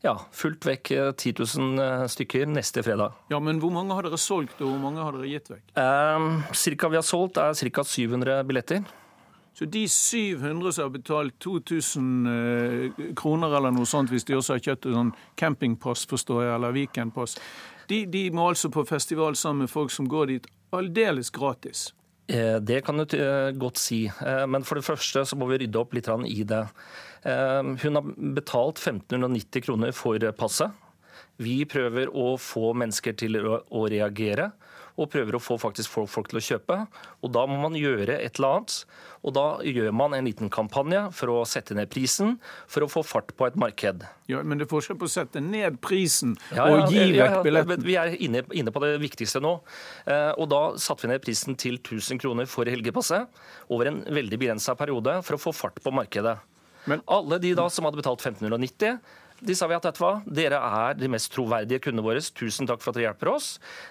ja, 0.05 0.13
fullt 0.37 0.67
vekk 0.69 0.91
10 1.17 1.33
000 1.41 1.81
eh, 1.81 2.05
stykker 2.13 2.45
neste 2.51 2.85
fredag. 2.85 3.17
Ja, 3.33 3.41
Men 3.41 3.63
hvor 3.63 3.73
mange 3.73 3.97
har 3.97 4.05
dere 4.05 4.21
solgt, 4.21 4.61
og 4.61 4.75
hvor 4.75 4.83
mange 4.83 5.01
har 5.01 5.17
dere 5.17 5.31
gitt 5.31 5.49
vekk? 5.49 5.65
Eh, 5.81 6.53
cirka 6.53 6.93
vi 6.93 7.01
har 7.01 7.07
solgt 7.07 7.41
er 7.41 7.57
ca. 7.57 7.87
700 7.89 8.45
billetter. 8.45 8.85
Så 9.57 9.65
de 9.65 9.87
700 9.89 10.73
som 10.77 10.85
har 10.85 10.93
betalt 10.93 11.39
2000 11.41 12.27
eh, 12.29 13.05
kroner 13.17 13.57
eller 13.57 13.73
noe 13.73 13.89
sånt, 13.89 14.13
hvis 14.13 14.29
de 14.29 14.37
også 14.37 14.59
har 14.59 14.65
kjøpt 14.69 14.93
sånn 14.93 15.17
campingpass, 15.41 16.05
forstår 16.11 16.45
jeg, 16.45 16.55
eller 16.59 16.77
weekendpass, 16.77 17.41
de, 17.89 18.05
de 18.05 18.27
må 18.37 18.51
altså 18.51 18.69
på 18.69 18.85
festival 18.85 19.33
sammen 19.33 19.65
med 19.65 19.73
folk 19.73 19.97
som 19.97 20.13
går 20.13 20.35
dit 20.35 20.57
aldeles 20.77 21.33
gratis? 21.33 21.95
Eh, 22.27 22.57
det 22.57 22.81
kan 22.87 22.99
du 22.99 23.17
eh, 23.19 23.51
godt 23.55 23.79
si. 23.79 24.07
Eh, 24.07 24.47
men 24.51 24.65
for 24.67 24.79
det 24.79 24.87
første 24.87 25.23
så 25.27 25.39
må 25.39 25.49
vi 25.51 25.61
rydde 25.63 25.79
opp 25.79 25.95
litt 25.95 26.11
i 26.27 26.43
det. 26.47 26.65
Hun 27.27 27.99
har 27.99 28.11
betalt 28.37 28.79
1590 28.79 29.65
kroner 29.65 29.91
for 29.97 30.23
passet. 30.39 30.71
Vi 31.43 31.65
prøver 31.67 32.13
å 32.15 32.37
få 32.39 32.71
mennesker 32.79 33.17
til 33.19 33.41
å 33.43 33.81
reagere 33.91 34.53
og 34.97 35.11
prøver 35.13 35.37
å 35.37 35.43
få 35.43 35.59
faktisk 35.61 35.93
folk, 35.93 36.11
folk 36.13 36.31
til 36.33 36.41
å 36.41 36.45
kjøpe. 36.45 36.79
Og 37.23 37.33
Da 37.37 37.45
må 37.49 37.59
man 37.61 37.77
gjøre 37.77 38.17
et 38.17 38.39
eller 38.39 38.57
annet. 38.57 38.77
Og 39.27 39.35
Da 39.37 39.47
gjør 39.67 39.93
man 39.93 40.15
en 40.15 40.25
liten 40.25 40.51
kampanje 40.51 41.13
for 41.13 41.33
å 41.35 41.45
sette 41.49 41.75
ned 41.77 41.91
prisen, 41.93 42.39
for 42.67 42.87
å 42.87 42.91
få 42.91 43.05
fart 43.05 43.35
på 43.37 43.47
et 43.47 43.57
marked. 43.57 44.07
Ja, 44.29 44.43
Men 44.43 44.59
det 44.59 44.67
er 44.67 44.73
forskjell 44.73 44.99
på 44.99 45.09
å 45.09 45.13
sette 45.13 45.41
ned 45.41 45.81
prisen 45.81 46.37
ja, 46.51 46.65
ja, 46.65 46.67
og 46.71 46.91
gi 46.93 47.17
ja, 47.17 47.27
vekk 47.27 47.45
billetten. 47.45 47.85
Vi 47.87 47.97
er 48.01 48.17
inne, 48.17 48.43
inne, 48.53 48.73
på 48.73 48.83
det 48.85 48.97
viktigste 49.03 49.43
nå. 49.45 49.61
Eh, 50.07 50.33
og 50.37 50.49
Da 50.49 50.63
satte 50.81 51.07
vi 51.07 51.13
ned 51.13 51.23
prisen 51.23 51.57
til 51.57 51.79
1000 51.79 52.19
kroner 52.23 52.47
for 52.47 52.65
helgepasset 52.65 53.29
over 53.69 53.91
en 53.91 54.03
veldig 54.05 54.39
begrensa 54.39 54.77
periode 54.79 55.21
for 55.27 55.37
å 55.37 55.43
få 55.43 55.55
fart 55.55 55.83
på 55.83 55.93
markedet. 55.93 56.39
Men, 56.87 57.03
Alle 57.11 57.39
de 57.43 57.53
da 57.59 57.67
som 57.69 57.85
hadde 57.85 57.99
betalt 57.99 58.23
1590 58.23 59.01
de 59.47 59.55
sa 59.57 59.69
vi 59.71 59.77
at 59.77 59.87
vet 59.87 60.01
hva, 60.03 60.13
dere 60.27 60.59
er 60.59 60.97
de 60.99 61.11
mest 61.13 61.31
troverdige 61.35 61.83
kundene 61.87 62.05
våre. 62.07 62.23
Tusen 62.37 62.69
takk 62.69 62.83
for 62.83 62.93
at 62.93 62.99
dere 62.99 63.09
hjelper 63.11 63.33
oss. 63.33 63.51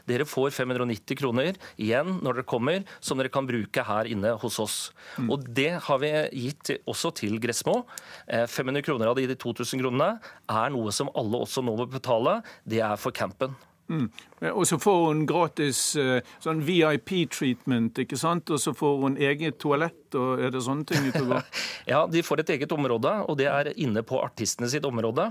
Dere 0.09 0.27
får 0.27 0.51
590 0.55 1.19
kroner 1.19 1.59
igjen 1.81 2.17
når 2.25 2.41
dere 2.41 2.49
kommer, 2.49 2.81
som 2.99 3.19
dere 3.19 3.31
kan 3.33 3.47
bruke 3.47 3.85
her 3.87 4.09
inne 4.11 4.35
hos 4.41 4.59
oss. 4.63 4.79
Mm. 5.17 5.29
Og 5.31 5.45
Det 5.55 5.69
har 5.87 6.01
vi 6.01 6.11
gitt 6.45 6.73
også 6.83 7.13
til 7.21 7.39
Gressmo. 7.41 7.83
500 8.27 8.81
eh, 8.81 8.85
kroner 8.85 9.11
av 9.11 9.19
de 9.19 9.29
2000 9.31 9.83
kronene 9.83 10.17
er 10.51 10.75
noe 10.75 10.91
som 10.95 11.11
alle 11.15 11.45
også 11.45 11.63
nå 11.63 11.77
må 11.79 11.87
betale. 11.89 12.41
Det 12.67 12.83
er 12.83 12.99
for 12.99 13.15
campen. 13.15 13.55
Mm. 13.87 14.07
Og 14.51 14.65
så 14.67 14.77
får 14.81 14.97
hun 15.07 15.21
gratis 15.29 15.79
uh, 15.99 16.17
sånn 16.43 16.63
VIP-treatment, 16.65 18.01
ikke 18.01 18.17
sant? 18.17 18.49
Og 18.53 18.61
så 18.61 18.73
får 18.75 18.97
hun 19.03 19.17
eget 19.21 19.59
toalett, 19.61 20.17
og 20.17 20.41
er 20.41 20.53
det 20.53 20.61
sånne 20.65 20.87
ting 20.89 21.05
ute 21.07 21.21
og 21.21 21.29
går? 21.33 21.45
ja, 21.93 22.01
de 22.09 22.23
får 22.25 22.41
et 22.43 22.53
eget 22.55 22.73
område, 22.73 23.11
og 23.29 23.37
det 23.39 23.47
er 23.51 23.71
inne 23.75 24.01
på 24.05 24.19
artistene 24.23 24.69
sitt 24.71 24.85
område. 24.89 25.27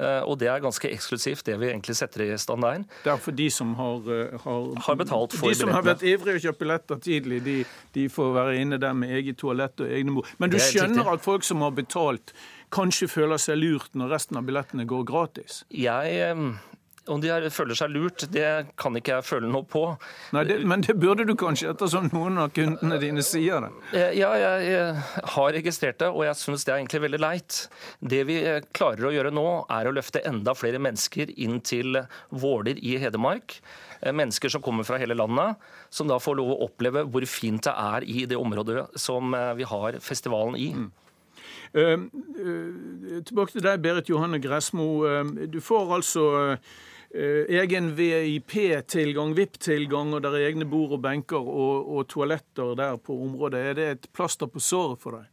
Uh, 0.00 0.22
og 0.24 0.38
det 0.40 0.50
er 0.52 0.64
ganske 0.64 0.90
eksklusivt, 0.90 1.44
det 1.48 1.58
vi 1.60 1.70
egentlig 1.70 1.98
setter 1.98 2.24
i 2.26 2.30
stand 2.40 2.64
der. 2.64 2.84
Det 3.04 3.12
er 3.12 3.22
for 3.22 3.36
de 3.36 3.48
som 3.52 3.74
har, 3.78 4.08
uh, 4.08 4.38
har, 4.44 4.70
har 4.88 5.00
betalt 5.02 5.36
for 5.36 5.52
De 5.52 5.60
som 5.60 5.72
har 5.74 5.84
vært 5.86 6.06
ivrige 6.06 6.40
og 6.40 6.46
kjøpt 6.48 6.62
billetter 6.64 7.02
tidlig, 7.04 7.42
de, 7.44 7.58
de, 7.96 8.08
får 8.12 8.32
være 8.40 8.56
inne 8.62 8.80
der 8.80 8.96
med 8.96 9.12
eget 9.20 9.40
toalett 9.40 9.84
og 9.84 9.92
egne 9.92 10.16
bord. 10.16 10.32
Men 10.40 10.52
du 10.52 10.58
skjønner 10.62 11.12
at 11.12 11.24
folk 11.24 11.44
som 11.46 11.60
har 11.66 11.76
betalt, 11.76 12.32
kanskje 12.74 13.08
føler 13.08 13.40
seg 13.40 13.60
lurt 13.60 13.94
når 13.96 14.16
resten 14.16 14.40
av 14.40 14.48
billettene 14.48 14.84
går 14.88 15.06
gratis? 15.08 15.62
Jeg 15.72 16.24
om 17.08 17.20
de 17.22 17.50
føler 17.54 17.78
seg 17.78 17.92
lurt, 17.92 18.24
det 18.32 18.48
kan 18.80 18.96
ikke 18.98 19.16
jeg 19.16 19.26
føle 19.26 19.50
noe 19.50 19.66
på. 19.68 19.84
Nei, 20.36 20.44
det, 20.48 20.58
Men 20.68 20.84
det 20.84 20.96
burde 21.00 21.26
du 21.28 21.34
kanskje, 21.38 21.72
ettersom 21.72 22.10
noen 22.12 22.38
av 22.42 22.52
kundene 22.56 23.00
dine 23.02 23.24
sier 23.26 23.64
det? 23.64 23.72
Eh, 23.92 24.12
ja, 24.20 24.30
jeg, 24.38 24.68
jeg 24.68 25.24
har 25.34 25.50
registrert 25.56 26.00
det, 26.02 26.12
og 26.12 26.24
jeg 26.26 26.38
syns 26.40 26.66
det 26.66 26.74
er 26.74 26.80
egentlig 26.82 27.02
veldig 27.06 27.22
leit. 27.24 27.58
Det 28.14 28.22
vi 28.28 28.38
eh, 28.42 28.62
klarer 28.76 29.08
å 29.08 29.14
gjøre 29.14 29.34
nå, 29.34 29.48
er 29.78 29.88
å 29.88 29.96
løfte 29.96 30.24
enda 30.28 30.54
flere 30.58 30.80
mennesker 30.82 31.34
inn 31.36 31.58
til 31.64 32.02
Våler 32.30 32.80
i 32.80 32.96
Hedmark. 33.02 33.58
Eh, 34.00 34.14
mennesker 34.14 34.52
som 34.52 34.64
kommer 34.64 34.86
fra 34.88 35.00
hele 35.00 35.16
landet, 35.18 35.58
som 35.90 36.10
da 36.10 36.20
får 36.22 36.38
lov 36.38 36.54
å 36.54 36.62
oppleve 36.68 37.06
hvor 37.08 37.26
fint 37.28 37.64
det 37.66 37.74
er 37.74 38.06
i 38.06 38.24
det 38.30 38.38
området 38.38 38.88
som 38.98 39.34
vi 39.58 39.66
har 39.68 40.00
festivalen 40.04 40.58
i. 40.58 40.72
Mm. 40.76 40.88
Uh, 41.76 42.00
uh, 42.40 43.22
tilbake 43.24 43.52
til 43.52 43.64
deg, 43.64 43.80
Berit 43.84 44.08
Johanne 44.08 44.40
Gressmo. 44.40 45.04
Uh, 45.04 45.48
du 45.52 45.60
får 45.60 45.94
altså 45.98 46.24
egen 47.08 47.94
VIP-tilgang, 47.96 49.32
VIP-tilgang, 49.36 50.12
og 50.14 50.22
der 50.22 50.36
er 50.36 50.50
egne 50.50 50.66
bord 50.68 50.92
og 50.98 51.02
benker 51.06 51.40
og, 51.40 51.88
og, 51.88 52.04
toaletter 52.12 52.74
der 52.76 53.00
på 53.00 53.16
området. 53.24 53.64
Er 53.70 53.78
det 53.78 53.88
et 53.94 54.08
plaster 54.12 54.50
på 54.50 54.60
såret 54.60 55.00
for 55.00 55.16
deg? 55.16 55.28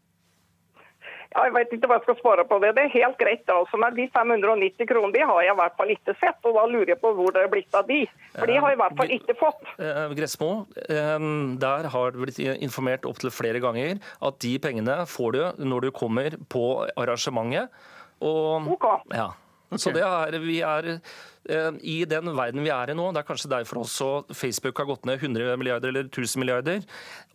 Ja, 1.36 1.44
jeg 1.50 1.52
vet 1.52 1.74
ikke 1.76 1.90
hva 1.92 1.98
jeg 1.98 2.06
skal 2.06 2.16
svare 2.22 2.46
på 2.48 2.58
det. 2.64 2.70
Det 2.78 2.84
er 2.86 2.94
helt 2.94 3.18
greit. 3.20 3.50
altså, 3.52 3.76
Men 3.82 3.96
de 3.98 4.06
590 4.08 4.88
kronene 4.88 5.12
de 5.12 5.26
har 5.28 5.42
jeg 5.44 5.52
i 5.52 5.60
hvert 5.60 5.76
fall 5.76 5.92
ikke 5.92 6.16
sett. 6.22 6.40
Og 6.48 6.56
da 6.56 6.64
lurer 6.72 6.94
jeg 6.94 7.02
på 7.02 7.12
hvor 7.18 7.36
det 7.36 7.44
er 7.44 7.52
blitt 7.52 7.76
av 7.76 7.90
de. 7.92 8.06
For 8.38 8.48
de 8.48 8.56
har 8.56 8.72
jeg 8.72 8.80
i 8.80 8.82
hvert 8.86 8.98
fall 9.02 9.14
ikke 9.18 9.36
fått. 9.42 9.68
Eh, 9.76 10.16
Gressmo, 10.16 10.52
eh, 10.88 11.28
der 11.66 11.92
har 11.92 12.16
du 12.16 12.22
blitt 12.24 12.40
informert 12.40 13.10
opptil 13.10 13.36
flere 13.36 13.60
ganger 13.60 14.00
at 14.00 14.40
de 14.48 14.56
pengene 14.64 15.02
får 15.12 15.36
du 15.36 15.68
når 15.68 15.90
du 15.90 15.96
kommer 16.00 16.40
på 16.48 16.66
arrangementet. 16.96 17.84
Og, 18.24 18.72
ok. 18.78 18.92
Ja. 19.12 19.34
Okay. 19.66 19.82
Så 19.82 19.92
det 19.92 20.06
er, 20.08 20.40
vi 20.40 20.62
er 20.64 20.94
Eh, 20.96 21.00
I 21.46 21.96
den 22.10 22.32
verden 22.38 22.64
vi 22.66 22.72
er 22.74 22.90
i 22.90 22.96
nå, 22.98 23.08
det 23.14 23.22
er 23.22 23.28
kanskje 23.28 23.52
derfor 23.52 23.84
også 23.84 24.08
Facebook 24.34 24.80
har 24.82 24.88
gått 24.90 25.06
ned 25.06 25.22
100 25.22 25.58
milliarder 25.62 25.92
eller 25.92 26.08
1000 26.10 26.42
milliarder, 26.42 26.82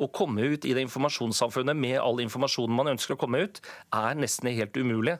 å 0.02 0.08
komme 0.10 0.48
ut 0.50 0.66
i 0.66 0.74
det 0.74 0.82
informasjonssamfunnet 0.86 1.78
med 1.78 1.98
all 2.02 2.22
informasjonen 2.24 2.74
man 2.74 2.90
ønsker 2.94 3.14
å 3.14 3.20
komme 3.20 3.44
ut, 3.44 3.60
er 3.94 4.18
nesten 4.18 4.50
helt 4.56 4.76
umulig. 4.76 5.16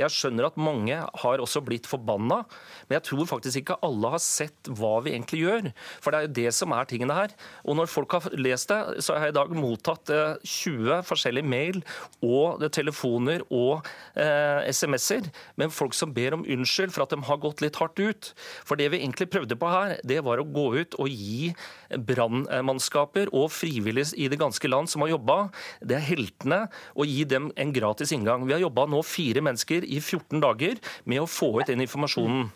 Jeg 0.00 0.14
skjønner 0.14 0.48
at 0.48 0.58
mange 0.60 0.98
har 1.22 1.42
også 1.44 1.62
blitt 1.64 1.86
forbanna, 1.90 2.42
men 2.88 2.98
jeg 2.98 3.06
tror 3.12 3.30
faktisk 3.30 3.62
ikke 3.62 3.78
alle 3.86 4.14
har 4.16 4.22
sett 4.24 4.72
hva 4.72 4.96
vi 5.04 5.14
egentlig 5.14 5.44
gjør. 5.44 5.70
For 6.02 6.10
det 6.10 6.18
er 6.18 6.26
jo 6.26 6.34
det 6.40 6.54
som 6.56 6.74
er 6.74 6.90
tingene 6.90 7.16
her. 7.16 7.36
Og 7.66 7.78
når 7.78 7.92
folk 7.92 8.18
har 8.18 8.28
lest 8.34 8.72
det, 8.72 9.04
så 9.04 9.16
har 9.16 9.28
jeg 9.28 9.36
i 9.36 9.38
dag 9.38 9.54
mottatt 9.56 10.10
20 10.42 10.92
eh, 10.96 11.06
forskjellige 11.06 11.52
mail 11.52 11.82
og 12.26 12.66
telefoner 12.74 13.46
og 13.52 13.86
eh, 14.18 14.66
SMS-er 14.72 15.30
men 15.56 15.72
folk 15.72 15.94
som 15.96 16.12
ber 16.14 16.36
om 16.36 16.44
unnskyld 16.48 16.92
for 16.94 17.04
at 17.04 17.12
de 17.12 17.20
har 17.28 17.40
gått 17.42 17.62
litt 17.64 17.78
hardt 17.80 18.00
ut. 18.00 18.31
For 18.66 18.80
det 18.80 18.90
vi 18.92 19.02
egentlig 19.02 19.28
prøvde 19.32 19.58
på 19.58 19.70
her, 19.72 19.96
det 20.06 20.20
var 20.26 20.40
å 20.40 20.48
gå 20.48 20.66
ut 20.80 20.96
og 21.02 21.10
gi 21.12 21.52
brannmannskaper 21.92 23.32
og 23.32 23.50
frivillige 23.54 24.16
i 24.16 24.28
det 24.32 24.40
ganske 24.40 24.70
land 24.70 24.90
som 24.90 25.04
har 25.04 25.14
jobba, 25.14 25.38
det 25.80 25.98
er 25.98 26.08
heltene, 26.12 26.64
og 26.96 27.10
gi 27.10 27.26
dem 27.28 27.50
en 27.56 27.74
gratis 27.74 28.14
inngang. 28.14 28.46
Vi 28.48 28.56
har 28.56 28.64
jobba 28.64 28.88
nå 28.90 29.02
fire 29.06 29.44
mennesker 29.44 29.86
i 29.86 30.00
14 30.00 30.42
dager 30.42 30.80
med 31.04 31.22
å 31.22 31.30
få 31.30 31.54
ut 31.60 31.70
den 31.70 31.84
informasjonen. 31.84 32.50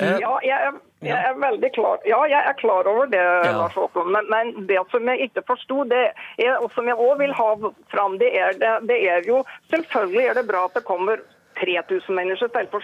Eh, 0.00 0.16
ja, 0.18 0.30
jeg 0.42 0.56
er, 0.66 0.78
jeg 1.04 1.14
er, 1.28 1.36
veldig 1.38 1.68
klar 1.76 2.00
Ja, 2.08 2.18
jeg 2.26 2.40
er 2.40 2.56
klar 2.58 2.88
over 2.90 3.06
det, 3.10 3.20
ja. 3.20 3.52
Lars 3.54 3.76
Håkon. 3.78 4.08
Men, 4.10 4.26
men, 4.32 4.64
det 4.66 4.80
som 4.90 5.06
jeg 5.06 5.28
ikke 5.28 5.44
forsto, 5.46 5.84
og 5.84 6.68
som 6.74 6.88
jeg 6.90 6.96
òg 6.96 7.20
vil 7.20 7.34
ha 7.36 7.50
fram, 7.92 8.16
det 8.22 8.32
er, 8.34 8.56
det, 8.58 8.72
det 8.90 8.98
er 9.12 9.28
jo 9.28 9.44
Selvfølgelig 9.70 10.24
er 10.26 10.40
det 10.40 10.48
bra 10.50 10.64
at 10.66 10.74
det 10.78 10.86
kommer 10.88 11.22
3000 11.62 12.16
mennesker 12.18 12.50
istedenfor 12.50 12.80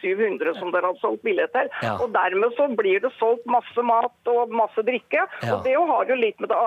700 0.00 0.50
øh, 0.50 0.58
som 0.60 0.72
dere 0.74 0.90
har 0.90 0.98
solgt 1.02 1.22
billetter. 1.26 1.68
Ja. 1.82 1.94
Og 2.02 2.08
Dermed 2.18 2.50
så 2.58 2.68
blir 2.80 2.98
det 3.04 3.12
solgt 3.20 3.46
masse 3.56 3.82
mat 3.92 4.32
og 4.34 4.54
masse 4.60 4.80
drikke. 4.88 5.22
Ja. 5.24 5.54
og 5.54 5.64
Det 5.66 5.74
har 5.92 6.02
jo 6.10 6.16
litt 6.24 6.38
med 6.42 6.48
det, 6.52 6.58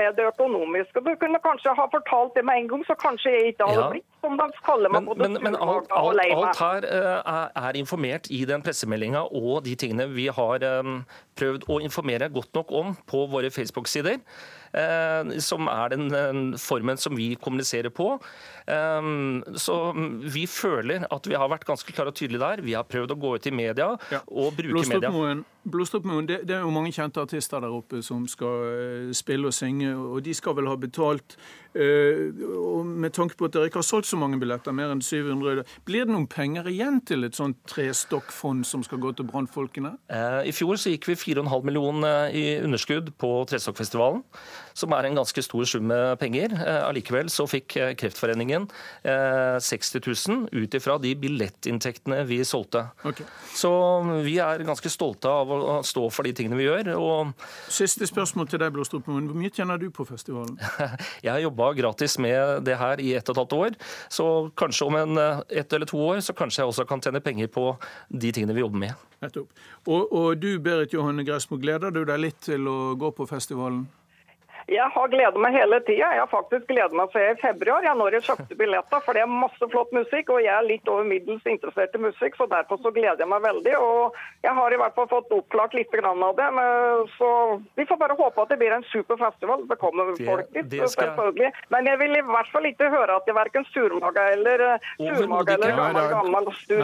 med 0.00 0.10
det, 0.18 0.24
økonomiske. 0.34 1.04
Du 1.06 1.12
kunne 1.22 1.40
kanskje 1.48 1.76
ha 1.80 1.86
fortalt 1.96 2.32
det 2.36 2.44
med 2.48 2.54
en 2.60 2.68
gang, 2.72 2.82
så 2.90 2.94
kanskje 3.06 3.36
jeg 3.36 3.54
ikke 3.54 3.68
hadde 3.70 3.84
ja. 3.84 3.92
blitt 3.94 4.10
som 4.24 4.38
de 4.40 4.48
kaller 4.64 4.92
meg. 4.92 5.04
Men, 5.04 5.18
men, 5.20 5.38
men 5.46 5.56
alt, 5.60 5.92
alt, 5.92 6.24
alt, 6.24 6.62
her 6.64 6.88
uh, 6.88 7.68
er 7.68 7.78
informert 7.80 8.30
i 8.32 8.44
den 8.48 8.64
pressemeldinga 8.64 9.26
og 9.30 9.64
de 9.66 9.76
tingene 9.78 10.08
vi 10.14 10.28
har 10.32 10.64
um, 10.80 11.02
prøvd 11.38 11.68
å 11.70 11.80
informere 11.84 12.30
godt 12.32 12.54
nok 12.56 12.72
om 12.72 12.94
på 13.10 13.26
våre 13.32 13.52
Facebook-sider. 13.54 14.20
Uh, 14.74 15.36
som 15.38 15.68
er 15.70 15.92
den, 15.92 16.08
den 16.10 16.46
formen 16.58 16.98
som 16.98 17.14
vi 17.18 17.34
kommuniserer 17.38 17.92
på. 17.94 18.16
Ehm, 18.66 19.42
så 19.60 19.92
vi 20.32 20.46
føler 20.48 21.04
at 21.12 21.26
vi 21.28 21.36
har 21.36 21.50
vært 21.52 21.66
ganske 21.68 21.92
klare 21.92 22.12
og 22.12 22.16
tydelige 22.16 22.40
der. 22.40 22.62
Vi 22.64 22.76
har 22.76 22.86
prøvd 22.88 23.12
å 23.12 23.18
gå 23.20 23.34
ut 23.36 23.48
i 23.50 23.52
media 23.54 23.90
ja. 24.12 24.22
og 24.28 24.56
bruke 24.56 24.86
media. 24.94 25.42
Blodstoppmoen, 25.64 26.26
det, 26.28 26.42
det, 26.44 26.58
er 26.58 26.64
jo 26.66 26.72
mange 26.74 26.92
kjente 26.92 27.22
artister 27.22 27.62
der 27.64 27.72
oppe 27.72 28.02
som 28.04 28.26
skal 28.28 28.64
eh, 28.68 29.12
spille 29.16 29.48
og 29.48 29.54
synge, 29.56 29.94
og 29.96 30.18
de 30.26 30.34
skal 30.36 30.56
vel 30.58 30.68
ha 30.68 30.74
betalt. 30.76 31.38
Uh, 31.74 32.30
og 32.54 32.86
med 32.86 33.10
tanke 33.16 33.34
på 33.34 33.48
at 33.48 33.56
dere 33.56 33.66
ikke 33.66 33.80
har 33.80 33.86
solgt 33.88 34.06
så 34.06 34.18
mange 34.20 34.36
billetter, 34.38 34.76
mer 34.76 34.92
enn 34.92 35.00
700, 35.02 35.64
blir 35.88 36.04
det 36.04 36.14
noen 36.14 36.28
penger 36.30 36.68
igjen 36.70 37.00
til 37.08 37.26
et 37.26 37.34
sånt 37.34 37.58
trestokkfond 37.72 38.62
som 38.68 38.84
skal 38.86 39.00
gå 39.02 39.10
til 39.18 39.26
brannfolkene? 39.26 39.96
Uh, 40.12 40.44
I 40.46 40.52
fjor 40.54 40.78
så 40.78 40.92
gikk 40.92 41.08
vi 41.10 41.16
4,5 41.32 41.66
millioner 41.66 42.28
i 42.30 42.44
underskudd 42.60 43.10
på 43.18 43.32
Trestokkfestivalen, 43.50 44.22
som 44.74 44.94
er 44.96 45.08
en 45.08 45.20
ganske 45.20 45.44
stor 45.46 45.64
sum 45.70 45.88
med 45.90 46.18
penger. 46.20 46.54
Uh, 46.58 46.82
allikevel 46.88 47.30
så 47.32 47.46
fikk 47.50 47.76
Kreftforeningen 47.98 48.66
60 49.04 50.00
000 50.04 50.48
ut 50.52 50.74
ifra 50.76 50.96
de 51.02 51.12
billettinntektene 51.18 52.20
vi 52.28 52.40
solgte. 52.46 52.84
Okay. 53.06 53.26
Så 53.56 53.70
vi 54.24 54.36
er 54.42 54.64
ganske 54.66 54.90
stolte 54.92 55.30
av 55.30 55.50
å 55.54 55.78
stå 55.86 56.06
for 56.12 56.26
de 56.26 56.34
tingene 56.36 56.58
vi 56.58 56.66
gjør. 56.66 56.92
Og... 56.98 57.32
Siste 57.72 58.06
spørsmål 58.08 58.48
til 58.50 58.62
deg, 58.62 58.72
Blåstrup 58.74 59.08
Hvor 59.08 59.20
mye 59.20 59.52
tjener 59.54 59.80
du 59.80 59.88
på 59.94 60.06
festivalen? 60.08 60.58
jeg 61.24 61.30
har 61.30 61.42
jobba 61.44 61.72
gratis 61.78 62.18
med 62.22 62.64
det 62.66 62.78
her 62.80 63.02
i 63.02 63.14
ett 63.18 63.28
og 63.28 63.34
et 63.34 63.42
halvt 63.42 63.56
år. 63.58 63.78
Så 64.12 64.28
kanskje 64.58 64.88
om 64.88 64.98
en, 65.00 65.18
eh, 65.20 65.42
ett 65.60 65.72
eller 65.72 65.90
to 65.90 66.00
år 66.00 66.22
så 66.24 66.36
kanskje 66.36 66.62
jeg 66.62 66.72
også 66.72 66.86
kan 66.88 67.02
tjene 67.04 67.22
penger 67.24 67.50
på 67.52 67.66
de 68.08 68.32
tingene 68.32 68.56
vi 68.56 68.64
jobber 68.64 68.86
med. 68.86 68.94
Og, 69.88 70.02
og 70.12 70.40
du 70.40 70.58
Berit 70.60 70.92
Johanne 70.92 71.24
Gressmo, 71.24 71.58
gleder 71.60 71.94
du 71.94 72.02
deg 72.04 72.20
litt 72.20 72.40
til 72.44 72.68
å 72.68 72.94
gå 73.00 73.12
på 73.16 73.28
festivalen? 73.30 73.86
Jeg 74.70 74.88
har 74.94 75.08
gleda 75.12 75.40
meg 75.40 75.52
hele 75.52 75.78
tida. 75.84 76.08
Jeg 76.14 76.22
har 76.22 76.30
faktisk 76.30 76.66
gledet 76.70 76.96
meg 76.96 77.10
siden 77.12 77.36
i 77.36 77.40
februar, 77.42 77.84
jeg, 77.84 77.96
når 78.00 78.16
jeg 78.16 78.26
kjøpte 78.28 78.56
billetter. 78.56 79.02
For 79.04 79.16
det 79.16 79.24
er 79.24 79.30
masse 79.30 79.68
flott 79.72 79.92
musikk, 79.92 80.32
og 80.32 80.40
jeg 80.40 80.52
er 80.54 80.64
litt 80.64 80.88
over 80.88 81.04
middels 81.08 81.44
interessert 81.50 81.96
i 81.96 82.00
musikk. 82.00 82.38
Så 82.38 82.48
derfor 82.48 82.80
så 82.80 82.92
gleder 82.94 83.20
jeg 83.20 83.30
meg 83.30 83.44
veldig. 83.44 83.74
Og 83.76 84.16
jeg 84.46 84.56
har 84.56 84.76
i 84.76 84.80
hvert 84.80 84.96
fall 84.96 85.10
fått 85.12 85.34
oppklart 85.36 85.76
litt 85.76 85.92
av 86.00 86.36
det. 86.38 86.48
Men, 86.56 87.04
så 87.18 87.28
vi 87.76 87.86
får 87.88 88.00
bare 88.00 88.16
håpe 88.18 88.46
at 88.46 88.54
det 88.54 88.58
blir 88.62 88.76
en 88.76 88.86
super 88.92 89.20
festival. 89.20 89.66
Det 89.68 89.78
kommer 89.82 90.12
det, 90.12 90.24
folk 90.24 90.48
dit, 90.56 90.72
skal... 90.72 91.12
selvfølgelig. 91.12 91.52
Men 91.74 91.90
jeg 91.92 92.00
vil 92.00 92.16
i 92.16 92.24
hvert 92.30 92.52
fall 92.54 92.70
ikke 92.70 92.90
høre 92.94 93.18
at 93.18 93.28
jeg 93.28 93.34
er 93.34 93.40
verken 93.42 93.68
surmaga 93.74 94.26
eller 94.32 94.64
uh, 94.72 94.88
surmaga 94.96 95.58
eller 95.58 95.76
gammel, 95.76 96.10
gammel 96.14 96.50
stur 96.56 96.82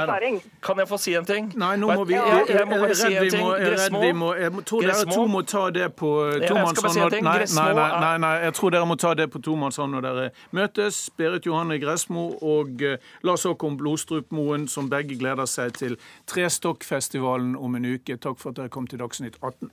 Kan 0.67 0.83
jeg 0.83 0.89
få 0.91 1.01
si 1.01 1.17
en 1.17 1.27
ting? 1.29 1.51
Nei, 1.61 1.75
nå 1.81 1.91
må 1.95 2.05
vi 2.05 2.19
Jeg, 2.19 2.45
jeg, 2.49 2.69
jeg, 2.69 3.33
jeg, 3.33 3.41
er 3.41 3.77
redd 3.77 3.99
vi 4.01 4.13
må 4.17 4.33
Jeg 4.37 4.53
tror 4.69 4.85
dere 4.85 5.07
to 5.09 5.27
må 5.31 5.43
ta 5.49 5.67
det 5.75 5.89
på 5.97 6.11
tomannshånd. 6.45 7.19
Nei, 7.25 7.39
nei 7.57 7.70
nei, 7.77 8.01
nei, 8.01 8.17
nei, 8.23 8.35
jeg 8.47 8.57
tror 8.59 8.75
dere 8.75 8.89
må 8.89 8.97
ta 9.01 9.13
det 9.19 9.29
på 9.33 9.43
tomannshånd 9.45 9.97
når 9.97 10.07
dere 10.07 10.27
møtes. 10.57 11.01
Berit 11.19 11.47
Johanne 11.49 11.79
Gressmo 11.83 12.31
og 12.41 12.85
uh, 12.85 12.97
Lars 13.27 13.47
Håkon 13.49 13.79
Blodstrupmoen, 13.81 14.69
som 14.69 14.91
begge 14.93 15.19
gleder 15.21 15.49
seg 15.51 15.77
til 15.79 15.99
Trestokkfestivalen 16.31 17.57
om 17.57 17.79
en 17.79 17.91
uke. 17.95 18.17
Takk 18.17 18.41
for 18.41 18.55
at 18.55 18.61
dere 18.61 18.73
kom 18.73 18.89
til 18.91 19.03
Dagsnytt 19.03 19.41
18. 19.43 19.71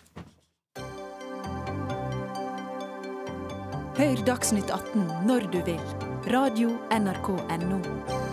Hør 3.97 4.23
Dagsnytt 4.27 4.69
18 4.69 5.07
når 5.25 5.49
du 5.53 5.61
vil. 5.65 5.81
Radio 6.29 6.75
NRK 6.93 7.29
Radio.nrk.no. 7.47 8.26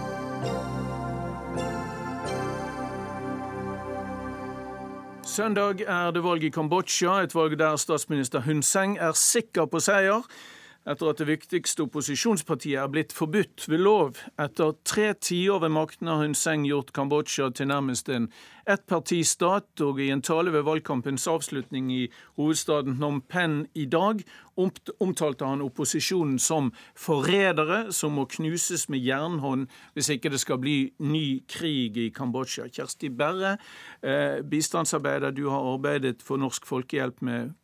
Søndag 5.34 5.80
er 5.82 6.12
det 6.14 6.20
valg 6.22 6.44
i 6.46 6.48
Kambodsja, 6.54 7.16
et 7.24 7.32
valg 7.34 7.56
der 7.58 7.74
statsminister 7.76 8.44
Hun 8.44 8.60
Seng 8.62 8.92
er 9.02 9.16
sikker 9.18 9.64
på 9.66 9.80
seier 9.82 10.22
etter 10.84 11.10
at 11.10 11.20
det 11.20 11.28
viktigste 11.28 11.86
opposisjonspartiet 11.86 12.76
er 12.80 12.90
blitt 12.92 13.12
forbudt 13.16 13.64
ved 13.70 13.80
lov. 13.80 14.18
Etter 14.40 14.74
tre 14.84 15.12
tiår 15.16 15.62
ved 15.64 15.72
makten 15.72 16.10
har 16.10 16.20
Hun 16.20 16.36
Seng 16.36 16.66
gjort 16.68 16.92
Kambodsja 16.92 17.50
til 17.56 17.70
nærmest 17.70 18.08
en 18.12 18.28
ettpartistat, 18.68 19.80
og 19.80 20.00
i 20.00 20.10
en 20.12 20.22
tale 20.24 20.52
ved 20.52 20.64
valgkampens 20.64 21.26
avslutning 21.28 21.90
i 21.92 22.02
hovedstaden 22.36 22.96
Phnom 22.96 23.22
Penh 23.28 23.66
i 23.74 23.86
dag 23.86 24.20
omtalte 25.00 25.48
han 25.48 25.64
opposisjonen 25.64 26.38
som 26.38 26.70
forrædere 26.94 27.92
som 27.92 28.14
må 28.14 28.26
knuses 28.30 28.86
med 28.88 29.02
jernhånd 29.02 29.66
hvis 29.96 30.12
ikke 30.14 30.30
det 30.30 30.40
skal 30.40 30.60
bli 30.62 30.92
ny 31.02 31.42
krig 31.50 31.96
i 31.98 32.10
Kambodsja. 32.14 32.68
Kjersti 32.68 33.10
Berre, 33.10 33.56
eh, 34.02 34.42
bistandsarbeider, 34.42 35.30
du 35.30 35.48
har 35.50 35.74
arbeidet 35.74 36.22
for 36.22 36.36
Norsk 36.36 36.66
Folkehjelp 36.66 37.22
med 37.22 37.54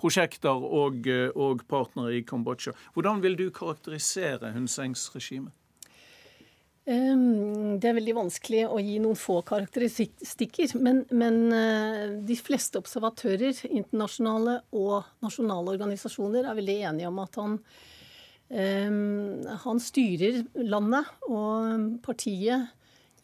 prosjekter 0.00 0.64
og, 0.80 1.06
eh, 1.08 1.30
og 1.34 1.64
partnere 1.68 2.18
i 2.18 2.24
Kambodsja. 2.26 2.74
Hvordan 2.94 3.22
vil 3.24 3.36
du 3.36 3.50
karakterisere 3.50 4.52
Hun 4.52 4.68
Sengs 4.68 5.08
regime? 5.14 5.52
Det 6.86 7.88
er 7.88 7.96
veldig 7.96 8.12
vanskelig 8.14 8.60
å 8.70 8.76
gi 8.78 9.00
noen 9.02 9.18
få 9.18 9.40
karakteristikker. 9.42 10.76
Men, 10.78 11.00
men, 11.10 11.40
eh, 11.50 12.04
de 12.22 12.36
fleste 12.38 12.78
observatører, 12.78 13.58
internasjonale 13.66 14.60
og 14.78 15.02
nasjonale 15.24 15.74
organisasjoner, 15.74 16.46
er 16.46 16.54
veldig 16.60 16.78
enige 16.92 17.10
om 17.10 17.18
at 17.24 17.40
han, 17.42 17.58
han 18.46 19.80
styrer 19.82 20.44
landet 20.54 21.08
og 21.26 21.96
partiet 22.06 22.75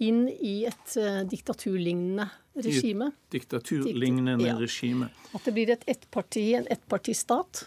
inn 0.03 0.24
i 0.28 0.62
et 0.68 0.96
eh, 1.00 1.20
diktaturlignende 1.28 2.28
regime. 2.64 3.12
Et 3.12 3.36
diktaturlignende 3.38 4.46
ja. 4.46 4.57
regime. 4.61 5.11
At 5.32 5.46
det 5.46 5.55
blir 5.57 5.72
et 5.74 5.86
ettparti, 5.90 6.48
en 6.59 6.68
ettpartistat. 6.72 7.64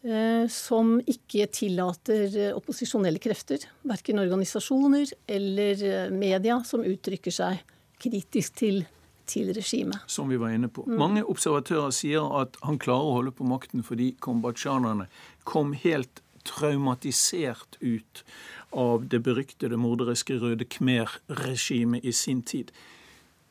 Eh, 0.00 0.46
som 0.48 0.94
ikke 1.04 1.44
tillater 1.52 2.38
eh, 2.46 2.54
opposisjonelle 2.56 3.20
krefter, 3.20 3.66
verken 3.84 4.22
organisasjoner 4.22 5.12
eller 5.28 6.08
media, 6.14 6.62
som 6.64 6.86
uttrykker 6.88 7.34
seg 7.36 7.60
kritisk 8.00 8.56
til, 8.62 8.80
til 9.28 9.52
regimet. 9.52 10.00
Som 10.08 10.32
vi 10.32 10.40
var 10.40 10.56
inne 10.56 10.72
på. 10.72 10.86
Mm. 10.88 10.96
Mange 11.02 11.26
observatører 11.28 11.92
sier 11.92 12.32
at 12.40 12.56
han 12.64 12.80
klarer 12.80 13.10
å 13.10 13.18
holde 13.18 13.36
på 13.36 13.48
makten 13.48 13.84
fordi 13.84 14.14
kambodsjanerne 14.24 15.10
kom 15.44 15.74
helt 15.76 16.24
traumatisert 16.48 17.76
ut 17.80 18.24
av 18.72 19.08
det 19.08 19.22
beryktede 19.26 19.76
morderiske 19.76 20.38
Røde 20.38 20.64
Khmer-regimet 20.64 22.04
i 22.04 22.12
sin 22.12 22.42
tid. 22.42 22.70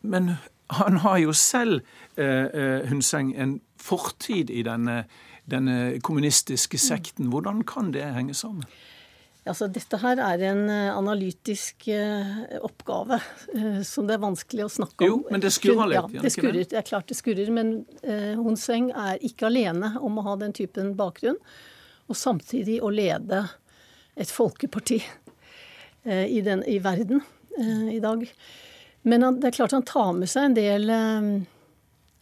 Men 0.01 0.35
han 0.69 0.97
har 0.97 1.17
jo 1.17 1.33
selv, 1.33 1.81
eh, 2.15 2.45
eh, 2.45 2.89
Hun 2.89 3.01
Seng, 3.01 3.33
en 3.35 3.61
fortid 3.77 4.49
i 4.49 4.63
denne, 4.63 5.05
denne 5.49 5.99
kommunistiske 6.01 6.77
sekten. 6.77 7.31
Hvordan 7.33 7.63
kan 7.63 7.91
det 7.91 8.03
henge 8.13 8.33
sammen? 8.33 8.63
Altså, 9.47 9.67
dette 9.67 9.97
her 9.97 10.19
er 10.19 10.43
en 10.51 10.69
eh, 10.69 10.97
analytisk 10.97 11.89
oppgave 12.61 13.19
som 13.83 14.07
det 14.07 14.13
er 14.13 14.21
vanskelig 14.21 14.67
å 14.67 14.69
snakke 14.69 15.07
om. 15.07 15.07
Jo, 15.07 15.23
men 15.31 15.41
det 15.41 15.53
skurrer 15.55 15.89
litt? 15.89 16.13
Ja, 16.13 16.21
det 16.21 16.31
skurrer. 16.31 16.61
Det 16.69 16.77
er 16.77 16.85
klart 16.85 17.07
det 17.07 17.17
skurrer. 17.17 17.49
Men 17.51 17.85
Hun 18.37 18.57
Seng 18.57 18.91
er 18.91 19.17
ikke 19.25 19.49
alene 19.49 19.95
om 19.99 20.19
å 20.19 20.27
ha 20.27 20.35
den 20.35 20.53
typen 20.53 20.93
bakgrunn. 20.95 21.39
Og 22.09 22.17
samtidig 22.17 22.79
å 22.81 22.89
lede 22.93 23.47
et 24.19 24.31
folkeparti 24.31 24.99
i, 26.09 26.39
den, 26.43 26.63
i 26.67 26.77
verden 26.83 27.21
i 27.91 27.99
dag. 28.03 28.23
Men 29.01 29.23
han, 29.23 29.39
det 29.39 29.51
er 29.51 29.57
klart 29.61 29.75
han 29.75 29.87
tar 29.87 30.11
med 30.17 30.29
seg 30.29 30.49
en 30.49 30.57
del 30.57 30.91
eh, 30.91 31.31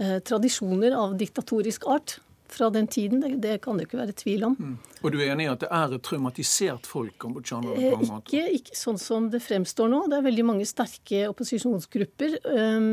eh, 0.03 0.17
tradisjoner 0.25 0.95
av 0.97 1.17
diktatorisk 1.19 1.89
art. 1.89 2.21
fra 2.47 2.69
den 2.69 2.87
tiden. 2.87 3.19
Det, 3.19 3.29
det 3.43 3.57
kan 3.59 3.75
det 3.75 3.89
ikke 3.89 3.97
være 3.99 4.13
tvil 4.15 4.43
om. 4.47 4.53
Mm. 4.55 4.75
Og 5.03 5.11
du 5.11 5.17
er 5.19 5.33
enig 5.33 5.43
i 5.43 5.49
at 5.51 5.65
det 5.65 5.67
er 5.67 5.95
et 5.97 6.03
traumatisert 6.07 6.85
folk, 6.87 7.17
kambodsjanere? 7.19 7.75
Eh, 7.75 8.05
ikke, 8.05 8.43
ikke, 8.55 8.77
sånn 8.79 8.99
som 9.01 9.27
det 9.33 9.41
fremstår 9.43 9.91
nå. 9.91 10.05
Det 10.07 10.15
er 10.15 10.23
veldig 10.29 10.45
mange 10.47 10.67
sterke 10.69 11.25
opposisjonsgrupper, 11.27 12.37
eh, 12.53 12.87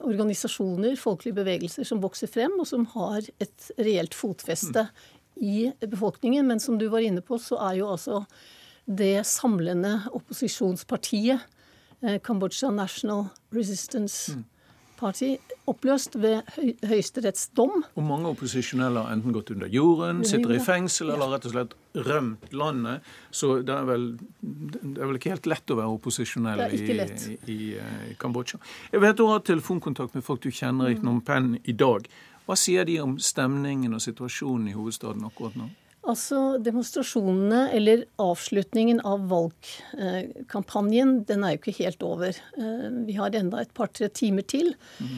organisasjoner, 0.00 0.96
folkelige 0.96 1.36
bevegelser 1.42 1.84
som 1.84 2.00
vokser 2.00 2.32
frem, 2.32 2.56
og 2.56 2.70
som 2.70 2.88
har 2.94 3.20
et 3.36 3.68
reelt 3.76 4.16
fotfeste 4.16 4.86
mm. 4.88 5.04
I 5.36 5.72
befolkningen. 5.80 6.46
Men 6.46 6.60
som 6.60 6.78
du 6.78 6.88
var 6.92 7.04
inne 7.04 7.22
på, 7.24 7.38
så 7.42 7.58
er 7.68 7.80
jo 7.80 7.90
altså 7.92 8.24
det 8.86 9.26
samlende 9.26 9.98
opposisjonspartiet, 10.14 11.52
Kambodsja 12.22 12.68
National 12.70 13.30
Resistance 13.56 14.36
mm 14.36 14.44
Party 14.96 15.34
oppløst 15.68 16.16
ved 16.20 16.40
høyesterettsdom 16.56 16.88
Høyesteretts 16.88 17.48
dom. 17.56 17.82
Og 17.98 18.04
mange 18.06 18.30
opposisjonelle 18.30 19.02
har 19.02 19.12
enten 19.12 19.34
gått 19.34 19.50
under 19.52 19.70
jorden, 19.72 20.22
sitter 20.26 20.54
i 20.56 20.60
fengsel 20.62 21.10
eller 21.12 21.34
rett 21.34 21.48
og 21.48 21.54
slett 21.54 21.74
rømt 22.06 22.46
landet. 22.56 23.04
Så 23.34 23.58
det 23.66 23.74
er 23.74 23.88
vel, 23.88 24.06
det 24.40 24.94
er 24.94 25.10
vel 25.10 25.18
ikke 25.18 25.34
helt 25.34 25.48
lett 25.50 25.72
å 25.72 25.78
være 25.80 25.96
opposisjonell 25.98 26.64
i, 26.68 26.80
i, 26.80 27.36
i, 27.52 27.58
i, 28.12 28.16
Kambodsja. 28.20 28.60
Jeg 28.94 29.04
vet 29.04 29.18
du 29.20 29.26
har 29.30 29.44
telefonkontakt 29.46 30.16
med 30.16 30.24
folk 30.26 30.44
du 30.44 30.50
kjenner 30.54 30.92
i 30.92 30.98
Phnom 30.98 31.20
Penh 31.26 31.56
i 31.64 31.76
dag. 31.76 32.08
Hva 32.46 32.54
sier 32.58 32.86
de 32.86 33.00
om 33.02 33.16
stemningen 33.18 33.96
og 33.96 34.02
situasjonen 34.04 34.70
i 34.70 34.76
hovedstaden 34.76 35.24
akkurat 35.26 35.58
nå? 35.58 35.68
Altså, 36.06 36.58
Demonstrasjonene, 36.62 37.64
eller 37.74 38.04
avslutningen 38.22 39.00
av 39.02 39.24
valgkampanjen, 39.32 41.16
den 41.26 41.42
er 41.42 41.56
jo 41.56 41.62
ikke 41.64 41.80
helt 41.80 42.04
over. 42.06 42.36
Eh, 42.54 42.84
vi 43.08 43.16
har 43.18 43.34
enda 43.34 43.64
et 43.64 43.72
par-tre 43.74 44.06
timer 44.14 44.46
til. 44.46 44.70
Mm. 45.02 45.16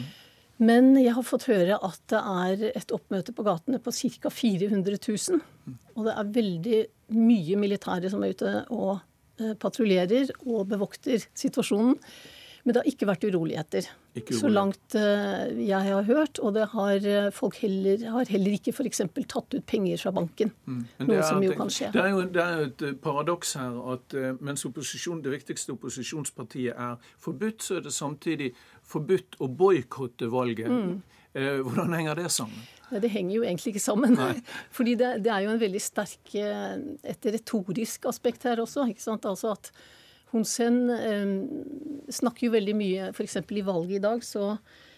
Men 0.65 0.89
jeg 0.97 1.13
har 1.15 1.23
fått 1.27 1.45
høre 1.47 1.77
at 1.77 2.01
det 2.11 2.19
er 2.19 2.63
et 2.73 2.91
oppmøte 2.95 3.35
på 3.37 3.45
gatene 3.47 3.79
på 3.79 3.93
ca. 3.93 4.33
400 4.33 4.97
000. 5.05 5.77
Og 5.95 6.09
det 6.09 6.15
er 6.17 6.33
veldig 6.39 6.81
mye 7.19 7.61
militære 7.61 8.09
som 8.11 8.25
er 8.25 8.33
ute 8.33 8.55
og 8.73 8.97
eh, 9.39 9.53
patruljerer 9.61 10.33
og 10.41 10.65
bevokter 10.73 11.21
situasjonen. 11.37 11.95
Men 12.65 12.75
det 12.75 12.81
har 12.81 12.89
ikke 12.91 13.07
vært 13.07 13.29
uroligheter. 13.29 13.87
Så 14.39 14.49
langt 14.51 14.95
uh, 14.95 15.49
jeg 15.55 15.79
har 15.85 16.07
hørt. 16.07 16.39
Og 16.39 16.53
det 16.55 16.67
har, 16.73 17.05
uh, 17.05 17.29
folk 17.35 17.59
heller, 17.63 18.03
har 18.13 18.31
heller 18.31 18.55
ikke 18.57 18.73
f.eks. 18.75 19.01
tatt 19.29 19.55
ut 19.55 19.65
penger 19.69 20.01
fra 20.01 20.13
banken. 20.15 20.53
Mm. 20.65 20.81
Noe 21.07 21.27
som 21.27 21.43
jo 21.43 21.53
kan 21.57 21.71
skje. 21.73 21.91
Det 21.95 22.03
er 22.03 22.09
jo, 22.13 22.23
det 22.29 22.43
er 22.43 22.63
et 22.67 22.85
eh, 22.85 22.95
paradoks 23.03 23.53
her 23.59 23.77
at 23.93 24.17
mens 24.45 24.65
det 24.65 25.31
viktigste 25.33 25.73
opposisjonspartiet 25.75 26.73
er 26.75 27.13
forbudt, 27.21 27.63
så 27.63 27.79
er 27.79 27.85
det 27.87 27.93
samtidig 27.95 28.51
forbudt 28.87 29.39
å 29.39 29.47
boikotte 29.47 30.29
valget. 30.31 30.69
Mm. 30.69 30.99
hvordan 31.63 31.93
henger 31.93 32.15
det 32.17 32.31
sammen? 32.33 32.57
Det 32.89 33.09
henger 33.13 33.35
jo 33.35 33.43
egentlig 33.45 33.75
ikke 33.75 33.83
sammen. 33.83 34.17
Fordi 34.77 34.95
det, 34.97 35.11
det, 35.25 35.31
er 35.33 35.45
jo 35.45 35.53
en 35.53 35.61
veldig 35.61 35.81
sterk 35.81 36.33
et 36.35 37.29
retorisk 37.35 38.09
aspekt 38.09 38.47
her 38.49 38.61
også. 38.63 38.87
ikke 38.89 39.03
sant? 39.03 39.27
Altså 39.29 39.53
at 39.53 39.71
hun 40.31 40.45
Sen 40.45 40.83
eh, 40.93 41.31
snakker 42.13 42.47
jo 42.47 42.53
veldig 42.53 42.75
mye 42.77 43.09
F.eks. 43.13 43.39
i 43.49 43.65
valget 43.65 43.97
i 43.97 44.03
dag, 44.03 44.23
så, 44.25 44.51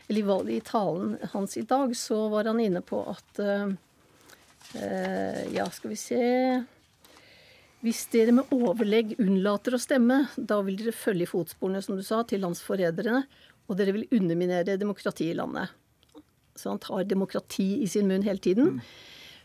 eller 0.09 0.51
i, 0.51 0.59
talen 0.65 1.15
hans 1.33 1.57
i 1.57 1.65
dag, 1.67 1.95
så 1.97 2.25
var 2.33 2.49
han 2.51 2.59
inne 2.59 2.83
på 2.83 3.03
at 3.11 3.41
eh, 3.45 3.71
Ja, 5.51 5.65
skal 5.73 5.91
vi 5.91 5.97
se 5.99 6.19
Hvis 7.81 8.05
dere 8.13 8.35
med 8.37 8.51
overlegg 8.55 9.15
unnlater 9.19 9.75
å 9.75 9.81
stemme, 9.81 10.25
da 10.37 10.61
vil 10.63 10.77
dere 10.79 10.95
følge 10.95 11.25
i 11.25 11.31
fotsporene, 11.31 11.81
som 11.83 11.97
du 11.97 12.03
sa, 12.05 12.21
til 12.23 12.43
landsforræderne, 12.45 13.23
og 13.67 13.79
dere 13.79 13.95
vil 13.95 14.09
underminere 14.13 14.77
demokratiet 14.77 15.33
i 15.33 15.39
landet. 15.39 15.71
Så 16.55 16.69
han 16.69 16.81
tar 16.83 17.07
demokrati 17.07 17.81
i 17.81 17.87
sin 17.89 18.07
munn 18.11 18.27
hele 18.27 18.43
tiden. 18.43 18.77
Mm. 18.77 18.81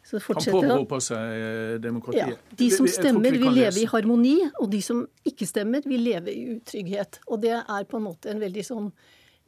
Så 0.07 0.20
Han 0.22 0.38
påberoper 0.38 1.02
seg 1.02 1.18
eh, 1.18 1.74
demokratiet. 1.82 2.38
Ja, 2.38 2.57
De 2.59 2.70
som 2.70 2.86
stemmer, 2.86 3.34
vil 3.34 3.50
leve 3.50 3.82
i 3.82 3.88
harmoni, 3.90 4.36
og 4.61 4.70
de 4.70 4.78
som 4.82 5.02
ikke 5.26 5.48
stemmer, 5.50 5.82
vil 5.82 6.04
leve 6.07 6.30
i 6.30 6.44
utrygghet. 6.54 7.20
Og 7.26 7.42
det 7.42 7.57
er 7.59 7.88
på 7.90 7.98
en 7.98 8.07
måte 8.07 8.30
en 8.30 8.42
veldig 8.42 8.64
sånn 8.68 8.86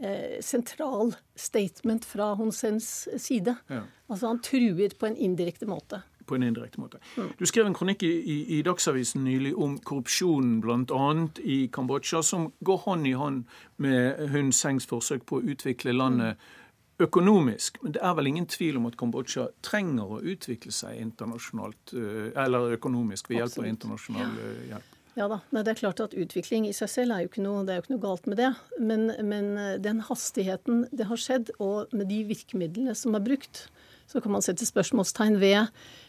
eh, 0.02 0.40
sentral 0.42 1.14
statement 1.38 2.09
fra 2.11 2.32
Hun 2.40 2.50
Sens 2.50 3.06
side. 3.22 3.54
Ja. 3.70 3.84
Altså 4.11 4.32
han 4.32 4.42
truer 4.42 4.98
på 4.98 5.06
en 5.06 5.16
indirekte 5.16 5.70
måte 5.70 6.02
på 6.28 6.36
en 6.36 6.42
indirekte 6.44 6.76
måte. 6.76 6.98
Mm. 7.16 7.30
Du 7.38 7.46
skrev 7.48 7.64
en 7.64 7.72
kronikk 7.72 8.02
i, 8.04 8.11
i, 8.20 8.34
i 8.59 8.62
Dagsavisen 8.62 9.22
nylig 9.24 9.54
om 9.56 9.78
korrupsjonen 9.80 10.59
bl.a. 10.61 11.06
i 11.40 11.70
Kambodsja, 11.72 12.20
som 12.20 12.50
går 12.61 12.82
hånd 12.84 13.09
i 13.09 13.14
hånd 13.16 13.46
med 13.80 14.28
Hun 14.34 14.52
Sengs 14.52 14.84
forsøk 14.90 15.24
på 15.24 15.38
å 15.40 15.46
utvikle 15.54 15.96
landet 15.96 16.36
mm 16.36 16.57
økonomisk. 17.03 17.78
Men 17.82 17.94
det 17.94 18.03
er 18.03 18.14
vel 18.18 18.30
ingen 18.30 18.46
tvil 18.51 18.78
om 18.80 18.86
at 18.90 18.99
Kambodsja 18.99 19.49
trenger 19.64 20.16
å 20.18 20.20
utvikle 20.20 20.72
seg 20.74 20.99
internasjonalt, 21.01 21.94
eh, 21.94 22.30
eller 22.44 22.74
økonomisk 22.78 23.30
ved 23.30 23.42
hjelp 23.42 23.59
av 23.62 23.68
internasjonal 23.70 24.38
eh, 24.44 24.62
hjelp. 24.72 24.94
Ja 25.18 25.26
da, 25.26 25.40
Nei, 25.51 25.64
det 25.66 25.72
er 25.72 25.80
klart 25.80 25.99
at 26.05 26.12
Utvikling 26.14 26.68
i 26.68 26.74
seg 26.76 26.90
selv 26.92 27.14
er 27.14 27.24
jo 27.24 27.30
ikke 27.30 27.42
noe, 27.42 27.64
det 27.66 27.72
er 27.74 27.80
jo 27.80 27.84
ikke 27.84 27.94
noe 27.96 28.05
galt 28.05 28.28
med 28.30 28.38
det. 28.38 28.53
Men, 28.78 29.09
men 29.26 29.51
eh, 29.59 29.72
den 29.82 30.03
hastigheten 30.07 30.84
det 30.92 31.09
har 31.11 31.22
skjedd, 31.22 31.53
og 31.59 31.94
med 31.94 32.11
de 32.11 32.22
virkemidlene 32.28 32.94
som 32.99 33.18
er 33.18 33.24
brukt, 33.26 33.66
så 34.09 34.22
kan 34.24 34.32
man 34.32 34.44
sette 34.44 34.66
spørsmålstegn 34.66 35.36
ved 35.42 35.66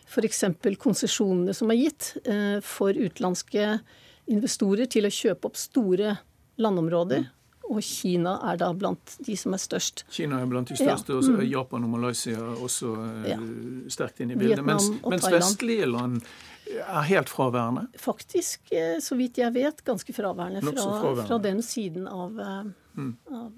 f.eks. 0.07 0.45
konsesjonene 0.79 1.53
som 1.53 1.69
er 1.73 1.81
gitt 1.81 2.13
for 2.63 2.95
utenlandske 2.95 3.73
investorer 4.31 4.87
til 4.87 5.03
å 5.03 5.11
kjøpe 5.11 5.49
opp 5.49 5.59
store 5.59 6.13
landområder. 6.63 7.27
Og 7.69 7.83
Kina 7.85 8.35
er 8.49 8.57
da 8.57 8.71
blant 8.73 9.15
de 9.25 9.35
som 9.37 9.53
er 9.53 9.61
størst. 9.61 10.05
Kina 10.09 10.39
er 10.41 10.49
blant 10.49 10.71
de 10.71 10.77
største, 10.79 11.13
ja. 11.13 11.19
og 11.19 11.25
så 11.27 11.35
er 11.35 11.43
mm. 11.43 11.49
Japan 11.51 11.85
og 11.85 11.91
Malaysia 11.93 12.45
også 12.55 12.93
eh, 13.03 13.27
ja. 13.29 13.39
sterkt 13.93 14.23
inne 14.25 14.33
i 14.33 14.39
bildet. 14.41 14.65
Mens, 14.65 14.89
mens 15.05 15.27
vestlige 15.29 15.85
land 15.89 16.23
er 16.69 17.01
helt 17.01 17.29
fraværende? 17.29 17.87
Faktisk, 17.97 18.73
eh, 18.73 18.97
så 19.01 19.15
vidt 19.15 19.37
jeg 19.37 19.53
vet, 19.53 19.83
ganske 19.85 20.13
fraværende, 20.13 20.61
fra, 20.65 20.73
fraværende. 20.73 21.27
fra, 21.27 21.37
den 21.37 21.61
siden 21.61 22.07
av, 22.07 22.39
eh, 22.39 22.63
mm. 22.95 23.17
av 23.31 23.51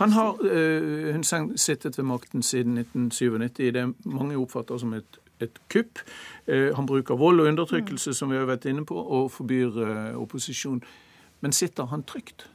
han 0.00 0.12
har 0.12 0.44
uh, 0.44 1.12
hun 1.12 1.24
sittet 1.56 1.98
ved 1.98 2.04
makten 2.04 2.42
siden 2.42 2.78
1997 2.78 3.60
i 3.60 3.70
det 3.70 3.82
mange 4.04 4.38
oppfatter 4.38 4.78
som 4.78 4.94
et, 4.96 5.18
et 5.40 5.58
kupp. 5.68 6.00
Uh, 6.48 6.74
han 6.76 6.86
bruker 6.86 7.16
vold 7.16 7.40
og 7.40 7.46
undertrykkelse, 7.46 8.10
mm. 8.10 8.14
som 8.14 8.30
vi 8.30 8.36
har 8.36 8.48
vært 8.48 8.64
inne 8.64 8.86
på, 8.88 8.96
og 8.96 9.30
forbyr 9.32 9.76
uh, 9.76 10.22
opposisjon. 10.22 10.82
Men 11.40 11.52
sitter 11.52 11.92
han 11.92 12.02
trygt? 12.02 12.48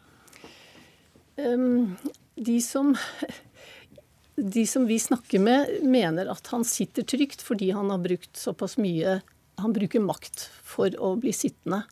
Um, 1.38 1.96
de 2.36 2.60
som 2.62 2.94
de 4.36 4.68
som 4.68 4.86
vi 4.86 5.00
snakker 5.00 5.40
med, 5.40 5.70
mener 5.82 6.30
at 6.32 6.48
han 6.54 6.66
sitter 6.66 7.06
trygt 7.06 7.44
fordi 7.46 7.72
han 7.72 7.92
har 7.94 8.02
brukt 8.02 8.38
såpass 8.38 8.78
mye 8.82 9.22
Han 9.62 9.74
bruker 9.74 10.02
makt 10.02 10.48
for 10.66 10.90
å 10.98 11.12
bli 11.22 11.30
sittende. 11.30 11.84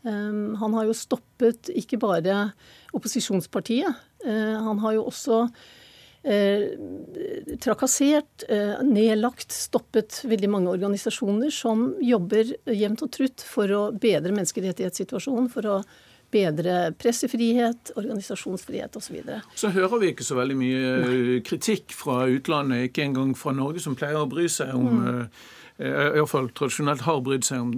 Um, 0.00 0.54
han 0.56 0.72
har 0.72 0.86
jo 0.88 0.94
stoppet 0.96 1.68
ikke 1.76 1.98
bare 2.00 2.36
opposisjonspartiet, 2.96 3.98
uh, 4.24 4.56
han 4.64 4.80
har 4.80 4.94
jo 4.96 5.02
også 5.10 5.42
uh, 5.44 6.64
trakassert, 7.60 8.46
uh, 8.48 8.80
nedlagt, 8.80 9.52
stoppet 9.52 10.22
veldig 10.24 10.48
mange 10.48 10.72
organisasjoner 10.72 11.52
som 11.52 11.90
jobber 12.00 12.54
jevnt 12.64 13.04
og 13.04 13.12
trutt 13.12 13.44
for 13.44 13.76
å 13.76 13.82
bedre 13.92 14.32
menneskerettighetssituasjonen, 14.38 15.52
for 15.52 15.68
å 15.68 15.76
bedre 16.30 16.74
pressefrihet, 16.98 17.92
organisasjonsfrihet 17.98 18.96
osv. 18.96 19.06
Så, 19.06 19.14
videre. 19.14 19.40
så 19.58 19.70
hører 19.74 20.02
vi 20.02 20.10
ikke 20.12 20.26
så 20.26 20.36
veldig 20.38 20.58
mye 20.58 20.92
Nei. 21.02 21.38
kritikk 21.46 21.94
fra 21.96 22.22
utlandet, 22.30 22.90
ikke 22.90 23.06
engang 23.08 23.32
fra 23.38 23.54
Norge, 23.56 23.82
som 23.82 23.96
pleier 23.98 24.20
å 24.20 24.28
bry 24.30 24.46
seg 24.50 24.70
om 24.76 25.00
mm. 25.00 25.08
uh, 25.16 25.48
Iallfall 25.80 26.50
tradisjonelt 26.52 27.06
har 27.06 27.22
brydd 27.24 27.46
seg 27.48 27.62
om 27.64 27.70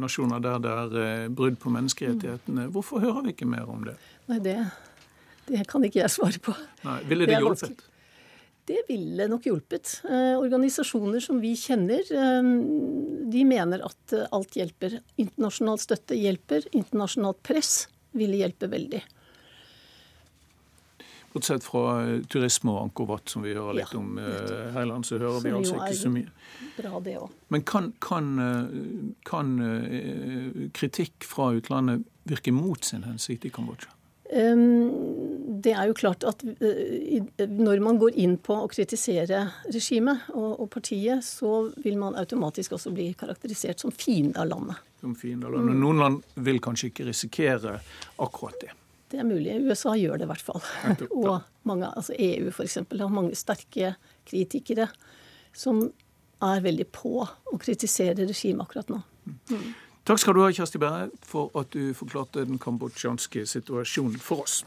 nasjoner 0.00 0.42
der 0.42 0.62
det 0.64 0.72
er 1.06 1.28
brudd 1.30 1.60
på 1.62 1.70
menneskerettighetene. 1.70 2.66
Hvorfor 2.74 3.04
hører 3.04 3.28
vi 3.28 3.36
ikke 3.36 3.46
mer 3.46 3.70
om 3.70 3.84
det? 3.86 3.94
Nei, 4.32 4.40
det, 4.42 4.56
det 5.46 5.62
kan 5.70 5.86
ikke 5.86 6.02
jeg 6.02 6.10
svare 6.10 6.42
på. 6.42 6.56
Nei, 6.82 6.98
Ville 7.06 7.28
det, 7.28 7.36
det 7.36 7.44
hjulpet? 7.44 7.84
Det 8.64 8.80
ville 8.88 9.26
nok 9.28 9.44
hjulpet. 9.46 9.98
Eh, 10.08 10.38
organisasjoner 10.40 11.20
som 11.20 11.40
vi 11.40 11.52
kjenner, 11.56 12.00
eh, 12.00 12.46
de 13.32 13.42
mener 13.44 13.82
at 13.84 14.14
eh, 14.16 14.24
alt 14.32 14.56
hjelper. 14.56 15.00
Internasjonal 15.20 15.80
støtte 15.82 16.16
hjelper. 16.16 16.64
Internasjonalt 16.72 17.42
press 17.44 17.74
ville 18.16 18.40
hjelpe 18.40 18.70
veldig. 18.72 19.02
Bortsett 21.34 21.66
fra 21.66 21.82
turisme 22.30 22.70
og 22.72 22.86
Ankovatt, 22.86 23.28
som 23.28 23.42
vi 23.44 23.52
hører 23.56 23.74
litt 23.80 23.90
ja, 23.92 23.98
om 23.98 24.20
her 24.22 24.84
i 24.84 24.86
land, 24.86 25.02
så 25.04 25.18
hører 25.18 25.42
vi 25.42 25.50
altså 25.50 25.80
ikke 25.80 25.96
så 25.98 26.12
mye. 26.14 26.30
Bra 26.76 27.00
det 27.02 27.16
også. 27.18 27.40
Men 27.50 27.64
kan, 27.66 27.88
kan, 27.98 28.28
kan 29.26 29.50
kritikk 30.78 31.26
fra 31.26 31.48
utlandet 31.58 32.06
virke 32.30 32.54
mot 32.54 32.86
sin 32.86 33.02
hensikt 33.02 33.48
i 33.48 33.50
Kambodsja? 33.50 33.90
Ehm, 34.30 34.90
det 35.44 35.74
er 35.76 35.88
jo 35.90 35.96
klart 35.96 36.24
at 36.24 36.40
eh, 36.64 37.24
når 37.44 37.80
man 37.84 37.98
går 38.00 38.16
inn 38.20 38.36
på 38.40 38.56
å 38.64 38.68
kritisere 38.72 39.42
regimet 39.68 40.30
og, 40.32 40.64
partiet, 40.72 41.24
så 41.26 41.66
vil 41.84 41.98
man 42.00 42.16
automatisk 42.16 42.76
også 42.78 42.92
bli 42.94 43.10
karakterisert 43.18 43.84
som 43.84 43.92
fiende 43.92 44.40
av 44.40 44.48
landet. 44.48 44.80
Som 45.02 45.12
fiende 45.18 45.50
av 45.50 45.56
landet. 45.58 45.76
Noen 45.82 46.00
land 46.00 46.40
vil 46.46 46.62
kanskje 46.64 46.88
ikke 46.90 47.08
risikere 47.10 47.76
akkurat 48.24 48.56
det. 48.62 48.72
Det 49.12 49.20
er 49.20 49.28
mulig. 49.28 49.58
USA 49.68 49.92
gjør 50.00 50.22
det 50.22 50.26
i 50.26 50.30
hvert 50.32 50.46
fall. 50.46 50.62
Og 51.20 51.34
mange, 51.68 51.90
altså 51.92 52.16
EU 52.16 52.48
f.eks. 52.48 52.80
har 52.88 53.12
mange 53.12 53.36
sterke 53.38 53.94
kritikere 54.26 54.88
som 55.54 55.84
er 56.44 56.64
veldig 56.64 56.86
på 56.92 57.20
å 57.20 57.58
kritisere 57.60 58.24
regimet 58.24 58.64
akkurat 58.64 58.88
nå. 58.92 59.02
Mm. 59.52 59.68
Takk 60.04 60.20
skal 60.20 60.36
du 60.36 60.42
ha, 60.42 60.48
Kjersti 60.52 60.80
Berre, 60.80 61.06
for 61.24 61.52
at 61.56 61.70
du 61.72 61.92
forklarte 61.96 62.44
den 62.44 62.58
kambodsjanske 62.60 63.44
situasjonen 63.48 64.18
for 64.20 64.44
oss. 64.44 64.62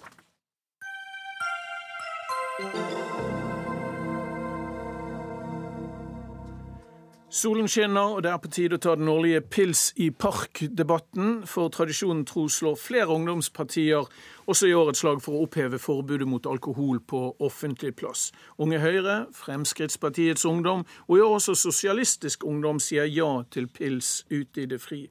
Solen 7.30 7.68
skinner, 7.68 8.14
og 8.16 8.22
det 8.24 8.30
er 8.32 8.38
på 8.40 8.48
tide 8.48 8.78
å 8.78 8.80
ta 8.80 8.94
den 8.96 9.10
årlige 9.12 9.42
Pils 9.52 9.90
i 10.00 10.06
park-debatten. 10.16 11.42
For 11.44 11.68
tradisjonen 11.76 12.22
tro 12.24 12.46
slår 12.48 12.78
flere 12.80 13.12
ungdomspartier 13.12 14.08
også 14.48 14.70
i 14.70 14.76
år 14.78 14.94
et 14.94 15.00
slag 15.02 15.20
for 15.20 15.36
å 15.36 15.42
oppheve 15.44 15.76
forbudet 15.76 16.24
mot 16.32 16.48
alkohol 16.48 17.02
på 17.04 17.22
offentlig 17.44 17.98
plass. 18.00 18.30
Unge 18.64 18.80
Høyre, 18.80 19.18
Fremskrittspartiets 19.36 20.48
Ungdom 20.48 20.86
og 21.10 21.18
i 21.18 21.26
år 21.26 21.36
også 21.42 21.58
Sosialistisk 21.60 22.48
Ungdom 22.48 22.80
sier 22.80 23.12
ja 23.12 23.44
til 23.52 23.68
pils 23.68 24.22
ute 24.32 24.64
i 24.64 24.70
det 24.72 24.80
fri. 24.80 25.04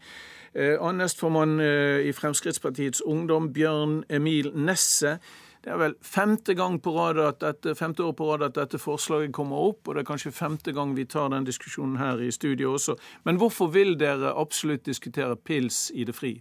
Eh, 0.56 0.80
Nestformann 0.80 1.60
eh, 1.60 2.08
i 2.08 2.16
Fremskrittspartiets 2.16 3.04
Ungdom, 3.04 3.52
Bjørn 3.52 4.06
Emil 4.08 4.54
Nesse, 4.56 5.18
det 5.66 5.72
er 5.74 5.80
vel 5.80 5.94
femte, 5.98 6.54
gang 6.54 6.76
på 6.78 6.92
rad 6.94 7.18
at 7.18 7.40
dette, 7.42 7.72
femte 7.74 8.04
år 8.06 8.12
på 8.14 8.28
rad 8.30 8.44
at 8.46 8.54
dette 8.54 8.78
forslaget 8.78 9.32
kommer 9.34 9.64
opp, 9.72 9.88
og 9.88 9.96
det 9.96 10.04
er 10.04 10.06
kanskje 10.12 10.30
femte 10.30 10.70
gang 10.70 10.92
vi 10.94 11.08
tar 11.10 11.32
den 11.32 11.48
diskusjonen 11.48 11.96
her 11.98 12.22
i 12.22 12.30
studio 12.30 12.76
også. 12.76 12.94
Men 13.26 13.40
hvorfor 13.42 13.72
vil 13.74 13.96
dere 13.98 14.30
absolutt 14.38 14.86
diskutere 14.86 15.34
pils 15.34 15.88
i 15.90 16.06
det 16.06 16.14
fri? 16.14 16.36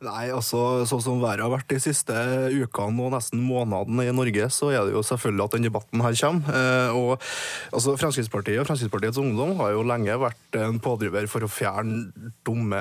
Nei, 0.00 0.30
altså 0.32 0.86
Sånn 0.88 1.02
som 1.04 1.18
været 1.20 1.42
har 1.44 1.52
vært 1.52 1.68
de 1.68 1.76
siste 1.82 2.14
ukene 2.56 3.04
og 3.04 3.12
nesten 3.12 3.42
månedene 3.44 4.06
i 4.08 4.14
Norge, 4.16 4.46
så 4.52 4.70
er 4.72 4.86
det 4.88 4.94
jo 4.94 5.02
selvfølgelig 5.04 5.44
at 5.44 5.56
den 5.56 5.66
debatten 5.68 6.04
her 6.04 6.16
kommer. 6.16 6.56
Eh, 6.56 6.96
og 6.96 7.10
altså 7.76 7.96
Fremskrittspartiet 8.00 8.62
og 8.62 8.68
Fremskrittspartiets 8.70 9.20
Ungdom 9.20 9.52
har 9.60 9.74
jo 9.74 9.84
lenge 9.84 10.16
vært 10.22 10.58
en 10.60 10.80
pådriver 10.80 11.28
for 11.28 11.44
å 11.44 11.52
fjerne 11.52 12.30
dumme 12.48 12.80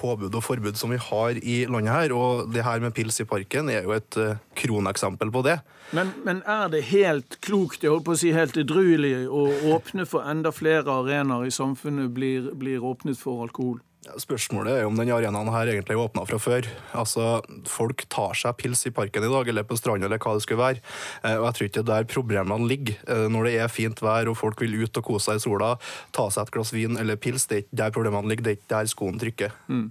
påbud 0.00 0.36
og 0.36 0.44
forbud 0.44 0.76
som 0.76 0.92
vi 0.92 1.00
har 1.08 1.40
i 1.40 1.62
landet 1.72 1.94
her. 1.94 2.16
Og 2.16 2.52
det 2.52 2.66
her 2.66 2.84
med 2.84 2.92
pils 2.96 3.22
i 3.24 3.28
parken 3.28 3.72
er 3.72 3.88
jo 3.88 3.96
et 3.96 4.20
uh, 4.20 4.36
kroneksempel 4.60 5.32
på 5.32 5.46
det. 5.48 5.56
Men, 5.96 6.12
men, 6.24 6.42
er 6.44 6.68
det 6.68 6.82
helt 6.90 7.38
klokt, 7.44 7.82
jeg 7.82 7.92
holdt 7.92 8.04
på 8.04 8.16
å 8.16 8.20
si 8.20 8.32
helt 8.36 8.56
edruelig, 8.60 9.24
å 9.24 9.48
åpne 9.72 10.04
for 10.08 10.26
enda 10.28 10.52
flere 10.52 10.84
arenaer 11.00 11.48
i 11.48 11.54
samfunnet 11.54 12.12
blir, 12.12 12.50
blir 12.60 12.84
åpnet 12.84 13.16
for 13.20 13.46
alkohol? 13.46 13.78
Spørsmålet 14.20 14.78
er 14.78 14.86
om 14.86 14.96
den 14.96 15.10
arenaen 15.12 15.50
her 15.52 15.68
egentlig 15.72 15.96
er 15.96 16.00
åpna 16.00 16.22
fra 16.28 16.38
før. 16.40 16.68
Altså, 16.96 17.40
Folk 17.68 18.04
tar 18.12 18.36
seg 18.38 18.56
pils 18.60 18.84
i 18.88 18.92
parken 18.94 19.26
i 19.26 19.30
dag, 19.32 19.50
eller 19.50 19.66
på 19.68 19.76
stranda, 19.76 20.06
eller 20.06 20.20
hva 20.22 20.36
det 20.36 20.44
skulle 20.44 20.62
være. 20.62 20.82
Eh, 21.22 21.36
og 21.36 21.48
Jeg 21.48 21.56
tror 21.56 21.68
ikke 21.68 21.78
det 21.78 21.82
er 21.82 21.90
der 21.90 22.10
problemene 22.14 22.68
ligger. 22.70 23.00
Eh, 23.08 23.26
når 23.32 23.48
det 23.48 23.54
er 23.58 23.72
fint 23.72 24.02
vær 24.04 24.30
og 24.30 24.38
folk 24.38 24.60
vil 24.64 24.78
ut 24.84 25.00
og 25.00 25.08
kose 25.08 25.28
seg 25.28 25.40
i 25.40 25.44
sola, 25.44 25.74
ta 26.12 26.28
seg 26.30 26.46
et 26.46 26.54
glass 26.54 26.72
vin 26.72 27.00
eller 27.00 27.20
pils, 27.20 27.48
det 27.48 27.56
er 27.56 27.64
ikke 27.64 27.80
der 27.82 27.96
problemene 27.98 28.32
ligger, 28.32 28.46
det 28.46 28.54
er 28.54 28.60
ikke 28.60 28.74
der 28.76 28.92
skoen 28.92 29.20
trykker. 29.20 29.56
Mm. 29.68 29.88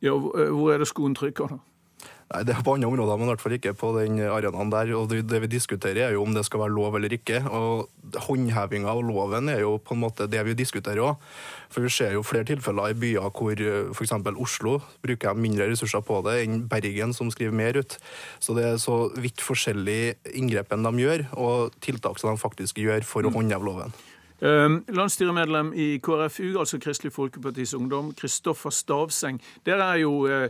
Ja, 0.00 0.16
Hvor 0.16 0.72
er 0.72 0.80
det 0.80 0.88
skoen 0.88 1.14
trykker, 1.14 1.54
da? 1.54 1.60
Nei, 2.30 2.44
Det 2.46 2.54
er 2.54 2.62
på 2.62 2.76
andre 2.76 2.86
områder, 2.86 3.18
men 3.18 3.26
i 3.26 3.30
hvert 3.32 3.42
fall 3.42 3.54
ikke 3.56 3.72
på 3.74 3.88
den 3.96 4.20
arenaen 4.22 4.70
der. 4.70 4.92
og 4.94 5.10
Det 5.10 5.40
vi 5.42 5.46
diskuterer, 5.50 6.06
er 6.06 6.12
jo 6.14 6.22
om 6.22 6.34
det 6.34 6.44
skal 6.46 6.60
være 6.60 6.74
lov 6.74 6.94
eller 6.94 7.10
ikke. 7.10 7.42
og 7.50 7.88
Håndhevinga 8.14 8.86
av 8.86 9.02
loven 9.02 9.48
er 9.48 9.60
jo 9.60 9.78
på 9.78 9.94
en 9.94 10.00
måte 10.00 10.28
det 10.30 10.44
vi 10.46 10.54
diskuterer 10.54 11.02
òg. 11.02 11.16
For 11.70 11.82
vi 11.82 11.90
ser 11.90 12.12
jo 12.12 12.22
flere 12.22 12.46
tilfeller 12.46 12.90
i 12.90 12.94
byer 12.94 13.30
hvor 13.34 13.54
f.eks. 13.94 14.12
Oslo 14.38 14.80
bruker 15.02 15.34
mindre 15.34 15.68
ressurser 15.70 16.02
på 16.06 16.22
det 16.22 16.44
enn 16.44 16.68
Bergen, 16.70 17.12
som 17.12 17.30
skriver 17.30 17.52
mer 17.52 17.74
ut. 17.76 17.98
Så 18.38 18.54
det 18.54 18.64
er 18.64 18.78
så 18.78 19.10
vidt 19.18 19.42
forskjellig 19.42 20.14
inngrepen 20.32 20.86
de 20.86 21.02
gjør, 21.02 21.26
og 21.34 21.74
tiltak 21.82 22.18
som 22.18 22.30
de 22.30 22.38
faktisk 22.38 22.78
gjør 22.78 23.02
for 23.02 23.26
å 23.26 23.30
mm. 23.30 23.38
håndheve 23.38 23.66
loven. 23.66 23.94
Uh, 24.40 24.80
landsstyremedlem 24.88 25.74
i 25.74 25.98
KrFU, 25.98 26.54
altså 26.62 26.78
Kristelig 26.78 27.12
Folkepartis 27.12 27.74
Ungdom, 27.74 28.14
Kristoffer 28.14 28.70
Stavseng. 28.70 29.42
Dere 29.66 29.96
er 29.96 30.06
jo 30.06 30.14
uh, 30.30 30.46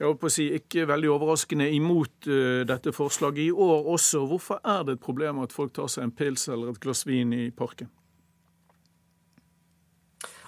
jeg 0.00 0.08
håper 0.08 0.30
å 0.30 0.32
si, 0.32 0.46
ikke 0.56 0.86
veldig 0.88 1.10
overraskende 1.12 1.66
imot 1.76 2.28
uh, 2.30 2.62
dette 2.64 2.92
forslaget 2.96 3.50
i 3.50 3.52
år 3.52 3.88
også. 3.92 4.22
Hvorfor 4.30 4.62
er 4.64 4.86
det 4.88 4.96
et 4.96 5.02
problem 5.04 5.42
at 5.44 5.52
folk 5.52 5.74
tar 5.76 5.90
seg 5.92 6.06
en 6.06 6.14
pils 6.16 6.46
eller 6.48 6.72
et 6.72 6.80
glass 6.80 7.04
vin 7.04 7.34
i 7.36 7.50
parken? 7.52 7.90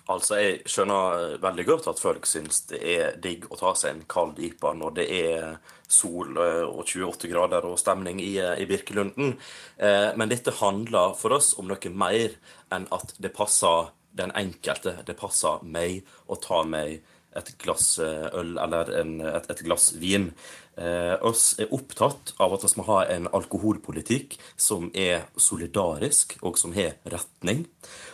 Altså, 0.08 0.38
Jeg 0.40 0.64
skjønner 0.72 1.36
veldig 1.44 1.66
godt 1.68 1.90
at 1.92 2.00
folk 2.00 2.24
syns 2.26 2.64
det 2.72 2.80
er 2.94 3.20
digg 3.22 3.44
å 3.52 3.60
ta 3.60 3.74
seg 3.76 3.92
en 3.92 4.02
kald 4.08 4.40
IPA 4.40 4.72
når 4.80 4.96
det 4.96 5.06
er 5.20 5.44
sol 5.86 6.32
eh, 6.42 6.64
og 6.64 6.82
28 6.88 7.30
grader 7.30 7.68
og 7.68 7.78
stemning 7.78 8.18
i, 8.24 8.32
eh, 8.40 8.56
i 8.58 8.66
Birkelunden. 8.66 9.36
Men 9.78 10.32
dette 10.32 10.56
handler 10.58 11.14
for 11.20 11.36
oss 11.36 11.52
om 11.60 11.68
noe 11.70 11.92
mer 11.92 12.34
enn 12.72 12.88
at 12.90 13.14
det 13.22 13.30
passer 13.36 13.92
den 14.16 14.32
enkelte. 14.36 14.98
Det 15.06 15.16
passer 15.16 15.62
meg 15.62 16.02
å 16.26 16.40
ta 16.40 16.64
meg 16.66 17.04
et 17.38 17.52
glass 17.62 17.98
eh, 18.02 18.28
øl 18.38 18.56
eller 18.60 18.92
en, 19.00 19.14
et, 19.20 19.48
et, 19.50 19.62
glass 19.66 19.92
vin. 20.00 20.30
Eh, 20.76 21.14
oss 21.24 21.52
er 21.60 21.72
opptatt 21.74 22.34
av 22.42 22.54
at 22.56 22.64
vi 22.64 22.72
må 22.78 22.86
ha 22.88 23.02
en 23.12 23.28
alkoholpolitikk 23.32 24.38
som 24.56 24.88
er 24.94 25.26
solidarisk, 25.36 26.38
og 26.42 26.58
som 26.60 26.74
har 26.76 26.96
retning. 27.12 27.66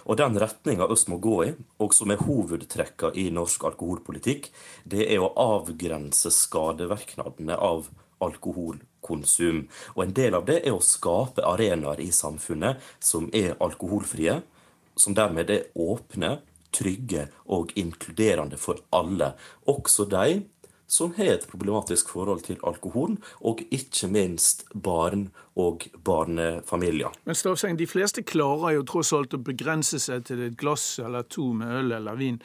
Og 0.06 0.18
den 0.20 0.38
retninga 0.40 0.88
vi 0.90 0.98
må 1.12 1.20
gå 1.22 1.38
i, 1.46 1.54
og 1.82 1.94
som 1.94 2.10
er 2.14 2.22
hovedtrekka 2.24 3.12
i 3.14 3.28
norsk 3.34 3.68
alkoholpolitikk, 3.70 4.50
det 4.84 5.06
er 5.06 5.22
å 5.22 5.32
avgrense 5.38 6.32
skadevirknadene 6.34 7.58
av 7.58 7.90
alkoholkonsum. 8.24 9.66
Og 9.94 10.04
en 10.04 10.14
del 10.14 10.34
av 10.38 10.46
det 10.48 10.60
er 10.64 10.74
å 10.74 10.84
skape 10.84 11.46
arenaer 11.46 12.02
i 12.02 12.10
samfunnet 12.14 12.82
som 12.98 13.30
er 13.34 13.54
alkoholfrie, 13.62 14.40
som 14.98 15.14
dermed 15.14 15.50
er 15.54 15.68
åpne 15.78 16.38
trygge 16.74 17.28
og 17.46 17.72
inkluderende 17.76 18.58
for 18.60 18.80
alle, 18.92 19.32
også 19.66 20.08
de 20.10 20.42
som 20.88 21.12
har 21.16 21.34
et 21.34 21.44
problematisk 21.50 22.08
forhold 22.08 22.46
til 22.46 22.56
alkohol, 22.64 23.18
og 23.44 23.60
ikke 23.70 24.08
minst 24.08 24.64
barn 24.72 25.26
og 25.56 25.84
barnefamilier. 26.04 27.12
Men 27.28 27.36
Stavseng, 27.36 27.76
de 27.78 27.86
fleste 27.86 28.24
klarer 28.24 28.78
jo 28.78 28.86
tross 28.88 29.12
alt 29.12 29.36
å 29.36 29.42
begrense 29.44 30.00
seg 30.00 30.24
til 30.30 30.46
et 30.46 30.56
glass 30.56 30.96
eller 31.04 31.28
to 31.28 31.50
med 31.52 31.74
øl 31.82 31.92
eller 31.98 32.16
vin. 32.16 32.40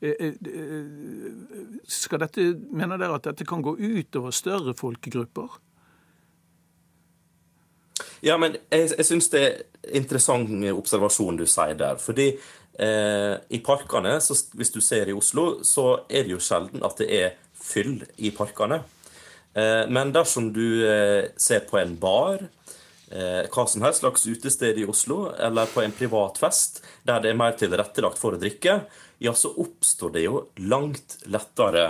Eh, 0.00 0.14
eh, 0.14 0.34
eh, 0.46 0.84
skal 1.90 2.22
dette, 2.22 2.52
mener 2.70 3.00
dere 3.00 3.18
at 3.18 3.32
dette 3.32 3.46
kan 3.48 3.64
gå 3.66 3.74
ut 3.74 4.20
over 4.20 4.30
større 4.30 4.76
folkegrupper? 4.78 5.58
Ja, 8.22 8.38
men 8.38 8.54
jeg, 8.70 8.92
jeg 8.94 9.06
syns 9.06 9.30
det 9.34 9.42
er 9.42 9.58
interessant 9.98 10.54
observasjon 10.70 11.38
du 11.38 11.46
sier 11.50 11.74
der. 11.78 11.98
fordi 11.98 12.30
I 12.78 13.58
parkene, 13.66 14.12
hvis 14.54 14.70
du 14.70 14.78
ser 14.84 15.10
i 15.10 15.14
Oslo, 15.16 15.64
så 15.66 16.04
er 16.06 16.28
det 16.28 16.36
jo 16.36 16.38
sjelden 16.38 16.84
at 16.86 17.00
det 17.00 17.08
er 17.10 17.32
fyll 17.58 18.04
i 18.16 18.30
parkene. 18.30 18.82
Eh, 19.58 19.88
men 19.88 20.12
dersom 20.12 20.52
du 20.52 20.86
eh, 20.88 21.24
ser 21.36 21.60
på 21.60 21.78
en 21.78 21.96
bar, 21.98 22.42
eh, 23.10 23.44
hva 23.50 23.66
som 23.68 23.82
helst 23.82 24.04
slags 24.04 24.26
utested 24.26 24.78
i 24.78 24.86
Oslo, 24.88 25.32
eller 25.34 25.70
på 25.72 25.82
en 25.82 25.94
privat 25.94 26.38
fest 26.38 26.82
der 27.06 27.22
det 27.24 27.32
er 27.32 27.40
mer 27.40 27.56
tilrettelagt 27.58 28.20
for 28.20 28.36
å 28.36 28.40
drikke, 28.40 28.80
ja, 29.18 29.34
så 29.34 29.50
oppstår 29.58 30.14
det 30.14 30.26
jo 30.28 30.44
langt 30.70 31.18
lettere 31.26 31.86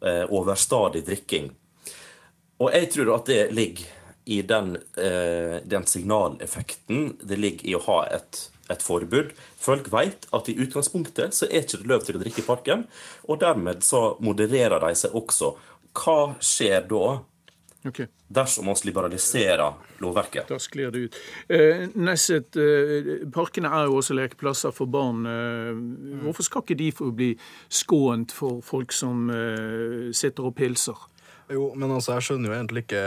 eh, 0.00 0.24
overstadig 0.28 1.04
drikking. 1.08 1.50
Og 2.60 2.72
jeg 2.76 2.90
tror 2.92 3.14
at 3.16 3.28
det 3.28 3.42
ligger 3.56 3.98
i 4.30 4.40
den, 4.46 4.74
eh, 5.00 5.58
den 5.64 5.86
signaleffekten 5.88 7.18
det 7.20 7.36
ligger 7.40 7.68
i 7.68 7.76
å 7.76 7.84
ha 7.88 8.00
et 8.16 8.46
et 8.70 8.84
forbud. 8.84 9.32
Folk 9.60 9.90
vet 9.92 10.28
at 10.36 10.50
i 10.50 10.56
utgangspunktet 10.60 11.36
så 11.36 11.48
er 11.48 11.64
ikke 11.64 11.82
det 11.82 11.90
lov 11.90 12.06
til 12.06 12.18
å 12.18 12.22
drikke 12.22 12.44
i 12.44 12.46
parken, 12.46 12.86
og 13.28 13.42
dermed 13.42 13.84
så 13.86 14.14
modererer 14.24 14.80
de 14.82 14.94
seg 14.98 15.16
også. 15.16 15.54
Hva 15.96 16.20
skjer 16.44 16.86
da? 16.90 17.18
Okay. 17.88 18.06
Dersom 18.28 18.68
vi 18.68 18.74
liberaliserer 18.90 19.72
lovverket. 20.04 20.48
Da 20.48 20.58
sklir 20.60 20.90
det 20.92 20.98
ut. 20.98 21.16
Eh, 21.48 21.86
Nesset, 21.96 22.56
eh, 22.56 23.26
parkene 23.32 23.70
er 23.72 23.88
jo 23.88 23.96
også 23.98 24.14
lekeplasser 24.18 24.74
for 24.76 24.86
barn. 24.86 25.24
Eh, 25.26 26.20
hvorfor 26.22 26.44
skal 26.44 26.62
ikke 26.62 26.76
de 26.78 26.90
få 26.92 27.10
bli 27.16 27.30
skånt 27.68 28.32
for 28.36 28.60
folk 28.60 28.92
som 28.92 29.30
eh, 29.32 30.12
sitter 30.12 30.50
og 30.50 30.54
pilser? 30.60 31.08
Jo, 31.50 31.72
men 31.74 31.90
altså, 31.90 32.14
Jeg 32.14 32.26
skjønner 32.28 32.52
jo 32.52 32.56
egentlig 32.56 32.84
ikke 32.84 33.00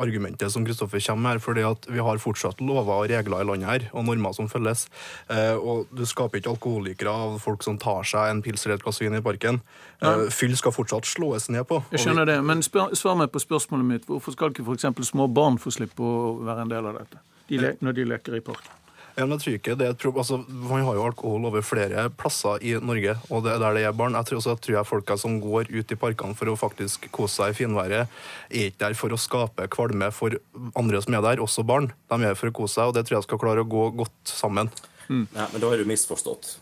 argumentet 0.00 0.52
som 0.52 0.64
Kristoffer 0.66 1.00
kommer 1.06 1.22
med 1.22 1.30
her. 1.32 1.38
fordi 1.38 1.62
at 1.64 1.86
Vi 1.88 1.98
har 1.98 2.20
fortsatt 2.20 2.60
lover 2.60 3.04
og 3.04 3.08
regler 3.10 3.40
i 3.40 3.48
landet 3.48 3.68
her, 3.68 3.90
og 3.92 4.04
normer 4.04 4.34
som 4.36 4.48
følges. 4.48 4.88
Eh, 5.30 5.56
og 5.56 5.88
Du 5.96 6.04
skaper 6.04 6.38
ikke 6.38 6.52
alkoholikere 6.52 7.08
av 7.08 7.38
folk 7.40 7.62
som 7.62 7.78
tar 7.78 8.04
seg 8.04 8.30
en 8.30 8.42
pils 8.42 8.66
eller 8.66 8.76
et 8.76 8.84
glass 8.84 9.00
vin 9.00 9.14
i 9.14 9.20
parken. 9.20 9.60
Eh, 10.02 10.28
fyll 10.30 10.56
skal 10.56 10.72
fortsatt 10.72 11.08
slås 11.08 11.48
ned 11.48 11.64
på. 11.64 11.82
Jeg 11.92 12.00
skjønner 12.04 12.26
det, 12.26 12.44
men 12.44 12.62
spør, 12.62 12.94
svar 12.94 13.16
meg 13.16 13.32
på 13.32 13.40
spørsmålet 13.40 13.84
mitt. 13.84 14.06
Hvorfor 14.06 14.32
skal 14.32 14.52
ikke 14.52 14.66
f.eks. 14.68 15.08
små 15.08 15.32
barn 15.32 15.58
få 15.58 15.72
slippe 15.72 16.04
å 16.04 16.44
være 16.44 16.66
en 16.66 16.68
del 16.68 16.86
av 16.86 17.00
dette 17.00 17.24
de 17.48 17.76
når 17.80 17.96
de 17.96 18.04
leker 18.04 18.36
i 18.36 18.44
parken? 18.44 18.74
Ja, 19.18 19.24
men 19.26 19.34
jeg 19.34 19.42
tror 19.42 19.54
ikke 19.56 19.74
det 19.74 19.86
er 19.88 19.94
et 19.96 19.98
problem. 19.98 20.22
Altså, 20.22 20.36
Man 20.46 20.84
har 20.86 20.94
jo 20.94 21.06
alkohol 21.08 21.46
over 21.48 21.64
flere 21.66 22.04
plasser 22.14 22.62
i 22.62 22.76
Norge, 22.78 23.16
og 23.34 23.42
det 23.42 23.56
er 23.56 23.62
der 23.64 23.74
det 23.74 23.82
er 23.88 23.96
barn. 23.98 24.14
Jeg 24.14 24.28
tror 24.28 24.38
også 24.38 24.54
tror 24.62 24.76
jeg 24.76 24.86
folka 24.86 25.16
som 25.18 25.40
går 25.42 25.72
ut 25.74 25.94
i 25.94 25.98
parkene 25.98 26.38
for 26.38 26.52
å 26.52 26.54
faktisk 26.58 27.08
kose 27.10 27.40
seg 27.40 27.50
i 27.50 27.58
finværet, 27.58 28.06
er 28.52 28.68
ikke 28.70 28.84
der 28.84 28.94
for 28.98 29.10
å 29.10 29.18
skape 29.18 29.66
kvalme 29.74 30.12
for 30.14 30.38
andre 30.78 31.02
som 31.02 31.18
er 31.18 31.26
der, 31.26 31.42
også 31.42 31.66
barn. 31.66 31.90
De 32.06 32.20
er 32.20 32.28
der 32.30 32.38
for 32.38 32.52
å 32.52 32.56
kose 32.60 32.78
seg, 32.78 32.92
og 32.92 32.94
det 32.94 33.08
tror 33.08 33.18
jeg 33.18 33.26
skal 33.26 33.42
klare 33.42 33.66
å 33.66 33.70
gå 33.74 33.88
godt 33.98 34.30
sammen. 34.30 34.70
Mm. 35.08 35.26
Ja, 35.34 35.48
men 35.50 35.60
da 35.64 35.72
har 35.72 35.82
du 35.82 35.88
misforstått. 35.88 36.54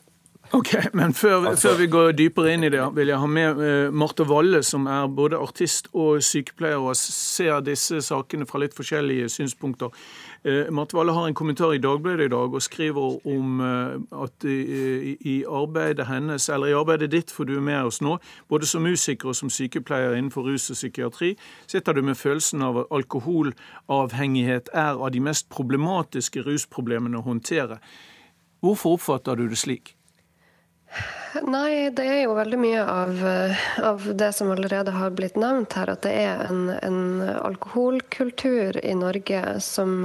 Ok, 0.53 0.75
men 0.93 1.15
før, 1.15 1.49
altså, 1.49 1.69
før, 1.69 1.79
vi 1.79 1.87
går 1.87 2.13
dypere 2.13 2.53
inn 2.55 2.65
i 2.65 2.71
det, 2.71 2.83
vil 2.95 3.11
jeg 3.11 3.19
ha 3.19 3.27
med 3.27 3.59
uh, 3.59 3.95
Marte 3.95 4.23
Valle, 4.29 4.61
som 4.63 4.87
er 4.87 5.09
både 5.11 5.39
artist 5.43 5.89
og 5.93 6.23
sykepleier, 6.23 6.79
og 6.79 6.95
ser 6.97 7.65
disse 7.67 7.99
sakene 8.07 8.47
fra 8.47 8.61
litt 8.63 8.77
forskjellige 8.77 9.29
synspunkter. 9.33 9.91
Uh, 10.47 10.69
Marte 10.71 10.95
Valle 10.95 11.17
har 11.17 11.27
en 11.27 11.35
kommentar 11.35 11.75
i 11.75 11.81
Dagbladet 11.83 12.29
i 12.29 12.33
dag 12.35 12.55
og 12.55 12.63
skriver 12.63 13.27
om 13.27 13.59
uh, 13.61 14.23
at 14.23 14.47
i, 14.47 15.17
i, 15.19 15.37
arbeidet 15.51 16.07
hennes, 16.07 16.49
eller 16.49 16.71
i 16.71 16.79
arbeidet 16.79 17.11
ditt, 17.17 17.35
for 17.35 17.49
du 17.49 17.57
er 17.57 17.67
med 17.67 17.91
oss 17.91 17.99
nå, 18.05 18.15
både 18.49 18.71
som 18.71 18.87
musiker 18.87 19.35
og 19.35 19.39
som 19.41 19.51
sykepleier 19.51 20.15
innenfor 20.15 20.47
rus 20.47 20.71
og 20.71 20.79
psykiatri, 20.79 21.35
sitter 21.67 21.99
du 21.99 22.05
med 22.07 22.15
følelsen 22.15 22.63
av 22.63 22.85
at 22.85 22.95
alkoholavhengighet 22.95 24.71
er 24.75 24.95
av 24.95 25.11
de 25.11 25.27
mest 25.27 25.51
problematiske 25.51 26.47
rusproblemene 26.47 27.19
å 27.19 27.27
håndtere. 27.27 27.83
Hvorfor 28.63 28.97
oppfatter 28.97 29.37
du 29.37 29.49
det 29.51 29.59
slik? 29.59 29.96
Nei, 31.45 31.91
det 31.93 32.05
er 32.09 32.21
jo 32.23 32.37
veldig 32.37 32.59
mye 32.61 32.83
av, 32.89 33.19
av, 33.85 34.05
det 34.17 34.31
som 34.33 34.51
allerede 34.55 34.95
har 34.95 35.13
blitt 35.17 35.37
nevnt 35.37 35.77
her. 35.77 35.91
At 35.93 36.07
det 36.07 36.15
er 36.17 36.45
en, 36.47 36.71
en 36.81 37.21
alkoholkultur 37.43 38.79
i 38.81 38.95
Norge 38.97 39.43
som, 39.61 39.99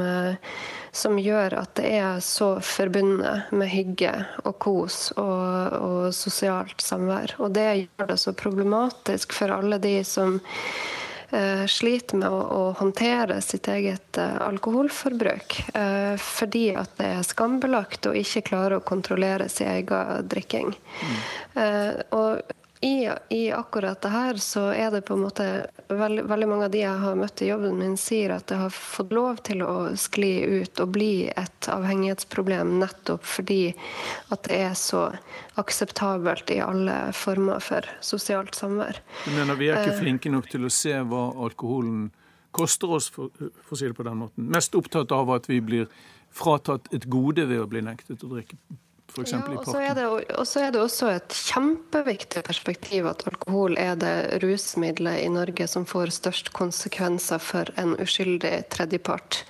som, 0.92 1.20
gjør 1.20 1.56
at 1.62 1.76
det 1.80 1.94
er 2.02 2.24
så 2.26 2.54
forbundet 2.66 3.54
med 3.56 3.72
hygge 3.72 4.12
og 4.44 4.58
kos 4.64 5.00
og, 5.16 5.78
og 5.80 6.02
sosialt 6.16 6.84
samvær. 6.84 7.38
Og 7.40 7.56
det 7.56 7.70
gjør 7.86 8.12
det 8.12 8.20
så 8.26 8.36
problematisk 8.36 9.38
for 9.38 9.56
alle 9.56 9.80
de 9.80 10.02
som 10.08 10.42
Eh, 10.42 11.01
sliter 11.68 12.20
med 12.20 12.30
å, 12.30 12.40
å, 12.42 12.62
håndtere 12.80 13.38
sitt 13.42 13.68
eget 13.72 14.18
eh, 14.20 14.38
alkoholforbruk. 14.44 15.58
Eh, 15.74 16.16
fordi 16.20 16.66
at 16.76 16.98
det 17.00 17.12
er 17.18 17.28
skambelagt 17.28 18.10
og 18.10 18.18
ikke 18.20 18.44
klarer 18.52 18.80
å 18.80 18.86
kontrollere 18.86 19.48
sin 19.52 19.72
egen 19.72 20.28
drikking. 20.32 20.74
Mm. 21.02 21.22
og 22.16 22.42
i, 22.84 23.10
i, 23.30 23.52
akkurat 23.52 24.02
det 24.02 24.10
her 24.10 24.38
så 24.42 24.62
er 24.74 24.92
det 24.92 25.04
på 25.06 25.14
en 25.14 25.22
måte 25.28 25.46
veldig, 25.88 26.24
veldig, 26.26 26.48
mange 26.50 26.66
av 26.66 26.72
de 26.74 26.80
jeg 26.82 27.02
har 27.04 27.20
møtt 27.20 27.44
i 27.46 27.50
jobben 27.52 27.76
min, 27.78 27.94
sier 27.98 28.34
at 28.34 28.48
det 28.50 28.58
har 28.58 28.74
fått 28.74 29.14
lov 29.14 29.44
til 29.46 29.62
å 29.62 29.76
skli 30.02 30.32
ut 30.64 30.82
og 30.82 30.96
bli 30.96 31.28
et 31.30 31.70
avhengighetsproblem 31.70 32.74
nettopp 32.82 33.28
fordi 33.30 33.76
at 34.34 34.50
det 34.50 34.58
er 34.66 34.74
så 34.74 35.04
akseptabelt 35.62 36.50
i 36.56 36.58
alle 36.66 36.98
former 37.14 37.62
for 37.62 37.86
sosialt 38.02 38.58
samvær. 38.58 38.98
Du 39.28 39.36
mener 39.38 39.62
vi 39.62 39.70
er 39.70 39.84
ikke 39.84 39.94
eh. 40.00 40.02
flinke 40.02 40.34
nok 40.34 40.50
til 40.50 40.66
å 40.66 40.74
se 40.74 40.98
hva 41.06 41.28
alkoholen 41.38 42.08
koster 42.50 42.98
oss, 42.98 43.14
for, 43.14 43.30
for 43.38 43.78
å 43.78 43.80
si 43.80 43.92
det 43.92 44.00
på 44.00 44.10
den 44.10 44.24
måten? 44.26 44.50
Mest 44.58 44.74
opptatt 44.74 45.14
av 45.14 45.30
at 45.38 45.46
vi 45.54 45.62
blir 45.62 45.86
fratatt 46.34 46.90
et 46.98 47.06
gode 47.06 47.46
ved 47.46 47.62
å 47.62 47.70
bli 47.70 47.86
nektet 47.86 48.26
å 48.26 48.34
drikke 48.34 48.58
f.eks. 49.12 49.32
Ja, 49.34 49.40
i 49.40 49.42
parken. 49.42 50.36
Og 50.40 50.48
så 50.48 50.64
er 50.66 50.74
det 50.74 50.82
også 50.82 51.12
et 51.12 51.36
kjempeviktig 51.52 52.44
perspektiv 52.48 53.10
at 53.12 53.26
alkohol 53.28 53.78
er 53.80 53.96
det 54.00 54.42
rusmiddelet 54.44 55.26
i 55.26 55.32
Norge 55.32 55.68
som 55.68 55.88
får 55.88 56.14
størst 56.18 56.54
konsekvenser 56.56 57.42
for 57.44 57.72
en 57.82 57.98
uskyldig 58.00 58.56
tredjepart. 58.74 59.44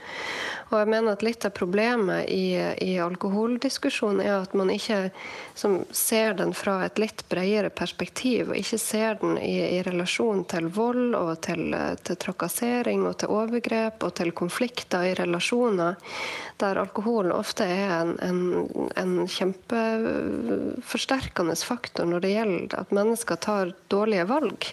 Og 0.72 0.80
jeg 0.80 0.88
mener 0.88 1.12
at 1.12 1.20
Litt 1.26 1.46
av 1.46 1.52
problemet 1.52 2.30
i, 2.32 2.56
i 2.56 3.00
alkoholdiskusjonen 3.04 4.22
er 4.24 4.40
at 4.40 4.54
man 4.56 4.70
ikke 4.72 5.12
ser 5.54 6.34
den 6.40 6.54
fra 6.56 6.86
et 6.86 6.98
litt 7.02 7.26
bredere 7.30 7.70
perspektiv, 7.76 8.50
og 8.50 8.58
ikke 8.58 8.78
ser 8.80 9.16
den 9.20 9.38
i, 9.38 9.78
i 9.78 9.82
relasjon 9.84 10.46
til 10.52 10.68
vold 10.72 11.16
og 11.20 11.42
til, 11.44 11.76
til, 12.08 12.16
trakassering 12.24 13.06
og 13.10 13.18
til 13.20 13.30
overgrep 13.36 14.04
og 14.08 14.14
til 14.22 14.32
konflikter 14.32 15.04
i 15.12 15.14
relasjoner, 15.20 15.96
der 16.64 16.80
alkoholen 16.80 17.32
ofte 17.36 17.64
er 17.68 17.92
en, 18.00 18.16
en, 18.24 18.42
en 18.96 19.28
kjempeforsterkende 19.28 21.56
faktor 21.60 22.06
når 22.08 22.20
det 22.24 22.32
gjelder 22.38 22.80
at 22.80 22.96
mennesker 22.96 23.36
tar 23.44 23.76
dårlige 23.92 24.24
valg. 24.32 24.72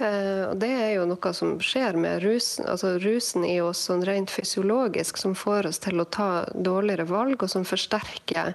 Eh, 0.00 0.44
og 0.48 0.56
Det 0.60 0.70
er 0.72 0.90
jo 0.94 1.06
noe 1.10 1.32
som 1.36 1.58
skjer 1.60 1.98
med 2.00 2.22
rusen, 2.24 2.66
altså 2.70 2.94
rusen 3.02 3.44
i 3.44 3.58
oss 3.60 3.84
sånn 3.90 4.04
rent 4.08 4.32
fysiologisk, 4.32 5.20
som 5.20 5.36
får 5.36 5.68
oss 5.70 5.80
til 5.84 6.00
å 6.00 6.08
ta 6.08 6.46
dårligere 6.54 7.08
valg, 7.10 7.42
og 7.42 7.52
som 7.52 7.66
forsterker 7.68 8.54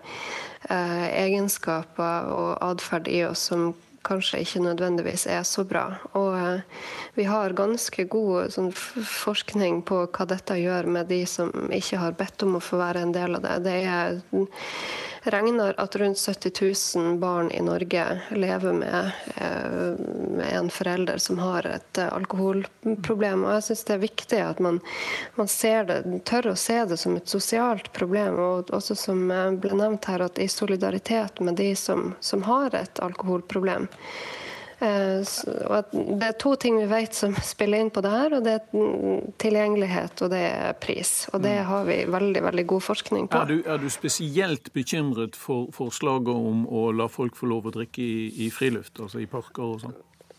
eh, 0.69 1.07
egenskaper 1.25 2.31
og 2.33 2.51
atferd 2.65 3.09
i 3.11 3.21
oss 3.29 3.45
som 3.51 3.73
kanskje 4.05 4.43
ikke 4.43 4.61
nødvendigvis 4.61 5.25
er 5.29 5.41
så 5.47 5.65
bra. 5.65 5.85
Og 6.17 6.33
eh, 6.37 6.83
vi 7.17 7.27
har 7.29 7.57
ganske 7.57 8.07
god 8.09 8.53
sånn, 8.53 8.71
forskning 8.73 9.83
på 9.85 10.05
hva 10.05 10.29
dette 10.29 10.57
gjør 10.61 10.89
med 10.97 11.09
de 11.13 11.23
som 11.29 11.53
ikke 11.73 12.01
har 12.01 12.17
bedt 12.17 12.45
om 12.45 12.57
å 12.57 12.63
få 12.63 12.81
være 12.81 13.05
en 13.05 13.13
del 13.15 13.37
av 13.37 13.45
det. 13.45 13.57
Det 13.69 13.79
er 13.85 14.19
regner 15.31 15.75
at 15.77 15.95
rundt 15.95 16.19
70 16.19 16.51
000 16.95 17.17
barn 17.17 17.51
i 17.51 17.61
Norge 17.61 18.21
lever 18.29 18.73
med, 18.73 19.11
eh, 19.35 20.05
med 20.37 20.53
en 20.53 20.69
forelder 20.69 21.17
som 21.17 21.39
har 21.39 21.65
et 21.65 21.97
eh, 21.97 22.13
alkoholproblem. 22.13 23.45
Og 23.45 23.53
jeg 23.57 23.67
syns 23.69 23.83
det 23.87 23.95
er 23.95 24.03
viktig 24.05 24.41
at 24.45 24.61
man, 24.63 24.79
man 25.35 25.51
det, 25.89 25.99
tør 26.29 26.51
å 26.51 26.55
se 26.55 26.79
det 26.85 26.97
som 27.01 27.17
et 27.17 27.29
sosialt 27.29 27.91
problem, 27.93 28.39
og 28.39 28.73
også 28.75 28.95
som 28.95 29.27
ble 29.61 29.75
nevnt 29.75 30.05
her, 30.05 30.25
at 30.25 30.39
i 30.39 30.47
solidaritet 30.47 31.39
med 31.39 31.57
de 31.61 31.73
som, 31.75 32.13
som 32.19 32.43
har 32.45 32.75
et 32.75 32.99
alkoholproblem. 32.99 33.89
Eh, 34.79 35.23
det 36.19 36.27
er 36.27 36.35
to 36.39 36.55
ting 36.59 36.77
vi 36.81 36.87
vet 36.89 37.15
som 37.15 37.35
spiller 37.43 37.79
inn 37.79 37.91
på 37.95 38.03
det 38.03 38.11
her, 38.11 38.33
og 38.35 38.43
det 38.43 38.57
er 38.57 39.21
tilgjengelighet 39.41 40.23
og 40.25 40.33
det 40.33 40.41
er 40.49 40.73
pris. 40.81 41.13
Og 41.31 41.43
det 41.45 41.53
mm. 41.61 41.67
har 41.69 41.85
vi 41.87 41.99
veldig 42.17 42.43
veldig 42.49 42.65
god 42.73 42.87
forskning 42.89 43.29
på. 43.31 43.43
Er 43.43 43.53
du, 43.53 43.55
er 43.63 43.79
du 43.79 43.87
spesielt 43.93 44.73
bekymret 44.75 45.39
for 45.39 45.71
forslaget 45.75 46.33
om 46.35 46.65
å 46.67 46.89
la 46.95 47.07
folk 47.11 47.39
få 47.39 47.49
lov 47.53 47.69
å 47.71 47.75
drikke 47.77 48.03
i, 48.03 48.27
i 48.47 48.51
friluft, 48.51 48.99
altså 48.99 49.23
i 49.23 49.29
parker 49.31 49.63
og 49.63 49.79
sånn? 49.85 49.95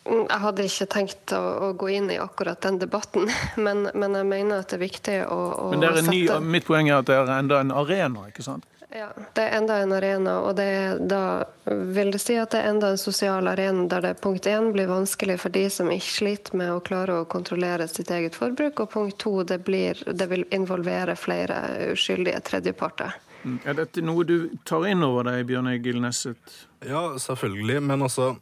Mm, 0.07 0.29
jeg 0.29 0.39
hadde 0.45 0.69
ikke 0.69 0.87
tenkt 0.93 1.33
å, 1.35 1.43
å, 1.67 1.73
gå 1.79 1.89
inn 1.97 2.13
i 2.15 2.21
akkurat 2.23 2.61
den 2.63 2.79
debatten, 2.83 3.27
men, 3.67 3.89
men, 3.95 4.21
jeg 4.21 4.29
mener 4.29 4.63
at 4.63 4.71
det 4.71 4.79
er 4.79 4.85
viktig 4.85 5.19
å, 5.27 5.41
å 5.67 5.73
men 5.73 5.83
det 5.83 5.91
er 5.91 6.01
en 6.03 6.11
sette 6.13 6.41
Mitt 6.45 6.69
poeng 6.69 6.93
er 6.93 7.01
at 7.01 7.09
det 7.09 7.17
er 7.19 7.33
enda 7.41 7.65
en 7.65 7.75
arena, 7.75 8.29
ikke 8.31 8.45
sant? 8.47 8.69
Ja, 8.95 9.09
det 9.35 9.43
er 9.43 9.57
enda 9.59 9.77
en 9.83 9.93
arena, 9.93 10.37
og 10.47 10.57
det 10.57 10.65
er 10.65 11.01
da 11.11 11.23
vil 11.65 12.13
det 12.15 12.21
si 12.23 12.37
at 12.39 12.53
det 12.55 12.61
er 12.63 12.71
enda 12.71 12.93
en 12.95 13.01
sosial 13.01 13.49
arena 13.51 13.89
der 13.91 14.05
det 14.05 14.21
punkt 14.23 14.47
én 14.47 14.71
blir 14.73 14.87
vanskelig 14.87 15.41
for 15.43 15.51
de 15.51 15.65
som 15.71 15.91
ikke 15.91 16.13
sliter 16.13 16.57
med 16.57 16.71
å 16.71 16.81
klare 16.87 17.19
å 17.19 17.27
kontrollere 17.27 17.89
sitt 17.91 18.11
eget 18.15 18.39
forbruk, 18.39 18.81
og 18.81 18.93
punkt 18.93 19.19
to 19.19 19.43
det, 19.43 19.59
blir, 19.67 19.99
det 20.07 20.31
vil 20.31 20.47
involvere 20.55 21.17
flere 21.19 21.59
uskyldige 21.91 22.41
tredjeparter. 22.47 23.19
Mm. 23.47 23.59
Er 23.63 23.77
dette 23.79 24.03
noe 24.03 24.25
du 24.27 24.37
tar 24.67 24.89
inn 24.91 25.05
over 25.07 25.29
deg, 25.29 25.45
Bjørn 25.47 25.71
Egil 25.71 26.01
Nesset? 26.03 26.57
Ja, 26.83 27.15
selvfølgelig. 27.21 27.79
Men 27.87 28.03
altså, 28.03 28.33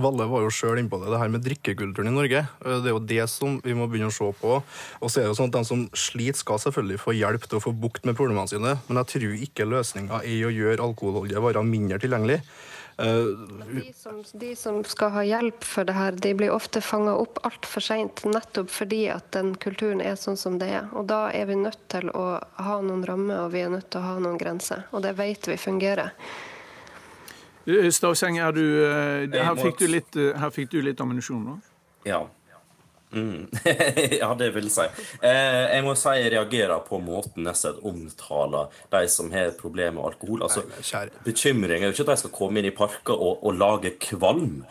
Valle 0.00 0.26
var 0.30 0.46
jo 0.46 0.52
sjøl 0.54 0.80
innpå 0.80 0.98
det, 1.02 1.10
det 1.12 1.20
her 1.20 1.32
med 1.32 1.44
drikkekulturen 1.44 2.08
i 2.08 2.14
Norge. 2.14 2.40
Eh, 2.64 2.78
det 2.80 2.90
er 2.90 2.94
jo 2.96 3.02
det 3.12 3.26
som 3.32 3.58
vi 3.64 3.76
må 3.76 3.88
begynne 3.90 4.08
å 4.08 4.16
se 4.16 4.30
på. 4.40 4.56
Og 4.56 5.12
så 5.12 5.20
er 5.20 5.26
det 5.26 5.34
jo 5.34 5.38
sånn 5.42 5.52
at 5.52 5.58
De 5.58 5.68
som 5.68 5.84
sliter, 5.92 6.40
skal 6.40 6.60
selvfølgelig 6.62 7.02
få 7.02 7.14
hjelp 7.16 7.44
til 7.44 7.60
å 7.60 7.64
få 7.64 7.74
bukt 7.76 8.08
med 8.08 8.16
problemene 8.18 8.48
sine, 8.50 8.74
men 8.88 9.00
jeg 9.02 9.12
tror 9.12 9.44
ikke 9.46 9.68
løsninga 9.68 10.22
er 10.24 10.48
å 10.48 10.52
gjøre 10.52 10.88
alkoholholdige 10.88 11.44
varer 11.44 11.68
mindre 11.68 12.00
tilgjengelig. 12.02 12.40
De 12.96 13.92
som, 13.94 14.22
de 14.32 14.54
som, 14.56 14.78
skal 14.84 15.10
ha 15.12 15.22
hjelp 15.26 15.64
for 15.64 15.84
det 15.84 15.92
her, 15.92 16.16
de 16.16 16.32
blir 16.34 16.52
ofte 16.54 16.80
fanga 16.80 17.12
opp 17.20 17.42
altfor 17.44 17.84
seint. 17.84 18.24
Nettopp 18.24 18.72
fordi 18.72 19.02
at 19.12 19.28
den 19.36 19.52
kulturen 19.60 20.00
er 20.00 20.16
sånn 20.16 20.38
som 20.40 20.56
det 20.60 20.70
er. 20.78 20.88
Og 20.96 21.04
da 21.10 21.26
er 21.28 21.50
vi 21.50 21.58
nødt 21.60 21.82
til 21.92 22.08
å 22.16 22.26
ha 22.40 22.78
noen 22.80 23.04
rammer 23.04 23.44
og 23.44 23.52
vi 23.52 23.66
er 23.66 23.72
nødt 23.74 23.90
til 23.92 24.00
å 24.00 24.14
ha 24.14 24.16
noen 24.22 24.40
grenser. 24.40 24.86
Og 24.96 25.04
det 25.04 25.12
vet 25.20 25.48
vi 25.50 25.58
fungerer. 25.60 26.14
Eh, 27.66 27.90
Stavseng, 27.90 28.40
her, 28.40 28.56
eh, 28.56 29.28
her, 29.44 29.56
fikk 29.60 29.78
du 29.78 29.86
litt, 29.90 30.16
eh, 30.16 30.32
her 30.38 30.50
fikk 30.54 30.70
du 30.70 30.80
litt 30.82 31.00
ammunisjon 31.02 31.44
nå? 31.44 31.58
Ja. 32.06 32.22
Mm. 33.16 33.46
ja, 34.20 34.30
det 34.38 34.50
vil 34.54 34.68
jeg 34.68 34.74
si. 34.74 35.06
Eh, 35.24 35.62
jeg 35.72 35.84
må 35.86 35.94
si 35.96 36.16
jeg 36.18 36.32
reagerer 36.34 36.82
på 36.84 37.00
måten 37.00 37.46
Nesset 37.46 37.78
omtaler 37.86 38.74
de 38.92 39.04
som 39.12 39.30
har 39.32 39.54
problemer 39.58 39.96
med 39.96 40.10
alkohol. 40.10 40.44
Altså, 40.44 40.66
Bekymring 41.24 41.80
er 41.80 41.88
jo 41.88 41.96
ikke 41.96 42.08
at 42.10 42.12
de 42.12 42.20
skal 42.24 42.36
komme 42.36 42.60
inn 42.60 42.68
i 42.68 42.76
parker 42.76 43.16
og, 43.16 43.40
og 43.46 43.56
lage 43.56 43.96
kvalm. 44.02 44.66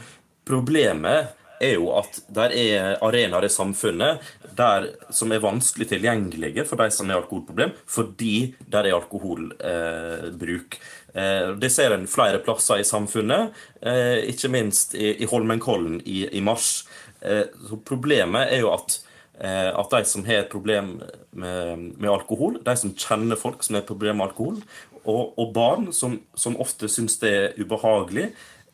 Problemet 0.46 1.34
er 1.64 1.78
jo 1.78 1.92
at 1.96 2.20
der 2.36 2.54
er 2.56 2.98
arenaer 3.04 3.48
i 3.48 3.52
samfunnet 3.52 4.24
der, 4.56 4.90
som 5.14 5.32
er 5.32 5.44
vanskelig 5.44 5.88
tilgjengelige 5.92 6.66
for 6.68 6.80
de 6.80 6.90
som 6.94 7.10
har 7.10 7.24
alkoholproblem, 7.24 7.74
fordi 7.88 8.54
der 8.72 8.88
er 8.88 8.98
alkoholbruk. 8.98 10.78
Eh, 11.16 11.50
det 11.60 11.72
ser 11.72 11.96
en 11.96 12.08
flere 12.12 12.42
plasser 12.44 12.82
i 12.82 12.88
samfunnet, 12.88 13.56
eh, 13.82 14.28
ikke 14.32 14.52
minst 14.52 14.96
i, 14.96 15.14
i 15.24 15.30
Holmenkollen 15.32 16.02
i, 16.04 16.26
i 16.36 16.44
mars. 16.44 16.84
Eh, 17.26 17.46
så 17.68 17.82
problemet 17.82 18.54
er 18.54 18.66
jo 18.66 18.74
at 18.76 19.02
at 19.36 19.92
de 19.92 20.00
som 20.08 20.24
har 20.24 20.46
et 20.46 20.48
problem 20.48 20.94
med, 21.36 21.80
med, 21.98 22.08
alkohol, 22.08 22.54
de 22.64 22.72
som 22.80 22.94
kjenner 22.96 23.36
folk 23.36 23.66
som 23.68 23.76
har 23.76 23.82
et 23.82 23.90
problem 23.90 24.22
med 24.22 24.30
alkohol, 24.30 24.62
og, 25.04 25.34
og 25.36 25.50
barn 25.52 25.90
som, 25.92 26.22
som 26.40 26.56
ofte 26.64 26.88
syns 26.88 27.18
det 27.20 27.32
er 27.36 27.58
ubehagelig, 27.60 28.30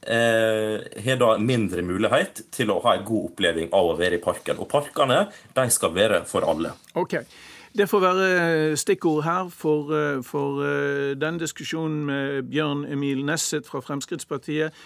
eh, 0.05 0.85
har 1.01 1.17
da 1.17 1.31
mindre 1.41 1.81
mulighet 1.81 2.43
til 2.53 2.69
å 2.69 2.77
ha 2.85 2.93
en 2.93 3.07
god 3.07 3.31
oppleving 3.31 3.71
av 3.73 3.89
å 3.89 3.97
være 3.97 4.19
i 4.19 4.21
parken. 4.21 4.61
Og 4.61 4.69
parkene 4.69 5.23
de 5.57 5.65
skal 5.73 5.95
være 5.97 6.21
for 6.29 6.45
alle. 6.45 6.75
Okay. 6.93 7.25
Det 7.73 7.87
får 7.89 8.01
være 8.03 8.77
stikkord 8.77 9.23
her 9.25 9.49
for, 9.49 9.93
eh, 9.97 10.21
for 10.21 10.61
den 11.17 11.41
diskusjonen 11.41 12.05
med 12.05 12.51
Bjørn 12.53 12.85
Emil 12.85 13.25
Nesset 13.25 13.65
fra 13.65 13.81
Fremskrittspartiet. 13.81 14.77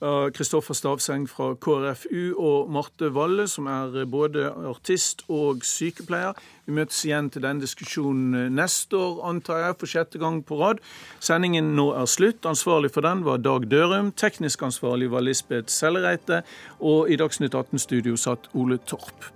Kristoffer 0.00 0.74
Stavseng 0.74 1.28
fra 1.30 1.52
KrFU 1.54 2.34
og 2.34 2.70
Marte 2.72 3.08
Valle, 3.14 3.46
som 3.48 3.68
er 3.70 4.04
både 4.10 4.48
artist 4.68 5.22
og 5.32 5.62
sykepleier. 5.64 6.34
Vi 6.66 6.74
møtes 6.76 7.02
igjen 7.04 7.30
til 7.32 7.44
denne 7.44 7.62
diskusjonen 7.64 8.54
neste 8.56 8.98
år, 8.98 9.22
antar 9.28 9.62
jeg, 9.62 9.78
for 9.80 9.92
sjette 9.94 10.20
gang 10.20 10.40
på 10.44 10.58
rad. 10.60 10.82
Sendingen 11.20 11.74
nå 11.78 11.90
er 11.98 12.08
slutt. 12.10 12.44
Ansvarlig 12.48 12.92
for 12.94 13.06
den 13.06 13.24
var 13.26 13.40
Dag 13.44 13.68
Dørum. 13.70 14.12
Teknisk 14.12 14.66
ansvarlig 14.66 15.10
var 15.12 15.24
Lisbeth 15.24 15.72
Sellereite. 15.72 16.42
Og 16.80 17.10
i 17.12 17.20
Dagsnytt 17.20 17.54
18-studio 17.54 18.16
satt 18.20 18.50
Ole 18.54 18.80
Torp. 18.88 19.33